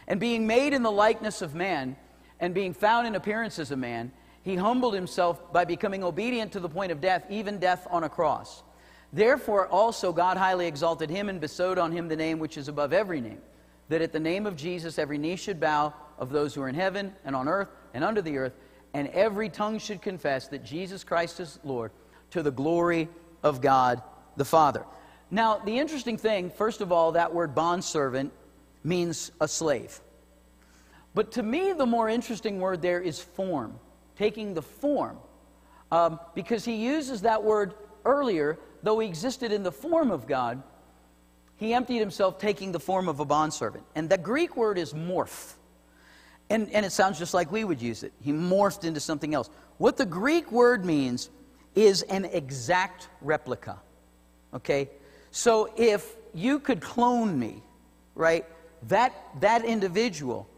and 0.07 0.19
being 0.19 0.47
made 0.47 0.73
in 0.73 0.83
the 0.83 0.91
likeness 0.91 1.43
of 1.43 1.55
man, 1.55 1.97
and 2.41 2.55
being 2.55 2.73
found 2.73 3.07
in 3.07 3.15
appearance 3.15 3.59
as 3.59 3.73
a 3.73 3.77
man, 3.77 4.13
he 4.49 4.57
humbled 4.57 4.95
himself 4.95 5.53
by 5.53 5.67
becoming 5.67 6.03
obedient 6.03 6.53
to 6.53 6.61
the 6.61 6.71
point 6.71 6.91
of 6.91 7.03
death, 7.03 7.23
even 7.29 7.59
death 7.59 7.87
on 7.91 8.05
a 8.05 8.09
cross. 8.09 8.63
Therefore, 9.13 9.69
also 9.69 10.11
God 10.11 10.39
highly 10.39 10.67
exalted 10.67 11.11
him 11.11 11.29
and 11.29 11.39
bestowed 11.39 11.77
on 11.77 11.93
him 11.93 12.09
the 12.09 12.17
name 12.17 12.39
which 12.39 12.57
is 12.57 12.67
above 12.67 12.95
every 12.95 13.21
name, 13.21 13.43
that 13.91 14.01
at 14.01 14.13
the 14.13 14.19
name 14.19 14.47
of 14.47 14.57
Jesus 14.57 14.99
every 14.99 15.19
knee 15.19 15.37
should 15.37 15.61
bow 15.61 15.93
of 16.19 16.31
those 16.31 16.55
who 16.55 16.63
are 16.63 16.69
in 16.69 16.75
heaven 16.75 17.15
and 17.27 17.37
on 17.37 17.47
earth 17.47 17.69
and 17.93 18.03
under 18.03 18.23
the 18.23 18.39
earth, 18.39 18.55
and 18.95 19.09
every 19.09 19.51
tongue 19.51 19.79
should 19.79 20.01
confess 20.01 20.49
that 20.49 20.65
Jesus 20.65 21.05
Christ 21.05 21.41
is 21.41 21.59
Lord 21.63 21.91
to 22.31 22.43
the 22.43 22.51
glory 22.51 23.11
of 23.43 23.61
God 23.61 24.03
the 24.39 24.47
Father. 24.47 24.87
Now, 25.31 25.59
the 25.59 25.79
interesting 25.79 26.17
thing, 26.17 26.51
first 26.51 26.81
of 26.81 26.91
all, 26.91 27.13
that 27.13 27.35
word 27.35 27.55
bondservant 27.55 28.33
means 28.83 29.31
a 29.43 29.47
slave. 29.47 30.01
But 31.15 31.33
to 31.33 31.43
me, 31.43 31.75
the 31.75 31.85
more 31.85 32.09
interesting 32.09 32.61
word 32.61 32.81
there 32.81 33.01
is 33.01 33.21
form 33.21 33.79
taking 34.19 34.53
the 34.53 34.63
form. 34.63 35.17
Um, 35.91 36.21
because 36.35 36.65
he 36.65 36.75
uses 36.75 37.23
that 37.23 37.43
word 37.43 37.75
earlier, 38.05 38.59
though 38.83 38.99
he 38.99 39.09
existed 39.09 39.53
in 39.53 39.63
the 39.63 39.73
form 39.73 40.11
of 40.11 40.27
God, 40.27 40.63
he 41.57 41.73
emptied 41.73 41.99
himself 41.99 42.39
taking 42.39 42.73
the 42.73 42.81
form 42.81 43.09
of 43.09 43.21
a 43.21 43.25
bondservant. 43.25 43.85
And 43.95 44.09
the 44.11 44.19
Greek 44.19 44.57
word 44.57 44.77
is 44.77 44.93
morph. 44.93 45.55
And, 46.51 46.71
and 46.73 46.85
it 46.85 46.91
sounds 46.91 47.19
just 47.19 47.35
like 47.35 47.51
we 47.51 47.65
would 47.65 47.81
use 47.81 48.03
it. 48.03 48.13
He 48.21 48.33
morphed 48.33 48.85
into 48.85 49.01
something 49.01 49.35
else. 49.35 49.51
What 49.79 49.97
the 49.97 50.07
Greek 50.07 50.51
word 50.51 50.85
means 50.85 51.31
is 51.75 52.03
an 52.03 52.25
exact 52.27 53.09
replica. 53.21 53.79
Okay? 54.55 54.91
So 55.31 55.73
if 55.77 56.17
you 56.35 56.59
could 56.59 56.81
clone 56.81 57.39
me, 57.39 57.63
right, 58.15 58.45
that, 58.89 59.13
that 59.41 59.65
individual 59.65 60.49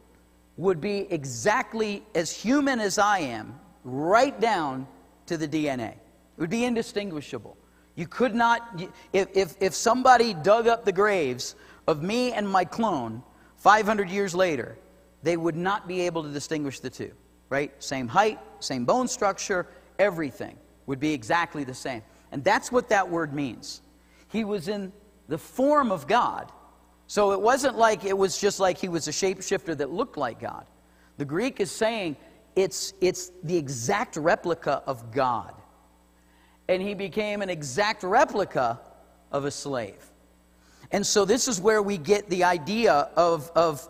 would 0.61 0.81
be 0.81 1.07
exactly 1.11 2.03
as 2.15 2.31
human 2.31 2.81
as 2.81 2.99
I 2.99 3.21
am, 3.21 3.59
right 3.83 4.39
down 4.39 4.87
to 5.25 5.39
the 5.39 5.49
DNA. 5.49 5.93
It 5.93 5.99
would 6.37 6.51
be 6.51 6.65
indistinguishable. 6.65 7.57
You 7.95 8.07
could 8.07 8.35
not, 8.35 8.79
if, 9.15 9.29
if, 9.33 9.55
if 9.61 9.75
somebody 9.75 10.35
dug 10.35 10.69
up 10.69 10.85
the 10.85 10.93
graves 10.93 11.55
of 11.87 12.03
me 12.03 12.33
and 12.33 12.47
my 12.47 12.67
clone 12.67 13.23
500 13.57 14.11
years 14.11 14.35
later, 14.35 14.77
they 15.23 15.39
would 15.39 15.57
not 15.57 15.89
be 15.89 16.03
able 16.03 16.23
to 16.23 16.29
distinguish 16.29 16.81
the 16.81 16.91
two, 16.91 17.13
right? 17.49 17.73
Same 17.83 18.07
height, 18.07 18.39
same 18.59 18.85
bone 18.85 19.09
structure, 19.09 19.67
everything 19.99 20.59
would 20.85 21.01
be 21.01 21.15
exactly 21.15 21.65
the 21.65 21.75
same. 21.75 22.03
And 22.33 22.45
that's 22.45 22.71
what 22.71 22.91
that 22.91 23.09
word 23.09 23.33
means. 23.33 23.81
He 24.29 24.45
was 24.45 24.69
in 24.69 24.93
the 25.27 25.39
form 25.39 25.91
of 25.91 26.07
God. 26.07 26.53
So 27.11 27.33
it 27.33 27.41
wasn't 27.41 27.77
like 27.77 28.05
it 28.05 28.17
was 28.17 28.39
just 28.39 28.61
like 28.61 28.79
he 28.79 28.89
was 28.89 29.09
a 29.09 29.11
shapeshifter 29.11 29.77
that 29.79 29.91
looked 29.91 30.17
like 30.17 30.39
God. 30.39 30.65
The 31.17 31.25
Greek 31.25 31.59
is 31.59 31.69
saying 31.69 32.17
it's, 32.55 32.95
it's 33.01 33.33
the 33.43 33.57
exact 33.57 34.15
replica 34.15 34.81
of 34.87 35.11
God 35.11 35.53
and 36.69 36.81
he 36.81 36.95
became 36.95 37.43
an 37.43 37.51
exact 37.51 38.05
replica 38.05 38.79
of 39.33 39.45
a 39.45 39.51
slave. 39.51 40.01
And 40.93 41.05
so 41.05 41.25
this 41.25 41.49
is 41.49 41.61
where 41.61 41.83
we 41.83 41.99
get 41.99 42.31
the 42.31 42.45
idea 42.45 42.93
of, 43.17 43.51
of 43.57 43.89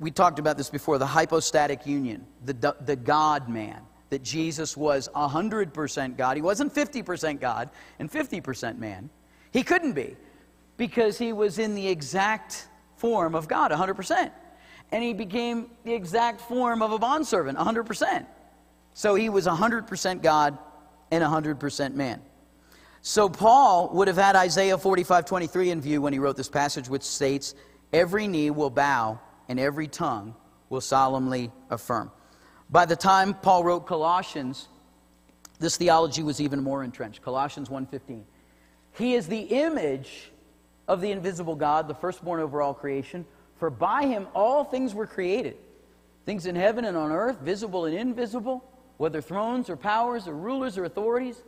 we 0.00 0.10
talked 0.10 0.38
about 0.38 0.56
this 0.56 0.70
before, 0.70 0.96
the 0.96 1.04
hypostatic 1.04 1.84
union, 1.84 2.26
the, 2.46 2.74
the 2.80 2.96
God 2.96 3.50
man, 3.50 3.82
that 4.08 4.22
Jesus 4.22 4.74
was 4.74 5.10
100% 5.14 6.16
God. 6.16 6.34
He 6.34 6.42
wasn't 6.42 6.74
50% 6.74 7.40
God 7.40 7.68
and 7.98 8.10
50% 8.10 8.78
man. 8.78 9.10
He 9.50 9.62
couldn't 9.62 9.92
be 9.92 10.16
because 10.78 11.18
he 11.18 11.34
was 11.34 11.58
in 11.58 11.74
the 11.74 11.86
exact 11.86 12.68
form 12.96 13.34
of 13.34 13.46
God, 13.46 13.70
100%. 13.70 14.30
And 14.90 15.04
he 15.04 15.12
became 15.12 15.70
the 15.84 15.92
exact 15.92 16.40
form 16.40 16.80
of 16.80 16.92
a 16.92 16.98
bondservant, 16.98 17.58
100%. 17.58 18.24
So 18.94 19.14
he 19.14 19.28
was 19.28 19.46
100% 19.46 20.22
God 20.22 20.56
and 21.10 21.22
100% 21.22 21.94
man. 21.94 22.22
So 23.02 23.28
Paul 23.28 23.90
would 23.94 24.08
have 24.08 24.16
had 24.16 24.34
Isaiah 24.34 24.78
45 24.78 25.26
23 25.26 25.70
in 25.70 25.80
view 25.80 26.00
when 26.00 26.12
he 26.12 26.18
wrote 26.18 26.36
this 26.36 26.48
passage, 26.48 26.88
which 26.88 27.02
states, 27.02 27.54
Every 27.92 28.26
knee 28.26 28.50
will 28.50 28.70
bow 28.70 29.20
and 29.48 29.60
every 29.60 29.88
tongue 29.88 30.34
will 30.68 30.80
solemnly 30.80 31.50
affirm. 31.70 32.10
By 32.70 32.84
the 32.84 32.96
time 32.96 33.34
Paul 33.34 33.64
wrote 33.64 33.86
Colossians, 33.86 34.68
this 35.58 35.76
theology 35.76 36.22
was 36.22 36.40
even 36.40 36.62
more 36.62 36.84
entrenched. 36.84 37.22
Colossians 37.22 37.70
1:15. 37.70 38.24
He 38.92 39.14
is 39.14 39.26
the 39.26 39.40
image 39.40 40.32
of 40.88 41.00
the 41.00 41.12
invisible 41.12 41.54
God, 41.54 41.86
the 41.86 41.94
firstborn 41.94 42.40
over 42.40 42.60
all 42.60 42.74
creation, 42.74 43.26
for 43.56 43.70
by 43.70 44.06
him 44.06 44.26
all 44.34 44.64
things 44.64 44.94
were 44.94 45.06
created. 45.06 45.56
Things 46.24 46.46
in 46.46 46.56
heaven 46.56 46.84
and 46.84 46.96
on 46.96 47.12
earth, 47.12 47.38
visible 47.40 47.84
and 47.84 47.96
invisible, 47.96 48.64
whether 48.96 49.20
thrones 49.20 49.70
or 49.70 49.76
powers 49.76 50.26
or 50.26 50.34
rulers 50.34 50.76
or 50.76 50.84
authorities, 50.84 51.42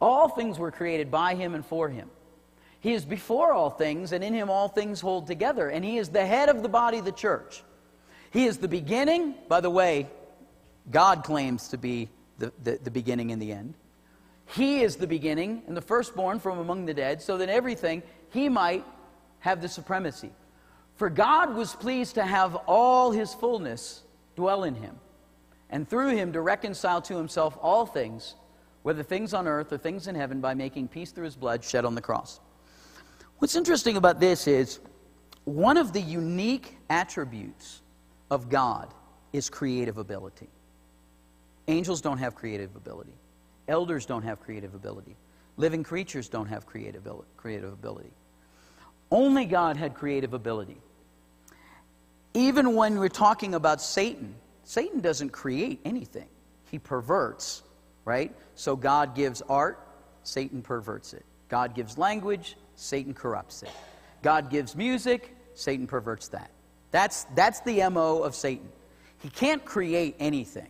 all 0.00 0.28
things 0.28 0.58
were 0.58 0.70
created 0.70 1.10
by 1.10 1.34
him 1.34 1.54
and 1.54 1.64
for 1.64 1.88
him. 1.88 2.08
He 2.80 2.92
is 2.92 3.04
before 3.04 3.52
all 3.52 3.70
things, 3.70 4.12
and 4.12 4.24
in 4.24 4.34
him 4.34 4.50
all 4.50 4.68
things 4.68 5.00
hold 5.00 5.26
together. 5.26 5.68
And 5.68 5.84
he 5.84 5.98
is 5.98 6.08
the 6.08 6.26
head 6.26 6.48
of 6.48 6.62
the 6.62 6.68
body, 6.68 7.00
the 7.00 7.12
church. 7.12 7.62
He 8.32 8.46
is 8.46 8.58
the 8.58 8.68
beginning. 8.68 9.34
By 9.48 9.60
the 9.60 9.70
way, 9.70 10.08
God 10.90 11.22
claims 11.22 11.68
to 11.68 11.78
be 11.78 12.08
the, 12.38 12.52
the, 12.62 12.80
the 12.82 12.90
beginning 12.90 13.30
and 13.30 13.40
the 13.40 13.52
end. 13.52 13.74
He 14.46 14.82
is 14.82 14.96
the 14.96 15.06
beginning 15.06 15.62
and 15.68 15.76
the 15.76 15.82
firstborn 15.82 16.40
from 16.40 16.58
among 16.58 16.86
the 16.86 16.94
dead, 16.94 17.22
so 17.22 17.38
that 17.38 17.48
everything 17.48 18.02
he 18.32 18.48
might 18.48 18.84
have 19.40 19.60
the 19.60 19.68
supremacy. 19.68 20.30
For 20.96 21.10
God 21.10 21.54
was 21.54 21.74
pleased 21.74 22.14
to 22.14 22.24
have 22.24 22.54
all 22.66 23.10
his 23.10 23.34
fullness 23.34 24.02
dwell 24.36 24.64
in 24.64 24.74
him 24.74 24.96
and 25.70 25.88
through 25.88 26.16
him 26.16 26.32
to 26.32 26.40
reconcile 26.40 27.02
to 27.02 27.16
himself 27.16 27.58
all 27.60 27.86
things, 27.86 28.34
whether 28.82 29.02
things 29.02 29.34
on 29.34 29.48
earth 29.48 29.72
or 29.72 29.78
things 29.78 30.06
in 30.06 30.14
heaven, 30.14 30.40
by 30.40 30.54
making 30.54 30.88
peace 30.88 31.10
through 31.10 31.24
his 31.24 31.36
blood 31.36 31.64
shed 31.64 31.84
on 31.84 31.94
the 31.94 32.00
cross. 32.00 32.40
What's 33.38 33.56
interesting 33.56 33.96
about 33.96 34.20
this 34.20 34.46
is 34.46 34.80
one 35.44 35.76
of 35.76 35.92
the 35.92 36.00
unique 36.00 36.76
attributes 36.88 37.82
of 38.30 38.48
God 38.48 38.92
is 39.32 39.50
creative 39.50 39.98
ability. 39.98 40.48
Angels 41.68 42.00
don't 42.00 42.18
have 42.18 42.34
creative 42.34 42.76
ability. 42.76 43.14
Elders 43.66 44.06
don't 44.06 44.22
have 44.22 44.40
creative 44.40 44.74
ability. 44.74 45.16
Living 45.56 45.82
creatures 45.82 46.28
don't 46.28 46.46
have 46.46 46.66
creative 46.66 47.06
ability. 47.06 48.10
Only 49.12 49.44
God 49.44 49.76
had 49.76 49.94
creative 49.94 50.32
ability. 50.32 50.78
Even 52.32 52.74
when 52.74 52.98
we're 52.98 53.10
talking 53.10 53.54
about 53.54 53.82
Satan, 53.82 54.34
Satan 54.64 55.00
doesn't 55.00 55.30
create 55.30 55.80
anything, 55.84 56.28
he 56.70 56.78
perverts, 56.78 57.62
right? 58.06 58.34
So 58.54 58.74
God 58.74 59.14
gives 59.14 59.42
art, 59.42 59.86
Satan 60.22 60.62
perverts 60.62 61.12
it. 61.12 61.26
God 61.50 61.74
gives 61.74 61.98
language, 61.98 62.56
Satan 62.74 63.12
corrupts 63.12 63.62
it. 63.62 63.70
God 64.22 64.48
gives 64.48 64.74
music, 64.74 65.36
Satan 65.54 65.86
perverts 65.86 66.28
that. 66.28 66.50
That's, 66.90 67.24
that's 67.34 67.60
the 67.60 67.86
MO 67.90 68.22
of 68.22 68.34
Satan. 68.34 68.70
He 69.22 69.28
can't 69.28 69.62
create 69.62 70.16
anything. 70.20 70.68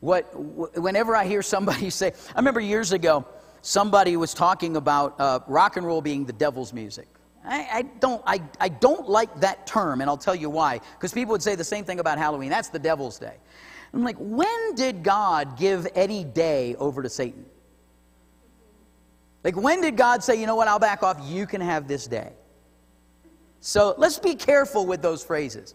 What, 0.00 0.24
whenever 0.34 1.14
I 1.14 1.26
hear 1.26 1.42
somebody 1.42 1.90
say, 2.00 2.12
I 2.34 2.38
remember 2.38 2.58
years 2.58 2.90
ago, 2.90 3.24
somebody 3.60 4.16
was 4.16 4.34
talking 4.34 4.74
about 4.76 5.20
uh, 5.20 5.38
rock 5.46 5.76
and 5.76 5.86
roll 5.86 6.02
being 6.02 6.24
the 6.24 6.32
devil's 6.32 6.72
music. 6.72 7.06
I, 7.44 7.68
I, 7.72 7.82
don't, 7.82 8.22
I, 8.26 8.40
I 8.60 8.68
don't 8.68 9.08
like 9.08 9.40
that 9.40 9.66
term, 9.66 10.00
and 10.00 10.08
I'll 10.08 10.16
tell 10.16 10.34
you 10.34 10.48
why. 10.48 10.80
Because 10.94 11.12
people 11.12 11.32
would 11.32 11.42
say 11.42 11.54
the 11.54 11.64
same 11.64 11.84
thing 11.84 11.98
about 11.98 12.18
Halloween. 12.18 12.50
That's 12.50 12.68
the 12.68 12.78
devil's 12.78 13.18
day. 13.18 13.34
I'm 13.92 14.04
like, 14.04 14.16
when 14.18 14.74
did 14.74 15.02
God 15.02 15.58
give 15.58 15.86
any 15.94 16.24
day 16.24 16.74
over 16.76 17.02
to 17.02 17.08
Satan? 17.08 17.44
Like, 19.44 19.56
when 19.56 19.80
did 19.80 19.96
God 19.96 20.22
say, 20.22 20.40
you 20.40 20.46
know 20.46 20.54
what, 20.54 20.68
I'll 20.68 20.78
back 20.78 21.02
off, 21.02 21.18
you 21.24 21.46
can 21.46 21.60
have 21.60 21.88
this 21.88 22.06
day? 22.06 22.32
So 23.60 23.94
let's 23.98 24.18
be 24.18 24.34
careful 24.34 24.86
with 24.86 25.02
those 25.02 25.22
phrases. 25.24 25.74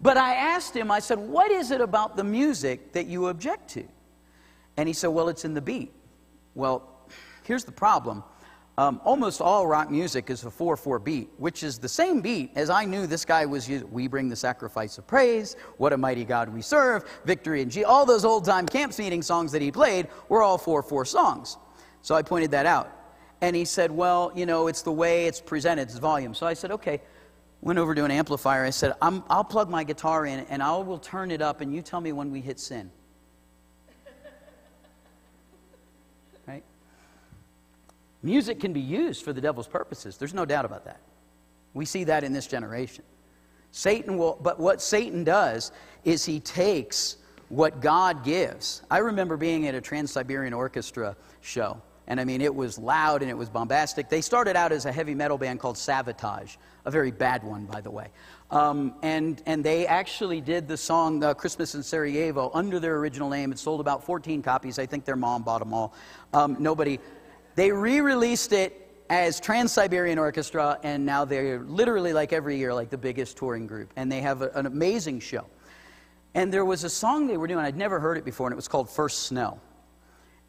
But 0.00 0.16
I 0.16 0.34
asked 0.34 0.76
him, 0.76 0.90
I 0.90 0.98
said, 1.00 1.18
what 1.18 1.50
is 1.50 1.70
it 1.70 1.80
about 1.80 2.16
the 2.16 2.24
music 2.24 2.92
that 2.92 3.06
you 3.06 3.28
object 3.28 3.70
to? 3.70 3.84
And 4.76 4.86
he 4.86 4.92
said, 4.92 5.08
well, 5.08 5.28
it's 5.28 5.44
in 5.44 5.54
the 5.54 5.62
beat. 5.62 5.92
Well, 6.54 7.08
here's 7.44 7.64
the 7.64 7.72
problem 7.72 8.22
um, 8.78 9.00
almost 9.04 9.40
all 9.40 9.66
rock 9.66 9.90
music 9.90 10.28
is 10.28 10.44
a 10.44 10.50
4 10.50 10.76
4 10.76 10.98
beat, 10.98 11.30
which 11.38 11.62
is 11.62 11.78
the 11.78 11.88
same 11.88 12.20
beat 12.20 12.50
as 12.56 12.68
I 12.68 12.84
knew 12.84 13.06
this 13.06 13.24
guy 13.24 13.46
was 13.46 13.68
using. 13.68 13.90
We 13.90 14.06
bring 14.06 14.28
the 14.28 14.36
sacrifice 14.36 14.98
of 14.98 15.06
praise, 15.06 15.56
what 15.78 15.94
a 15.94 15.96
mighty 15.96 16.24
God 16.24 16.50
we 16.50 16.60
serve, 16.60 17.04
victory 17.24 17.62
in 17.62 17.70
G. 17.70 17.84
All 17.84 18.04
those 18.04 18.24
old 18.24 18.44
time 18.44 18.66
camp 18.66 18.98
meeting 18.98 19.22
songs 19.22 19.50
that 19.52 19.62
he 19.62 19.72
played 19.72 20.08
were 20.28 20.42
all 20.42 20.58
4 20.58 20.82
4 20.82 21.04
songs. 21.06 21.56
So 22.02 22.14
I 22.14 22.22
pointed 22.22 22.50
that 22.50 22.66
out. 22.66 22.92
And 23.40 23.56
he 23.56 23.64
said, 23.64 23.90
Well, 23.90 24.30
you 24.34 24.44
know, 24.44 24.66
it's 24.66 24.82
the 24.82 24.92
way 24.92 25.26
it's 25.26 25.40
presented, 25.40 25.88
it's 25.88 25.98
volume. 25.98 26.34
So 26.34 26.46
I 26.46 26.54
said, 26.54 26.70
Okay. 26.70 27.00
Went 27.62 27.78
over 27.78 27.94
to 27.94 28.04
an 28.04 28.10
amplifier. 28.10 28.64
I 28.64 28.70
said, 28.70 28.92
i 29.00 29.08
will 29.08 29.42
plug 29.42 29.70
my 29.70 29.82
guitar 29.82 30.26
in 30.26 30.40
and 30.40 30.62
I 30.62 30.76
will 30.76 30.98
turn 30.98 31.30
it 31.30 31.40
up, 31.40 31.62
and 31.62 31.74
you 31.74 31.80
tell 31.80 32.02
me 32.02 32.12
when 32.12 32.30
we 32.30 32.42
hit 32.42 32.60
sin. 32.60 32.90
Music 38.26 38.58
can 38.58 38.72
be 38.72 38.80
used 38.80 39.24
for 39.24 39.32
the 39.32 39.40
devil's 39.40 39.68
purposes. 39.68 40.16
There's 40.16 40.34
no 40.34 40.44
doubt 40.44 40.64
about 40.64 40.84
that. 40.84 41.00
We 41.74 41.84
see 41.84 42.02
that 42.04 42.24
in 42.24 42.32
this 42.32 42.48
generation. 42.48 43.04
Satan 43.70 44.18
will, 44.18 44.36
but 44.42 44.58
what 44.58 44.82
Satan 44.82 45.22
does 45.22 45.70
is 46.04 46.24
he 46.24 46.40
takes 46.40 47.18
what 47.50 47.80
God 47.80 48.24
gives. 48.24 48.82
I 48.90 48.98
remember 48.98 49.36
being 49.36 49.68
at 49.68 49.76
a 49.76 49.80
Trans 49.80 50.10
Siberian 50.10 50.52
Orchestra 50.52 51.14
show, 51.40 51.80
and 52.08 52.20
I 52.20 52.24
mean, 52.24 52.40
it 52.40 52.52
was 52.52 52.78
loud 52.78 53.22
and 53.22 53.30
it 53.30 53.34
was 53.34 53.48
bombastic. 53.48 54.08
They 54.08 54.20
started 54.20 54.56
out 54.56 54.72
as 54.72 54.86
a 54.86 54.92
heavy 54.92 55.14
metal 55.14 55.38
band 55.38 55.60
called 55.60 55.76
Savatage, 55.76 56.56
a 56.84 56.90
very 56.90 57.12
bad 57.12 57.44
one, 57.44 57.64
by 57.66 57.80
the 57.80 57.92
way. 57.92 58.08
Um, 58.50 58.94
and, 59.02 59.42
and 59.46 59.62
they 59.62 59.86
actually 59.86 60.40
did 60.40 60.68
the 60.68 60.76
song 60.76 61.22
uh, 61.22 61.34
Christmas 61.34 61.74
in 61.74 61.82
Sarajevo 61.82 62.50
under 62.54 62.78
their 62.78 62.96
original 62.96 63.28
name. 63.28 63.50
It 63.50 63.58
sold 63.58 63.80
about 63.80 64.04
14 64.04 64.40
copies. 64.42 64.78
I 64.78 64.86
think 64.86 65.04
their 65.04 65.16
mom 65.16 65.42
bought 65.42 65.58
them 65.58 65.74
all. 65.74 65.94
Um, 66.32 66.56
nobody, 66.60 67.00
they 67.56 67.72
re 67.72 68.00
released 68.00 68.52
it 68.52 68.82
as 69.10 69.40
Trans 69.40 69.72
Siberian 69.72 70.18
Orchestra, 70.18 70.78
and 70.82 71.04
now 71.04 71.24
they're 71.24 71.60
literally 71.60 72.12
like 72.12 72.32
every 72.32 72.56
year, 72.56 72.74
like 72.74 72.90
the 72.90 72.98
biggest 72.98 73.36
touring 73.36 73.66
group. 73.66 73.92
And 73.96 74.10
they 74.10 74.20
have 74.20 74.42
a, 74.42 74.50
an 74.54 74.66
amazing 74.66 75.20
show. 75.20 75.46
And 76.34 76.52
there 76.52 76.64
was 76.64 76.84
a 76.84 76.90
song 76.90 77.26
they 77.26 77.36
were 77.36 77.46
doing, 77.46 77.64
I'd 77.64 77.76
never 77.76 77.98
heard 77.98 78.18
it 78.18 78.24
before, 78.24 78.46
and 78.46 78.52
it 78.52 78.56
was 78.56 78.68
called 78.68 78.90
First 78.90 79.24
Snow. 79.24 79.58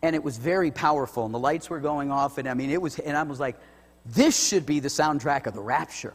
And 0.02 0.16
it 0.16 0.24
was 0.24 0.38
very 0.38 0.70
powerful, 0.70 1.26
and 1.26 1.34
the 1.34 1.40
lights 1.40 1.70
were 1.70 1.80
going 1.80 2.12
off, 2.12 2.38
and 2.38 2.48
I 2.48 2.54
mean, 2.54 2.70
it 2.70 2.82
was, 2.82 3.00
and 3.00 3.16
I 3.16 3.24
was 3.24 3.40
like, 3.40 3.58
this 4.06 4.48
should 4.48 4.66
be 4.66 4.80
the 4.80 4.90
soundtrack 4.90 5.48
of 5.48 5.54
the 5.54 5.62
rapture. 5.62 6.14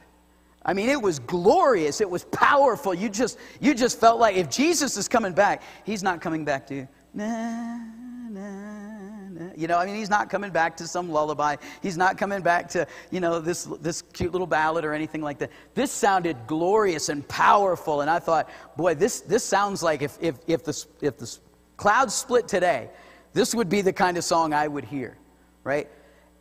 I 0.64 0.74
mean, 0.74 0.88
it 0.88 1.00
was 1.00 1.18
glorious. 1.18 2.00
It 2.00 2.08
was 2.08 2.24
powerful. 2.24 2.94
You 2.94 3.08
just, 3.08 3.38
you 3.60 3.74
just 3.74 3.98
felt 3.98 4.20
like 4.20 4.36
if 4.36 4.48
Jesus 4.48 4.96
is 4.96 5.08
coming 5.08 5.32
back, 5.32 5.62
he's 5.84 6.02
not 6.02 6.20
coming 6.20 6.44
back 6.44 6.66
to 6.68 6.74
you. 6.74 6.88
Nah, 7.14 7.78
nah. 8.30 8.71
You 9.56 9.68
know, 9.68 9.78
I 9.78 9.86
mean, 9.86 9.96
he's 9.96 10.10
not 10.10 10.30
coming 10.30 10.50
back 10.50 10.76
to 10.78 10.86
some 10.86 11.10
lullaby. 11.10 11.56
He's 11.82 11.96
not 11.96 12.18
coming 12.18 12.42
back 12.42 12.68
to, 12.70 12.86
you 13.10 13.20
know, 13.20 13.40
this, 13.40 13.64
this 13.80 14.02
cute 14.12 14.32
little 14.32 14.46
ballad 14.46 14.84
or 14.84 14.92
anything 14.92 15.22
like 15.22 15.38
that. 15.38 15.50
This 15.74 15.90
sounded 15.90 16.36
glorious 16.46 17.08
and 17.08 17.26
powerful. 17.28 18.00
And 18.00 18.10
I 18.10 18.18
thought, 18.18 18.48
boy, 18.76 18.94
this, 18.94 19.20
this 19.20 19.44
sounds 19.44 19.82
like 19.82 20.02
if, 20.02 20.18
if, 20.20 20.36
if, 20.46 20.64
the, 20.64 20.86
if 21.00 21.18
the 21.18 21.38
clouds 21.76 22.14
split 22.14 22.48
today, 22.48 22.90
this 23.32 23.54
would 23.54 23.68
be 23.68 23.80
the 23.80 23.92
kind 23.92 24.16
of 24.16 24.24
song 24.24 24.52
I 24.52 24.68
would 24.68 24.84
hear, 24.84 25.16
right? 25.64 25.88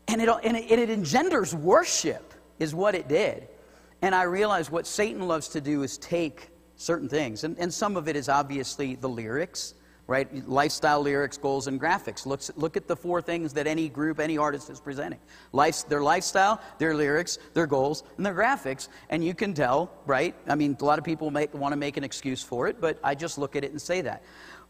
And 0.07 0.21
it, 0.21 0.29
and 0.43 0.57
it, 0.57 0.79
it 0.79 0.89
engenders 0.89 1.55
worship, 1.55 2.33
is 2.59 2.75
what 2.75 2.95
it 2.95 3.07
did. 3.07 3.47
And 4.01 4.13
I 4.13 4.23
realized 4.23 4.71
what 4.71 4.85
Satan 4.87 5.27
loves 5.27 5.47
to 5.49 5.61
do 5.61 5.83
is 5.83 5.97
take 5.97 6.49
certain 6.75 7.07
things, 7.07 7.43
and, 7.43 7.57
and 7.59 7.73
some 7.73 7.95
of 7.95 8.07
it 8.07 8.15
is 8.15 8.27
obviously 8.27 8.95
the 8.95 9.07
lyrics, 9.07 9.75
right? 10.11 10.45
Lifestyle 10.47 10.99
lyrics, 10.99 11.37
goals, 11.37 11.67
and 11.67 11.79
graphics. 11.79 12.25
Look, 12.25 12.41
look 12.57 12.75
at 12.75 12.85
the 12.85 12.97
four 12.97 13.21
things 13.21 13.53
that 13.53 13.65
any 13.65 13.87
group, 13.87 14.19
any 14.19 14.37
artist 14.37 14.69
is 14.69 14.81
presenting 14.81 15.19
Life, 15.53 15.87
their 15.87 16.03
lifestyle, 16.03 16.61
their 16.79 16.93
lyrics, 16.93 17.39
their 17.53 17.65
goals, 17.65 18.03
and 18.17 18.25
their 18.25 18.35
graphics. 18.35 18.89
And 19.09 19.23
you 19.23 19.33
can 19.33 19.53
tell, 19.53 19.89
right? 20.05 20.35
I 20.49 20.55
mean, 20.55 20.75
a 20.79 20.83
lot 20.83 20.99
of 20.99 21.05
people 21.05 21.31
make, 21.31 21.53
want 21.53 21.71
to 21.71 21.77
make 21.77 21.95
an 21.95 22.03
excuse 22.03 22.43
for 22.43 22.67
it, 22.67 22.81
but 22.81 22.99
I 23.01 23.15
just 23.15 23.37
look 23.37 23.55
at 23.55 23.63
it 23.63 23.71
and 23.71 23.81
say 23.81 24.01
that. 24.01 24.21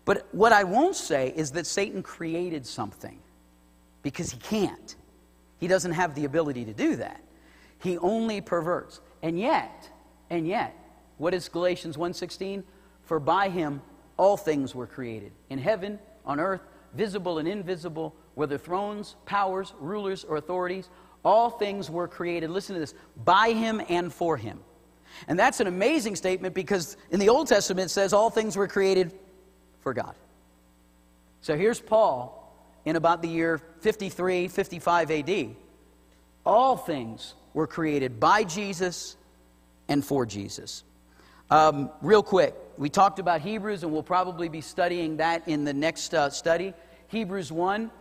But 0.06 0.28
what 0.32 0.54
I 0.54 0.64
won't 0.64 0.96
say 0.96 1.34
is 1.36 1.52
that 1.54 1.66
Satan 1.66 2.04
created 2.04 2.68
something 2.68 3.18
because 4.04 4.30
he 4.30 4.38
can't. 4.38 4.96
He 5.60 5.68
doesn't 5.68 5.94
have 5.94 6.14
the 6.14 6.26
ability 6.26 6.66
to 6.66 6.74
do 6.74 6.98
that. 6.98 7.20
He 7.80 7.98
only 7.98 8.42
perverts. 8.42 9.02
And 9.24 9.40
yet, 9.40 9.90
and 10.30 10.48
yet, 10.48 10.76
what 11.18 11.34
is 11.34 11.50
Galatians 11.50 11.98
1:16? 11.98 12.64
For 13.06 13.20
by 13.20 13.50
him 13.50 13.82
all 14.22 14.38
things 14.38 14.76
were 14.76 14.86
created, 14.86 15.32
in 15.50 15.58
heaven, 15.58 15.98
on 16.26 16.40
earth, 16.40 16.62
visible 16.94 17.40
and 17.40 17.48
invisible, 17.48 18.16
whether 18.36 18.56
thrones, 18.56 19.16
powers, 19.26 19.74
rulers, 19.80 20.24
or 20.24 20.38
authorities, 20.38 20.90
all 21.26 21.50
things 21.50 21.90
were 21.90 22.08
created. 22.08 22.52
Listen 22.52 22.76
to 22.76 22.80
this 22.80 22.94
by 23.26 23.50
him 23.50 23.82
and 23.90 24.14
for 24.14 24.38
him. 24.38 24.60
And 25.28 25.40
that's 25.40 25.60
an 25.60 25.66
amazing 25.66 26.16
statement 26.16 26.54
because 26.54 26.98
in 27.10 27.20
the 27.20 27.30
Old 27.30 27.48
Testament 27.48 27.88
it 27.88 27.90
says 27.90 28.14
all 28.14 28.30
things 28.30 28.56
were 28.56 28.68
created 28.68 29.12
for 29.80 29.92
God. 29.92 30.14
So 31.42 31.58
here's 31.58 31.82
Paul 31.82 32.56
in 32.86 32.98
about 32.98 33.24
the 33.24 33.28
year 33.28 33.60
53, 33.80 34.50
55 34.50 35.10
AD. 35.10 35.56
All 36.46 36.78
things 36.78 37.34
were 37.56 37.66
created 37.66 38.20
by 38.20 38.44
Jesus 38.44 39.18
and 39.88 40.06
for 40.06 40.28
Jesus. 40.28 40.84
Um, 41.52 41.92
real 42.02 42.24
quick, 42.24 42.56
we 42.78 42.90
talked 42.90 43.20
about 43.20 43.42
Hebrews, 43.42 43.84
and 43.84 43.92
we'll 43.92 44.04
probably 44.04 44.48
be 44.48 44.62
studying 44.62 45.18
that 45.18 45.46
in 45.50 45.66
the 45.66 45.74
next 45.74 46.14
uh, 46.14 46.30
study. 46.30 46.74
Hebrews 47.10 47.52
1. 47.52 47.92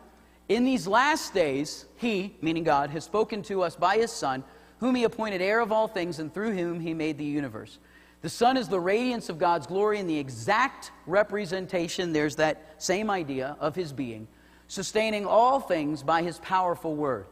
In 0.48 0.64
these 0.64 0.86
last 0.86 1.34
days, 1.34 1.86
He, 1.96 2.36
meaning 2.40 2.62
God, 2.62 2.90
has 2.90 3.03
spoken 3.03 3.42
to 3.42 3.62
us 3.62 3.74
by 3.74 3.96
His 3.96 4.12
Son, 4.12 4.44
whom 4.78 4.94
He 4.94 5.03
appointed 5.03 5.42
heir 5.42 5.59
of 5.59 5.72
all 5.72 5.88
things, 5.88 6.20
and 6.20 6.32
through 6.32 6.53
whom 6.53 6.78
He 6.78 6.94
made 6.94 7.18
the 7.18 7.24
universe. 7.24 7.80
The 8.22 8.28
Son 8.28 8.57
is 8.57 8.68
the 8.68 8.78
radiance 8.78 9.28
of 9.28 9.38
God's 9.40 9.66
glory 9.66 9.98
and 9.98 10.09
the 10.09 10.18
exact 10.18 10.92
representation, 11.05 12.12
there's 12.12 12.36
that 12.36 12.76
same 12.78 13.11
idea, 13.11 13.57
of 13.59 13.74
His 13.74 13.92
being, 13.92 14.28
sustaining 14.68 15.26
all 15.26 15.59
things 15.59 16.05
by 16.05 16.22
His 16.22 16.38
powerful 16.38 16.94
word. 16.94 17.26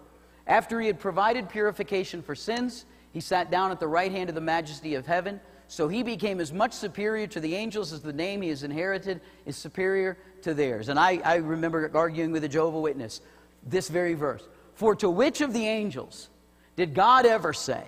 After 0.48 0.80
he 0.80 0.88
had 0.88 0.98
provided 0.98 1.48
purification 1.48 2.22
for 2.22 2.34
sins, 2.34 2.86
he 3.12 3.20
sat 3.20 3.52
down 3.52 3.70
at 3.70 3.78
the 3.78 3.86
right 3.86 4.10
hand 4.10 4.30
of 4.30 4.34
the 4.34 4.40
majesty 4.40 4.96
of 4.96 5.06
heaven. 5.06 5.40
So 5.68 5.86
he 5.86 6.02
became 6.02 6.40
as 6.40 6.50
much 6.50 6.72
superior 6.72 7.26
to 7.28 7.40
the 7.40 7.54
angels 7.54 7.92
as 7.92 8.00
the 8.00 8.12
name 8.12 8.40
he 8.40 8.48
has 8.48 8.62
inherited 8.62 9.20
is 9.44 9.54
superior 9.56 10.16
to 10.42 10.54
theirs. 10.54 10.88
And 10.88 10.98
I, 10.98 11.20
I 11.22 11.36
remember 11.36 11.90
arguing 11.94 12.32
with 12.32 12.42
a 12.42 12.48
Jehovah 12.48 12.80
Witness 12.80 13.20
this 13.66 13.88
very 13.88 14.14
verse. 14.14 14.42
For 14.74 14.94
to 14.96 15.10
which 15.10 15.42
of 15.42 15.52
the 15.52 15.66
angels 15.66 16.30
did 16.76 16.94
God 16.94 17.26
ever 17.26 17.52
say, 17.52 17.84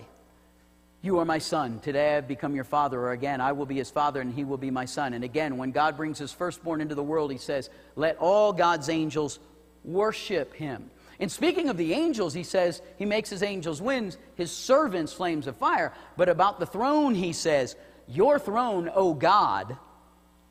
You 1.00 1.20
are 1.20 1.24
my 1.24 1.38
son, 1.38 1.80
today 1.80 2.10
I 2.10 2.14
have 2.16 2.28
become 2.28 2.54
your 2.54 2.64
father, 2.64 3.00
or 3.00 3.12
again, 3.12 3.40
I 3.40 3.52
will 3.52 3.66
be 3.66 3.76
his 3.76 3.90
father 3.90 4.20
and 4.20 4.34
he 4.34 4.44
will 4.44 4.58
be 4.58 4.70
my 4.70 4.84
son? 4.84 5.14
And 5.14 5.24
again, 5.24 5.56
when 5.56 5.70
God 5.70 5.96
brings 5.96 6.18
his 6.18 6.32
firstborn 6.32 6.82
into 6.82 6.94
the 6.94 7.02
world, 7.02 7.32
he 7.32 7.38
says, 7.38 7.70
Let 7.96 8.18
all 8.18 8.52
God's 8.52 8.90
angels 8.90 9.38
worship 9.84 10.52
him. 10.54 10.90
And 11.20 11.30
speaking 11.30 11.68
of 11.68 11.76
the 11.76 11.92
angels, 11.92 12.32
he 12.32 12.42
says 12.42 12.80
he 12.96 13.04
makes 13.04 13.28
his 13.28 13.42
angels 13.42 13.82
winds, 13.82 14.16
his 14.36 14.50
servants 14.50 15.12
flames 15.12 15.46
of 15.46 15.54
fire. 15.56 15.92
But 16.16 16.30
about 16.30 16.58
the 16.58 16.66
throne, 16.66 17.14
he 17.14 17.34
says, 17.34 17.76
Your 18.08 18.38
throne, 18.38 18.90
O 18.94 19.12
God, 19.12 19.76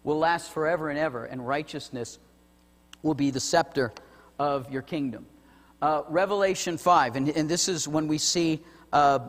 will 0.04 0.20
last 0.20 0.52
forever 0.52 0.90
and 0.90 1.00
ever, 1.00 1.26
and 1.26 1.46
righteousness 1.46 2.20
will 3.02 3.16
be 3.16 3.32
the 3.32 3.40
scepter 3.40 3.92
of 4.38 4.72
your 4.72 4.84
kingdom. 4.84 5.26
Uh, 5.82 6.04
Revelation 6.08 6.78
5, 6.78 7.16
and, 7.16 7.30
and, 7.30 7.50
this 7.50 7.68
is 7.68 7.88
when 7.88 8.08
we 8.08 8.18
see, 8.18 8.62
uh, 8.92 9.20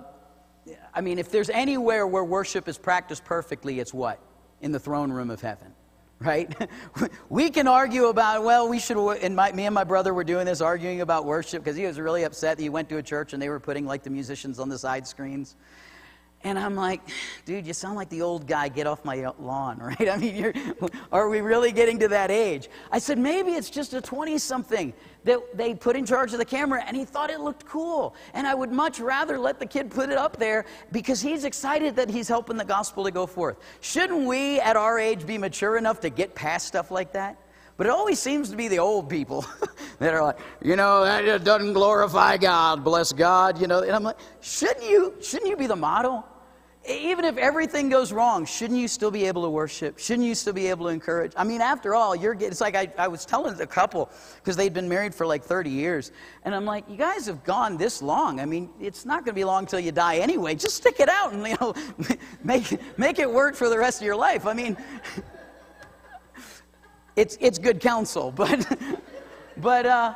I 0.93 1.01
mean, 1.01 1.19
if 1.19 1.31
there's 1.31 1.49
anywhere 1.49 2.07
where 2.07 2.25
worship 2.25 2.69
is 2.69 2.77
practiced 2.77 3.25
perfectly, 3.25 3.79
it's 3.79 3.95
what? 3.95 4.19
In 4.61 4.73
the 4.73 4.81
throne 4.81 5.13
room 5.13 5.31
of 5.31 5.41
heaven 5.41 5.73
right? 6.21 6.55
we 7.29 7.51
can 7.51 7.67
argue 7.67 8.07
about, 8.07 8.45
well, 8.45 8.69
we 8.69 8.79
should, 8.79 8.97
and 9.23 9.35
my, 9.35 9.53
me 9.53 9.67
and 9.67 9.75
my 9.75 9.85
brother 9.85 10.13
were 10.13 10.25
doing 10.25 10.47
this, 10.47 10.61
arguing 10.61 11.01
about 11.01 11.25
worship, 11.25 11.65
because 11.65 11.77
he 11.77 11.87
was 11.87 11.99
really 11.99 12.25
upset 12.25 12.57
that 12.57 12.63
he 12.63 12.69
went 12.69 12.89
to 12.91 12.99
a 12.99 13.03
church 13.03 13.33
and 13.33 13.43
they 13.43 13.49
were 13.49 13.61
putting 13.61 13.87
like 13.87 14.03
the 14.03 14.11
musicians 14.11 14.59
on 14.59 14.69
the 14.69 14.79
side 14.79 15.07
screens. 15.07 15.57
And 16.43 16.59
I'm 16.59 16.75
like, 16.75 17.03
dude, 17.45 17.67
you 17.67 17.75
sound 17.75 17.97
like 17.97 18.09
the 18.09 18.23
old 18.23 18.47
guy, 18.47 18.69
get 18.69 18.87
off 18.87 19.05
my 19.05 19.31
lawn, 19.39 19.79
right? 19.81 20.09
I 20.09 20.17
mean, 20.17 20.55
are 21.13 21.29
we 21.29 21.41
really 21.43 21.71
getting 21.71 21.99
to 21.99 22.09
that 22.09 22.31
age? 22.31 22.71
I 22.91 22.99
said, 22.99 23.19
maybe 23.19 23.53
it's 23.53 23.69
just 23.69 23.93
a 23.93 24.01
20 24.01 24.39
something 24.39 24.95
that 25.25 25.39
they 25.55 25.75
put 25.75 25.97
in 25.97 26.07
charge 26.07 26.33
of 26.33 26.39
the 26.39 26.45
camera 26.47 26.83
and 26.87 26.97
he 26.97 27.05
thought 27.05 27.29
it 27.29 27.41
looked 27.41 27.67
cool. 27.67 28.15
And 28.33 28.47
I 28.47 28.55
would 28.55 28.73
much 28.73 29.01
rather 29.01 29.39
let 29.39 29.59
the 29.59 29.67
kid 29.67 29.91
put 29.91 30.09
it 30.09 30.17
up 30.17 30.39
there 30.39 30.65
because 30.93 31.21
he's 31.21 31.45
excited 31.45 31.95
that 31.97 32.09
he's 32.09 32.27
helping 32.27 32.57
the 32.57 32.65
gospel 32.65 33.05
to 33.05 33.11
go 33.11 33.27
forth. 33.27 33.59
Shouldn't 33.83 34.27
we 34.27 34.61
at 34.61 34.77
our 34.77 34.99
age 34.99 35.27
be 35.27 35.37
mature 35.37 35.77
enough 35.77 36.01
to 36.01 36.11
get 36.11 36.35
past 36.35 36.67
stuff 36.67 36.91
like 36.91 37.13
that? 37.13 37.37
But 37.77 37.87
it 37.87 37.91
always 37.91 38.19
seems 38.19 38.51
to 38.51 38.57
be 38.57 38.69
the 38.69 38.79
old 38.79 39.09
people 39.09 39.45
that 40.01 40.13
are 40.13 40.23
like, 40.23 40.39
you 40.63 40.77
know, 40.77 41.05
that 41.05 41.45
doesn't 41.45 41.73
glorify 41.73 42.37
God, 42.37 42.85
bless 42.85 43.13
God, 43.13 43.59
you 43.59 43.67
know. 43.67 43.81
And 43.81 43.93
I'm 43.93 44.03
like, 44.03 44.19
shouldn't 44.41 44.85
you, 44.85 45.15
shouldn't 45.23 45.49
you 45.49 45.57
be 45.57 45.67
the 45.67 45.77
model? 45.77 46.27
Even 46.89 47.27
if 47.27 47.37
everything 47.37 47.91
goes 47.91 48.11
wrong, 48.11 48.47
shouldn't 48.47 48.79
you 48.79 48.89
still 48.89 49.11
be 49.11 49.27
able 49.27 49.43
to 49.43 49.51
worship? 49.51 49.99
Shouldn't 49.99 50.27
you 50.27 50.35
still 50.35 50.55
be 50.55 50.69
able 50.69 50.87
to 50.87 50.93
encourage? 50.93 51.33
I 51.37 51.45
mean, 51.45 51.61
after 51.61 51.95
all, 51.95 52.17
you're 52.17 52.33
it's 52.33 52.61
like 52.61 52.75
I, 52.75 52.91
I 52.97 53.07
was 53.07 53.27
telling 53.27 53.61
a 53.61 53.67
couple 53.67 54.11
because 54.37 54.57
they'd 54.57 54.73
been 54.73 54.89
married 54.89 55.15
for 55.15 55.27
like 55.27 55.45
30 55.45 55.69
years. 55.69 56.11
And 56.43 56.55
I'm 56.55 56.65
like, 56.65 56.89
you 56.89 56.97
guys 56.97 57.27
have 57.27 57.45
gone 57.45 57.77
this 57.77 58.01
long. 58.01 58.41
I 58.41 58.47
mean, 58.47 58.71
it's 58.81 59.05
not 59.05 59.25
going 59.27 59.35
to 59.35 59.39
be 59.39 59.45
long 59.45 59.65
until 59.65 59.79
you 59.79 59.93
die 59.93 60.17
anyway. 60.17 60.55
Just 60.55 60.77
stick 60.77 61.01
it 61.01 61.11
out 61.11 61.35
and, 61.35 61.47
you 61.47 61.57
know, 61.61 61.75
make, 62.45 62.99
make 62.99 63.19
it 63.19 63.31
work 63.31 63.57
for 63.57 63.69
the 63.69 63.79
rest 63.79 64.01
of 64.01 64.07
your 64.07 64.17
life. 64.17 64.47
I 64.47 64.55
mean, 64.55 64.79
it's, 67.17 67.37
it's 67.41 67.59
good 67.59 67.81
counsel, 67.81 68.31
but, 68.35 68.67
but, 69.59 69.85
uh, 69.85 70.15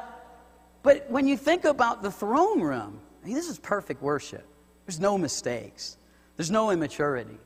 but 0.83 1.11
when 1.11 1.27
you 1.27 1.37
think 1.37 1.67
about 1.67 2.03
the 2.03 2.11
throne 2.11 2.63
room, 2.63 3.01
I 3.23 3.27
mean, 3.27 3.35
this 3.35 3.49
is 3.49 3.59
perfect 3.59 4.01
worship. 4.01 4.47
There's 4.87 5.01
no 5.01 5.19
mistakes. 5.19 5.99
There's 6.37 6.51
no 6.51 6.71
immaturity. 6.71 7.39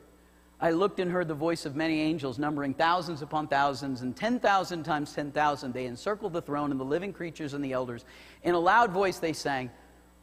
I 0.61 0.72
looked 0.72 0.99
and 0.99 1.11
heard 1.11 1.28
the 1.28 1.34
voice 1.34 1.66
of 1.66 1.76
many 1.76 2.01
angels, 2.01 2.39
numbering 2.39 2.74
thousands 2.74 3.22
upon 3.22 3.47
thousands, 3.47 4.03
and 4.03 4.16
10,000 4.16 4.82
times 4.82 5.12
10,000. 5.12 5.72
They 5.72 5.86
encircled 5.86 6.32
the 6.32 6.43
throne 6.43 6.72
and 6.72 6.80
the 6.80 6.84
living 6.84 7.12
creatures 7.12 7.55
and 7.55 7.64
the 7.64 7.72
elders. 7.72 8.05
In 8.43 8.55
a 8.55 8.59
loud 8.59 8.91
voice, 8.91 9.18
they 9.18 9.32
sang, 9.32 9.70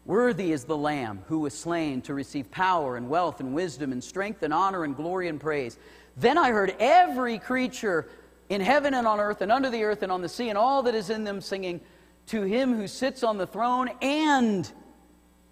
Worthy 0.05 0.51
is 0.51 0.65
the 0.65 0.77
Lamb 0.77 1.23
who 1.27 1.39
was 1.39 1.57
slain 1.57 2.01
to 2.03 2.13
receive 2.13 2.51
power 2.51 2.97
and 2.97 3.09
wealth 3.09 3.39
and 3.39 3.55
wisdom 3.55 3.91
and 3.91 4.03
strength 4.03 4.43
and 4.43 4.53
honor 4.53 4.83
and 4.83 4.95
glory 4.95 5.29
and 5.29 5.39
praise. 5.39 5.77
Then 6.17 6.37
I 6.37 6.51
heard 6.51 6.75
every 6.79 7.39
creature 7.39 8.07
in 8.49 8.61
heaven 8.61 8.93
and 8.93 9.07
on 9.07 9.19
earth 9.19 9.41
and 9.41 9.51
under 9.51 9.69
the 9.69 9.83
earth 9.83 10.03
and 10.03 10.11
on 10.11 10.21
the 10.21 10.29
sea 10.29 10.49
and 10.49 10.57
all 10.57 10.83
that 10.83 10.93
is 10.93 11.09
in 11.09 11.23
them 11.23 11.41
singing, 11.41 11.81
To 12.27 12.43
him 12.43 12.75
who 12.75 12.87
sits 12.87 13.23
on 13.23 13.37
the 13.37 13.47
throne 13.47 13.89
and 14.01 14.69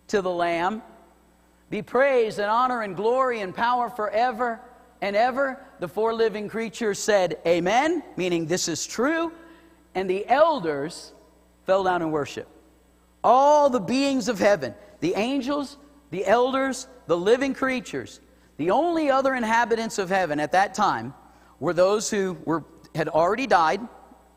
to 0.08 0.22
the 0.22 0.30
Lamb 0.30 0.84
be 1.74 1.82
praise 1.82 2.38
and 2.38 2.52
honor 2.52 2.84
and 2.84 2.96
glory 2.96 3.42
and 3.42 3.56
power 3.56 3.90
forever 3.90 4.62
and 5.02 5.16
ever. 5.16 5.60
The 5.80 5.88
four 5.88 6.14
living 6.14 6.48
creatures 6.48 7.00
said, 7.00 7.40
Amen, 7.48 8.04
meaning 8.16 8.46
this 8.46 8.68
is 8.68 8.86
true. 8.86 9.32
And 9.96 10.08
the 10.08 10.24
elders 10.30 11.14
fell 11.66 11.84
down 11.84 12.04
and 12.04 12.12
worship. 12.12 12.48
All 13.24 13.72
the 13.72 13.80
beings 13.80 14.30
of 14.30 14.38
heaven, 14.38 14.76
the 15.00 15.16
angels, 15.16 15.80
the 16.12 16.28
elders, 16.28 16.88
the 17.08 17.18
living 17.18 17.56
creatures, 17.56 18.20
the 18.58 18.70
only 18.70 19.10
other 19.10 19.34
inhabitants 19.34 19.98
of 19.98 20.10
heaven 20.10 20.40
at 20.40 20.52
that 20.52 20.76
time 20.76 21.12
were 21.60 21.74
those 21.74 22.08
who 22.08 22.38
were, 22.46 22.64
had 22.94 23.10
already 23.10 23.48
died 23.48 23.82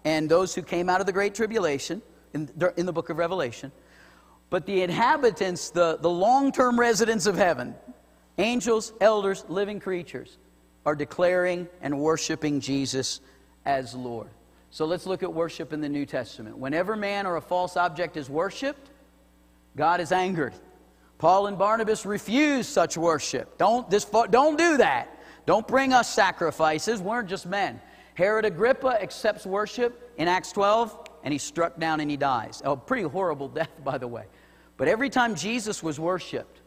and 0.06 0.26
those 0.26 0.54
who 0.54 0.62
came 0.62 0.88
out 0.88 1.00
of 1.00 1.06
the 1.06 1.12
Great 1.12 1.34
Tribulation 1.34 2.00
in, 2.32 2.48
in 2.78 2.86
the 2.86 2.94
book 2.94 3.10
of 3.10 3.18
Revelation. 3.18 3.72
But 4.48 4.66
the 4.66 4.82
inhabitants, 4.82 5.70
the, 5.70 5.98
the 6.00 6.10
long 6.10 6.52
term 6.52 6.78
residents 6.78 7.26
of 7.26 7.36
heaven, 7.36 7.74
Angels, 8.38 8.92
elders, 9.00 9.44
living 9.48 9.80
creatures 9.80 10.36
are 10.84 10.94
declaring 10.94 11.68
and 11.80 11.98
worshiping 11.98 12.60
Jesus 12.60 13.20
as 13.64 13.94
Lord. 13.94 14.28
So 14.70 14.84
let's 14.84 15.06
look 15.06 15.22
at 15.22 15.32
worship 15.32 15.72
in 15.72 15.80
the 15.80 15.88
New 15.88 16.04
Testament. 16.04 16.58
Whenever 16.58 16.96
man 16.96 17.26
or 17.26 17.36
a 17.36 17.40
false 17.40 17.76
object 17.76 18.16
is 18.16 18.28
worshiped, 18.28 18.90
God 19.74 20.00
is 20.00 20.12
angered. 20.12 20.52
Paul 21.18 21.46
and 21.46 21.56
Barnabas 21.56 22.04
refused 22.04 22.68
such 22.68 22.98
worship. 22.98 23.56
Don't, 23.56 23.88
this, 23.88 24.04
don't 24.04 24.58
do 24.58 24.76
that. 24.76 25.18
Don't 25.46 25.66
bring 25.66 25.94
us 25.94 26.12
sacrifices. 26.12 27.00
We're 27.00 27.22
just 27.22 27.46
men. 27.46 27.80
Herod 28.14 28.44
Agrippa 28.44 29.00
accepts 29.00 29.46
worship 29.46 30.12
in 30.18 30.28
Acts 30.28 30.52
12, 30.52 31.05
and 31.26 31.32
he's 31.32 31.42
struck 31.42 31.76
down 31.80 31.98
and 31.98 32.08
he 32.08 32.16
dies. 32.16 32.62
A 32.64 32.76
pretty 32.76 33.02
horrible 33.02 33.48
death, 33.60 33.72
by 33.84 33.98
the 33.98 34.06
way. 34.06 34.26
But 34.76 34.86
every 34.86 35.10
time 35.10 35.34
Jesus 35.34 35.82
was 35.82 35.98
worshiped, 35.98 36.60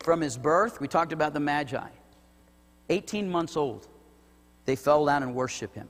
from 0.00 0.20
his 0.20 0.36
birth, 0.36 0.80
we 0.80 0.88
talked 0.88 1.12
about 1.12 1.32
the 1.32 1.38
Magi, 1.38 1.88
18 2.90 3.30
months 3.30 3.56
old, 3.56 3.86
they 4.64 4.74
fell 4.74 5.06
down 5.06 5.22
and 5.22 5.32
worship 5.32 5.72
him, 5.76 5.88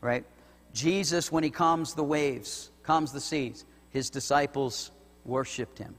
right? 0.00 0.24
Jesus, 0.72 1.32
when 1.32 1.42
he 1.42 1.50
calms 1.50 1.92
the 1.92 2.04
waves, 2.04 2.70
calms 2.84 3.10
the 3.10 3.20
seas, 3.20 3.64
his 3.90 4.10
disciples 4.10 4.92
worshiped 5.24 5.76
him. 5.76 5.96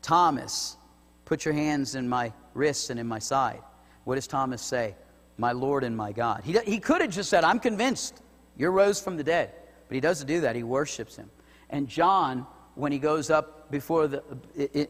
Thomas, 0.00 0.78
put 1.26 1.44
your 1.44 1.52
hands 1.52 1.94
in 1.94 2.08
my 2.08 2.32
wrists 2.54 2.88
and 2.88 2.98
in 2.98 3.06
my 3.06 3.18
side. 3.18 3.60
What 4.04 4.14
does 4.14 4.26
Thomas 4.26 4.62
say? 4.62 4.94
My 5.36 5.52
Lord 5.52 5.84
and 5.84 5.94
my 5.94 6.12
God. 6.12 6.40
He, 6.42 6.58
he 6.64 6.80
could 6.80 7.02
have 7.02 7.10
just 7.10 7.28
said, 7.28 7.44
I'm 7.44 7.60
convinced 7.60 8.22
you're 8.56 8.72
rose 8.72 8.98
from 8.98 9.18
the 9.18 9.24
dead. 9.24 9.52
But 9.88 9.94
he 9.94 10.00
doesn't 10.00 10.26
do 10.26 10.40
that. 10.42 10.56
He 10.56 10.62
worships 10.62 11.16
him. 11.16 11.30
And 11.70 11.88
John, 11.88 12.46
when 12.74 12.92
he 12.92 12.98
goes 12.98 13.30
up 13.30 13.70
before 13.70 14.08
the, 14.08 14.22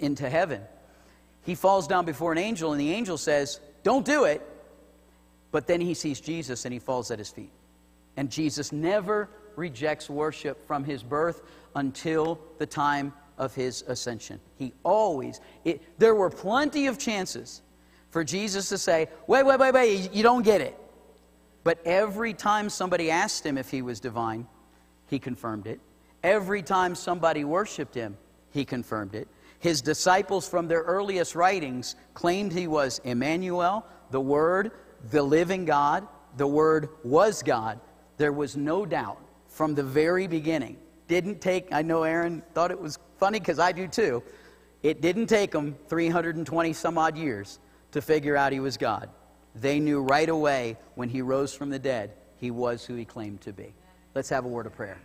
into 0.04 0.28
heaven, 0.28 0.62
he 1.42 1.54
falls 1.54 1.86
down 1.86 2.04
before 2.04 2.32
an 2.32 2.38
angel, 2.38 2.72
and 2.72 2.80
the 2.80 2.92
angel 2.92 3.18
says, 3.18 3.60
Don't 3.82 4.04
do 4.04 4.24
it. 4.24 4.42
But 5.50 5.66
then 5.66 5.80
he 5.80 5.94
sees 5.94 6.20
Jesus 6.20 6.64
and 6.64 6.72
he 6.72 6.80
falls 6.80 7.12
at 7.12 7.18
his 7.18 7.30
feet. 7.30 7.52
And 8.16 8.28
Jesus 8.28 8.72
never 8.72 9.28
rejects 9.54 10.10
worship 10.10 10.66
from 10.66 10.82
his 10.82 11.02
birth 11.02 11.42
until 11.76 12.40
the 12.58 12.66
time 12.66 13.12
of 13.38 13.54
his 13.54 13.82
ascension. 13.82 14.40
He 14.56 14.72
always, 14.82 15.40
it, 15.64 15.82
there 15.98 16.14
were 16.14 16.30
plenty 16.30 16.86
of 16.86 16.98
chances 16.98 17.62
for 18.10 18.24
Jesus 18.24 18.68
to 18.70 18.78
say, 18.78 19.08
wait, 19.26 19.44
wait, 19.44 19.58
wait, 19.58 19.74
wait, 19.74 20.12
you 20.12 20.22
don't 20.22 20.42
get 20.42 20.60
it. 20.60 20.78
But 21.62 21.78
every 21.84 22.34
time 22.34 22.68
somebody 22.68 23.10
asked 23.10 23.44
him 23.44 23.56
if 23.56 23.70
he 23.70 23.80
was 23.80 24.00
divine, 24.00 24.46
he 25.06 25.18
confirmed 25.18 25.66
it. 25.66 25.80
Every 26.22 26.62
time 26.62 26.94
somebody 26.94 27.44
worshiped 27.44 27.94
him, 27.94 28.16
he 28.50 28.64
confirmed 28.64 29.14
it. 29.14 29.28
His 29.58 29.80
disciples 29.80 30.48
from 30.48 30.68
their 30.68 30.82
earliest 30.82 31.34
writings 31.34 31.96
claimed 32.14 32.52
he 32.52 32.66
was 32.66 33.00
Emmanuel, 33.04 33.86
the 34.10 34.20
Word, 34.20 34.72
the 35.10 35.22
living 35.22 35.64
God. 35.64 36.06
The 36.36 36.46
Word 36.46 36.88
was 37.02 37.42
God. 37.42 37.80
There 38.16 38.32
was 38.32 38.56
no 38.56 38.86
doubt 38.86 39.18
from 39.48 39.74
the 39.74 39.82
very 39.82 40.26
beginning. 40.26 40.76
Didn't 41.08 41.40
take, 41.40 41.72
I 41.72 41.82
know 41.82 42.02
Aaron 42.02 42.42
thought 42.54 42.70
it 42.70 42.80
was 42.80 42.98
funny 43.18 43.38
because 43.38 43.58
I 43.58 43.72
do 43.72 43.86
too. 43.86 44.22
It 44.82 45.00
didn't 45.00 45.28
take 45.28 45.50
them 45.50 45.76
320 45.88 46.72
some 46.72 46.98
odd 46.98 47.16
years 47.16 47.58
to 47.92 48.02
figure 48.02 48.36
out 48.36 48.52
he 48.52 48.60
was 48.60 48.76
God. 48.76 49.08
They 49.54 49.80
knew 49.80 50.00
right 50.00 50.28
away 50.28 50.76
when 50.94 51.08
he 51.08 51.22
rose 51.22 51.54
from 51.54 51.70
the 51.70 51.78
dead, 51.78 52.12
he 52.36 52.50
was 52.50 52.84
who 52.84 52.94
he 52.94 53.04
claimed 53.04 53.40
to 53.42 53.52
be. 53.52 53.72
Let's 54.14 54.28
have 54.28 54.44
a 54.44 54.48
word 54.48 54.66
of 54.66 54.76
prayer. 54.76 54.98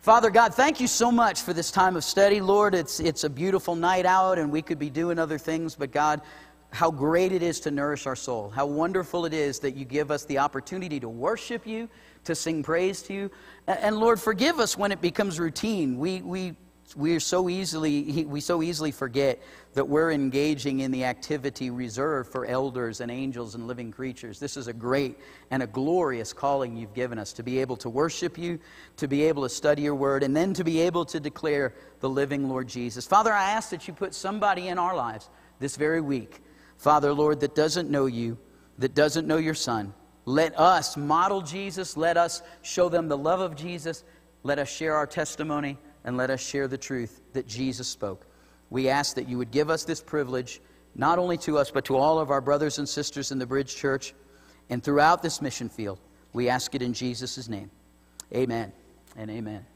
Father 0.00 0.30
God, 0.30 0.54
thank 0.54 0.80
you 0.80 0.86
so 0.86 1.12
much 1.12 1.42
for 1.42 1.52
this 1.52 1.70
time 1.70 1.94
of 1.94 2.02
study. 2.02 2.40
Lord, 2.40 2.74
it's, 2.74 2.98
it's 2.98 3.24
a 3.24 3.28
beautiful 3.28 3.74
night 3.74 4.06
out 4.06 4.38
and 4.38 4.50
we 4.50 4.62
could 4.62 4.78
be 4.78 4.88
doing 4.88 5.18
other 5.18 5.36
things, 5.36 5.74
but 5.74 5.92
God, 5.92 6.22
how 6.70 6.90
great 6.90 7.32
it 7.32 7.42
is 7.42 7.60
to 7.60 7.70
nourish 7.70 8.06
our 8.06 8.16
soul. 8.16 8.48
How 8.48 8.64
wonderful 8.64 9.26
it 9.26 9.34
is 9.34 9.58
that 9.58 9.76
you 9.76 9.84
give 9.84 10.10
us 10.10 10.24
the 10.24 10.38
opportunity 10.38 10.98
to 11.00 11.08
worship 11.08 11.66
you, 11.66 11.86
to 12.24 12.34
sing 12.34 12.62
praise 12.62 13.02
to 13.02 13.12
you. 13.12 13.30
And 13.66 13.98
Lord, 13.98 14.18
forgive 14.18 14.58
us 14.58 14.78
when 14.78 14.90
it 14.90 15.02
becomes 15.02 15.38
routine. 15.38 15.98
We, 15.98 16.22
we 16.22 16.54
we 16.96 17.14
are 17.14 17.20
so 17.20 17.48
easily 17.48 18.24
we 18.24 18.40
so 18.40 18.62
easily 18.62 18.90
forget 18.90 19.40
that 19.74 19.88
we're 19.88 20.10
engaging 20.10 20.80
in 20.80 20.90
the 20.90 21.04
activity 21.04 21.70
reserved 21.70 22.30
for 22.30 22.44
elders 22.46 23.00
and 23.00 23.10
angels 23.10 23.54
and 23.54 23.66
living 23.66 23.92
creatures. 23.92 24.40
This 24.40 24.56
is 24.56 24.66
a 24.66 24.72
great 24.72 25.18
and 25.50 25.62
a 25.62 25.66
glorious 25.66 26.32
calling 26.32 26.76
you've 26.76 26.94
given 26.94 27.18
us 27.18 27.32
to 27.34 27.42
be 27.42 27.60
able 27.60 27.76
to 27.76 27.88
worship 27.88 28.36
you 28.36 28.58
to 28.96 29.06
be 29.06 29.22
able 29.24 29.42
to 29.42 29.48
study 29.48 29.82
your 29.82 29.94
word 29.94 30.22
and 30.22 30.36
then 30.36 30.52
to 30.54 30.64
be 30.64 30.80
able 30.80 31.04
to 31.06 31.20
declare 31.20 31.74
the 32.00 32.08
living 32.08 32.48
lord 32.48 32.68
jesus. 32.68 33.06
Father 33.06 33.32
i 33.32 33.50
ask 33.50 33.70
that 33.70 33.86
you 33.86 33.94
put 33.94 34.14
somebody 34.14 34.68
in 34.68 34.78
our 34.78 34.96
lives 34.96 35.30
this 35.58 35.76
very 35.76 36.00
week 36.00 36.40
father 36.78 37.12
lord 37.12 37.40
that 37.40 37.54
doesn't 37.54 37.90
know 37.90 38.06
you 38.06 38.38
that 38.78 38.94
doesn't 38.94 39.26
know 39.26 39.36
your 39.36 39.54
son. 39.54 39.94
Let 40.24 40.58
us 40.58 40.96
model 40.96 41.42
jesus. 41.42 41.96
Let 41.96 42.16
us 42.16 42.42
show 42.62 42.88
them 42.88 43.08
the 43.08 43.18
love 43.18 43.40
of 43.40 43.54
jesus. 43.54 44.04
Let 44.42 44.58
us 44.58 44.68
share 44.68 44.96
our 44.96 45.06
testimony 45.06 45.78
and 46.04 46.16
let 46.16 46.30
us 46.30 46.40
share 46.40 46.68
the 46.68 46.78
truth 46.78 47.20
that 47.32 47.46
Jesus 47.46 47.88
spoke. 47.88 48.26
We 48.70 48.88
ask 48.88 49.16
that 49.16 49.28
you 49.28 49.38
would 49.38 49.50
give 49.50 49.70
us 49.70 49.84
this 49.84 50.00
privilege, 50.00 50.60
not 50.94 51.18
only 51.18 51.36
to 51.38 51.58
us, 51.58 51.70
but 51.70 51.84
to 51.86 51.96
all 51.96 52.18
of 52.18 52.30
our 52.30 52.40
brothers 52.40 52.78
and 52.78 52.88
sisters 52.88 53.32
in 53.32 53.38
the 53.38 53.46
Bridge 53.46 53.74
Church 53.74 54.14
and 54.68 54.82
throughout 54.82 55.22
this 55.22 55.42
mission 55.42 55.68
field. 55.68 55.98
We 56.32 56.48
ask 56.48 56.74
it 56.74 56.82
in 56.82 56.92
Jesus' 56.92 57.48
name. 57.48 57.70
Amen 58.32 58.72
and 59.16 59.30
amen. 59.30 59.66